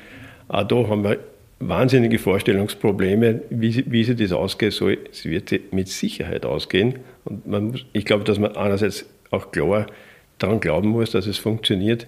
Auch 0.49 0.65
da 0.65 0.77
haben 0.89 1.03
wir 1.05 1.19
wahnsinnige 1.61 2.19
Vorstellungsprobleme, 2.19 3.43
wie, 3.49 3.85
wie 3.91 4.05
sie 4.05 4.15
das 4.15 4.33
ausgehen 4.33 4.71
soll. 4.71 4.99
Es 5.11 5.25
wird 5.25 5.73
mit 5.73 5.89
Sicherheit 5.89 6.45
ausgehen. 6.45 6.97
Und 7.25 7.47
man 7.47 7.69
muss, 7.69 7.87
ich 7.95 8.05
glaube, 8.05 8.25
dass 8.25 8.39
man 8.39 8.55
einerseits 8.55 9.07
auch 9.31 9.51
klar 9.51 9.87
daran 10.39 10.61
glauben 10.61 10.91
muss, 10.91 11.11
dass 11.11 11.27
es 11.27 11.39
funktioniert. 11.39 12.07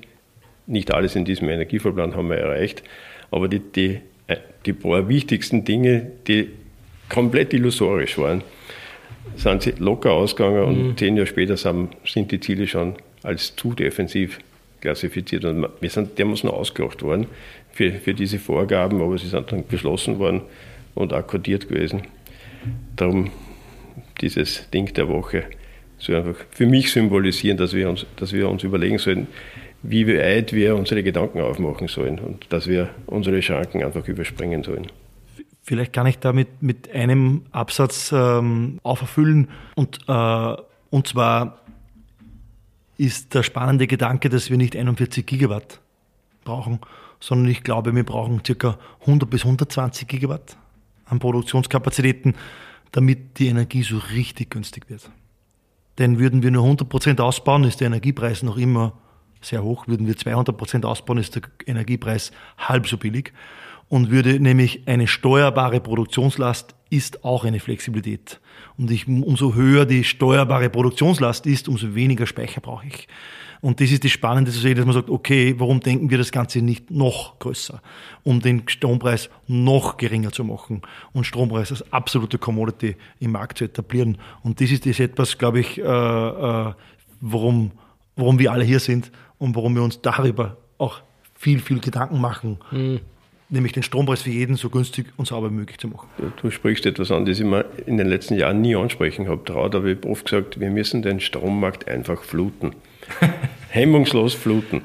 Nicht 0.66 0.93
alles 0.93 1.16
in 1.16 1.25
diesem 1.25 1.49
Energiefahrplan 1.49 2.14
haben 2.14 2.29
wir 2.29 2.37
erreicht, 2.37 2.83
aber 3.31 3.49
die, 3.49 3.61
die 3.61 4.01
die 4.66 4.72
paar 4.72 5.09
wichtigsten 5.09 5.64
Dinge, 5.64 6.11
die 6.26 6.49
komplett 7.09 7.53
illusorisch 7.53 8.18
waren, 8.18 8.43
sind 9.37 9.62
sie 9.62 9.74
locker 9.78 10.12
ausgegangen 10.12 10.64
und 10.64 10.89
mhm. 10.89 10.97
zehn 10.97 11.16
Jahre 11.16 11.26
später 11.26 11.57
sind, 11.57 11.91
die 12.31 12.41
Ziele 12.41 12.66
schon 12.66 12.95
als 13.22 13.55
zu 13.57 13.74
defensiv 13.74 14.39
klassifiziert. 14.81 15.45
Und 15.45 15.68
wir 15.81 15.91
sind 15.91 16.18
dermaßen 16.18 16.49
ausgelacht 16.49 17.03
worden 17.03 17.26
für, 17.72 17.93
für 17.93 18.14
diese 18.14 18.39
Vorgaben, 18.39 19.01
aber 19.01 19.18
sie 19.18 19.28
sind 19.28 19.53
dann 19.53 19.66
beschlossen 19.66 20.18
worden 20.18 20.43
und 20.95 21.12
akkordiert 21.12 21.68
gewesen. 21.68 22.03
Darum 22.97 23.31
dieses 24.20 24.68
Ding 24.70 24.93
der 24.95 25.09
Woche 25.09 25.45
so 25.99 26.14
einfach 26.14 26.37
für 26.51 26.66
mich 26.66 26.91
symbolisieren, 26.93 27.59
dass 27.59 27.74
wir 27.74 27.89
uns, 27.89 28.07
dass 28.16 28.33
wir 28.33 28.49
uns 28.49 28.64
überlegen 28.64 28.99
sollten, 28.99 29.26
wie 29.83 30.07
weit 30.07 30.53
wir 30.53 30.76
unsere 30.76 31.03
Gedanken 31.03 31.41
aufmachen 31.41 31.89
sollen 31.89 32.18
und 32.18 32.47
dass 32.53 32.66
wir 32.66 32.91
unsere 33.07 33.41
Schranken 33.43 33.83
einfach 33.83 34.07
überspringen 34.07 34.62
sollen. 34.62 34.89
Vielleicht 35.62 35.93
kann 35.93 36.07
ich 36.07 36.18
damit 36.18 36.62
mit 36.62 36.93
einem 36.93 37.43
Absatz 37.53 38.12
ähm, 38.12 38.78
auferfüllen 38.83 39.49
und, 39.74 40.01
äh, 40.09 40.57
und 40.91 41.07
zwar 41.07 41.61
ist 42.97 43.35
der 43.35 43.43
spannende 43.43 43.87
Gedanke, 43.87 44.28
dass 44.28 44.51
wir 44.51 44.57
nicht 44.57 44.76
41 44.76 45.24
Gigawatt 45.24 45.81
brauchen, 46.45 46.81
sondern 47.20 47.51
ich 47.51 47.62
glaube, 47.62 47.95
wir 47.95 48.05
brauchen 48.05 48.43
ca. 48.43 48.78
100 49.01 49.31
bis 49.31 49.45
120 49.45 50.09
Gigawatt 50.09 50.57
an 51.07 51.18
Produktionskapazitäten, 51.18 52.35
damit 52.93 53.39
die 53.39 53.49
Energie 53.49 53.83
so 53.83 53.99
richtig 53.99 54.51
günstig 54.51 54.91
wird. 54.91 55.11
Denn 55.99 56.18
würden 56.18 56.43
wir 56.43 56.51
nur 56.51 56.64
100 56.64 56.89
Prozent 56.89 57.20
ausbauen, 57.20 57.64
ist 57.64 57.81
der 57.81 57.89
Energiepreis 57.89 58.43
noch 58.43 58.57
immer 58.57 58.95
sehr 59.41 59.62
hoch. 59.62 59.86
Würden 59.88 60.07
wir 60.07 60.16
200 60.16 60.57
Prozent 60.57 60.84
ausbauen, 60.84 61.18
ist 61.18 61.34
der 61.34 61.43
Energiepreis 61.66 62.32
halb 62.59 62.86
so 62.86 62.97
billig. 62.97 63.32
Und 63.88 64.11
würde 64.11 64.38
nämlich 64.38 64.86
eine 64.86 65.09
steuerbare 65.09 65.80
Produktionslast 65.80 66.74
ist 66.91 67.24
auch 67.24 67.45
eine 67.45 67.61
Flexibilität. 67.61 68.41
Und 68.76 68.91
ich, 68.91 69.09
umso 69.09 69.55
höher 69.55 69.84
die 69.84 70.05
steuerbare 70.05 70.70
Produktionslast 70.70 71.47
ist, 71.47 71.68
umso 71.68 71.95
weniger 71.95 72.26
Speicher 72.26 72.61
brauche 72.61 72.86
ich. 72.86 73.09
Und 73.61 73.80
das 73.80 73.91
ist 73.91 74.05
das 74.05 74.11
Spannende 74.11 74.51
zu 74.51 74.59
sehen, 74.59 74.76
dass 74.76 74.86
man 74.86 74.95
sagt, 74.95 75.11
okay, 75.11 75.55
warum 75.59 75.80
denken 75.80 76.09
wir 76.09 76.18
das 76.18 76.32
Ganze 76.32 76.62
nicht 76.62 76.91
noch 76.91 77.38
größer, 77.38 77.82
um 78.22 78.41
den 78.41 78.62
Strompreis 78.66 79.28
noch 79.47 79.99
geringer 79.99 80.32
zu 80.32 80.45
machen 80.45 80.80
und 81.12 81.26
Strompreis 81.26 81.70
als 81.70 81.93
absolute 81.93 82.38
Commodity 82.38 82.97
im 83.18 83.32
Markt 83.32 83.59
zu 83.59 83.64
etablieren. 83.64 84.16
Und 84.43 84.61
das 84.61 84.70
ist 84.70 84.86
das 84.86 84.99
etwas, 84.99 85.36
glaube 85.36 85.61
ich, 85.61 85.78
äh, 85.78 85.82
äh, 85.82 86.72
warum, 87.20 87.72
warum 88.16 88.38
wir 88.38 88.51
alle 88.53 88.64
hier 88.64 88.80
sind 88.80 89.12
und 89.41 89.57
warum 89.57 89.74
wir 89.74 89.82
uns 89.82 90.01
darüber 90.01 90.59
auch 90.78 91.01
viel, 91.34 91.59
viel 91.59 91.80
Gedanken 91.80 92.20
machen. 92.20 92.59
Mhm. 92.70 93.01
Nämlich 93.49 93.72
den 93.72 93.82
Strompreis 93.82 94.22
für 94.22 94.30
jeden 94.30 94.55
so 94.55 94.70
günstig 94.70 95.07
und 95.16 95.26
sauber 95.26 95.51
wie 95.51 95.55
möglich 95.55 95.78
zu 95.78 95.88
machen. 95.88 96.07
Du 96.41 96.53
sprichst 96.53 96.86
etwas 96.86 97.11
an, 97.11 97.24
das 97.24 97.41
ich 97.41 97.45
mir 97.45 97.64
in 97.84 97.97
den 97.97 98.07
letzten 98.07 98.34
Jahren 98.34 98.61
nie 98.61 98.76
ansprechen 98.76 99.27
habe. 99.27 99.43
Traut, 99.44 99.74
aber 99.74 99.86
ich 99.86 99.97
habe 99.97 100.09
oft 100.09 100.27
gesagt, 100.27 100.60
wir 100.60 100.70
müssen 100.70 101.02
den 101.02 101.19
Strommarkt 101.19 101.89
einfach 101.89 102.23
fluten. 102.23 102.77
Hemmungslos 103.70 104.35
fluten. 104.35 104.82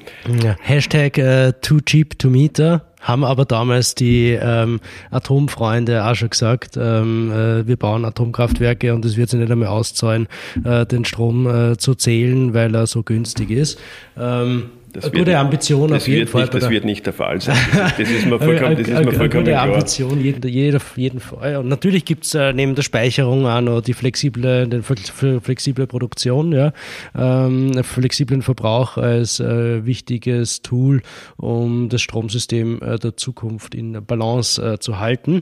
Hashtag 0.61 1.18
uh, 1.18 1.52
too 1.61 1.80
cheap 1.81 2.19
to 2.19 2.30
meter 2.30 2.85
haben 3.06 3.23
aber 3.23 3.45
damals 3.45 3.93
die 3.93 4.31
ähm, 4.31 4.80
Atomfreunde 5.11 6.06
auch 6.06 6.15
schon 6.15 6.31
gesagt, 6.31 6.76
ähm, 6.76 7.31
äh, 7.31 7.68
wir 7.68 7.77
bauen 7.77 8.03
Atomkraftwerke 8.03 8.93
und 8.93 9.06
es 9.06 9.15
wird 9.15 9.30
sich 9.30 9.39
nicht 9.39 9.52
einmal 9.52 9.69
auszahlen, 9.69 10.27
äh, 10.64 10.85
den 10.88 11.06
Strom 11.06 11.47
äh, 11.47 11.77
zu 11.77 11.93
zählen, 11.93 12.53
weil 12.56 12.73
er 12.73 12.88
so 12.88 13.03
günstig 13.03 13.52
ist. 13.52 13.80
Ähm, 14.18 14.72
das 14.95 15.05
eine 15.05 15.19
gute 15.19 15.38
Ambition 15.38 15.93
auf 15.93 16.07
jeden 16.07 16.27
Fall. 16.27 16.41
Nicht, 16.43 16.53
das 16.53 16.69
wird 16.69 16.85
nicht 16.85 17.05
der 17.05 17.13
Fall 17.13 17.41
sein. 17.41 17.55
Das, 17.76 17.97
das 17.97 18.09
ist 18.09 18.26
mir 18.26 18.39
vollkommen, 18.39 18.77
das 18.77 18.88
ist 18.88 19.05
mir 19.05 19.11
vollkommen 19.11 19.43
gute 19.43 19.51
klar. 19.51 19.67
Ambition, 19.67 20.22
jeder, 20.22 20.49
jeder, 20.49 20.80
jeden 20.95 21.19
Fall. 21.19 21.57
Und 21.57 21.67
natürlich 21.67 22.05
gibt 22.05 22.26
es 22.26 22.34
äh, 22.34 22.53
neben 22.53 22.76
der 22.76 22.84
Speicherung 22.84 23.45
auch 23.45 23.61
noch 23.61 23.81
die 23.81 23.93
flexible, 23.93 24.67
die 24.67 24.81
flexible 24.81 25.88
Produktion, 25.88 26.51
ja, 26.51 26.72
ähm, 27.15 27.84
flexiblen 27.84 28.41
Verbrauch 28.41 28.97
als 28.97 29.39
äh, 29.39 29.85
wichtiges 29.85 30.61
Tool, 30.61 31.01
um 31.38 31.89
das 31.89 32.01
Stromsystem 32.01 32.81
äh, 32.81 32.97
der 32.97 33.17
Zukunft 33.17 33.76
in 33.76 34.03
Balance 34.05 34.61
äh, 34.61 34.80
zu 34.80 34.99
halten. 34.99 35.41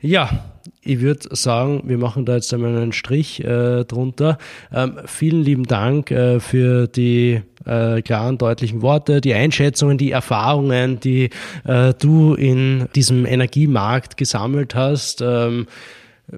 Ja, 0.00 0.44
ich 0.82 1.00
würde 1.00 1.34
sagen, 1.36 1.82
wir 1.84 1.98
machen 1.98 2.24
da 2.24 2.34
jetzt 2.34 2.52
einmal 2.54 2.76
einen 2.76 2.92
Strich 2.92 3.44
äh, 3.44 3.84
drunter. 3.84 4.38
Ähm, 4.72 4.98
vielen 5.04 5.42
lieben 5.42 5.64
Dank 5.64 6.10
äh, 6.10 6.40
für 6.40 6.86
die 6.86 7.42
äh, 7.64 8.02
klaren, 8.02 8.38
deutlichen 8.38 8.82
Worte, 8.82 9.20
die 9.20 9.34
Einschätzungen, 9.34 9.98
die 9.98 10.10
Erfahrungen, 10.10 11.00
die 11.00 11.30
äh, 11.64 11.94
du 11.98 12.34
in 12.34 12.88
diesem 12.94 13.26
Energiemarkt 13.26 14.16
gesammelt 14.16 14.74
hast. 14.74 15.20
Ähm, 15.22 15.66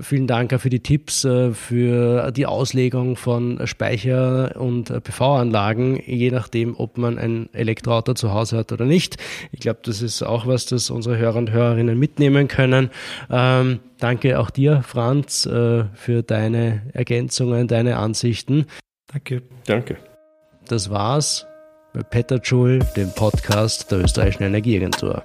Vielen 0.01 0.27
Dank 0.27 0.55
auch 0.55 0.61
für 0.61 0.71
die 0.71 0.81
Tipps, 0.81 1.25
äh, 1.25 1.53
für 1.53 2.33
die 2.33 2.47
Auslegung 2.47 3.17
von 3.17 3.61
Speicher- 3.67 4.59
und 4.59 4.85
PV-Anlagen, 4.87 6.01
je 6.07 6.31
nachdem, 6.31 6.77
ob 6.79 6.97
man 6.97 7.19
ein 7.19 7.49
Elektroauto 7.53 8.15
zu 8.15 8.33
Hause 8.33 8.57
hat 8.57 8.73
oder 8.73 8.87
nicht. 8.87 9.17
Ich 9.51 9.61
glaube, 9.61 9.81
das 9.83 10.01
ist 10.01 10.23
auch 10.23 10.47
was, 10.47 10.67
das 10.67 10.89
unsere 10.89 11.19
Hörer 11.19 11.37
und 11.37 11.51
Hörerinnen 11.51 11.99
mitnehmen 11.99 12.49
können. 12.49 12.91
Ähm, 13.31 13.81
danke 13.99 14.39
auch 14.39 14.51
dir, 14.51 14.83
Franz, 14.83 15.45
äh, 15.45 15.85
für 15.95 16.23
deine 16.23 16.83
Ergänzungen, 16.95 17.69
deine 17.69 17.99
Ansichten. 17.99 18.67
Danke. 19.13 19.43
Danke. 19.67 19.99
Das 20.69 20.91
war's 20.91 21.47
bei 21.93 22.03
Petterschul, 22.03 22.79
dem 22.97 23.13
Podcast 23.13 23.91
der 23.91 24.01
Österreichischen 24.01 24.45
Energieagentur. 24.45 25.25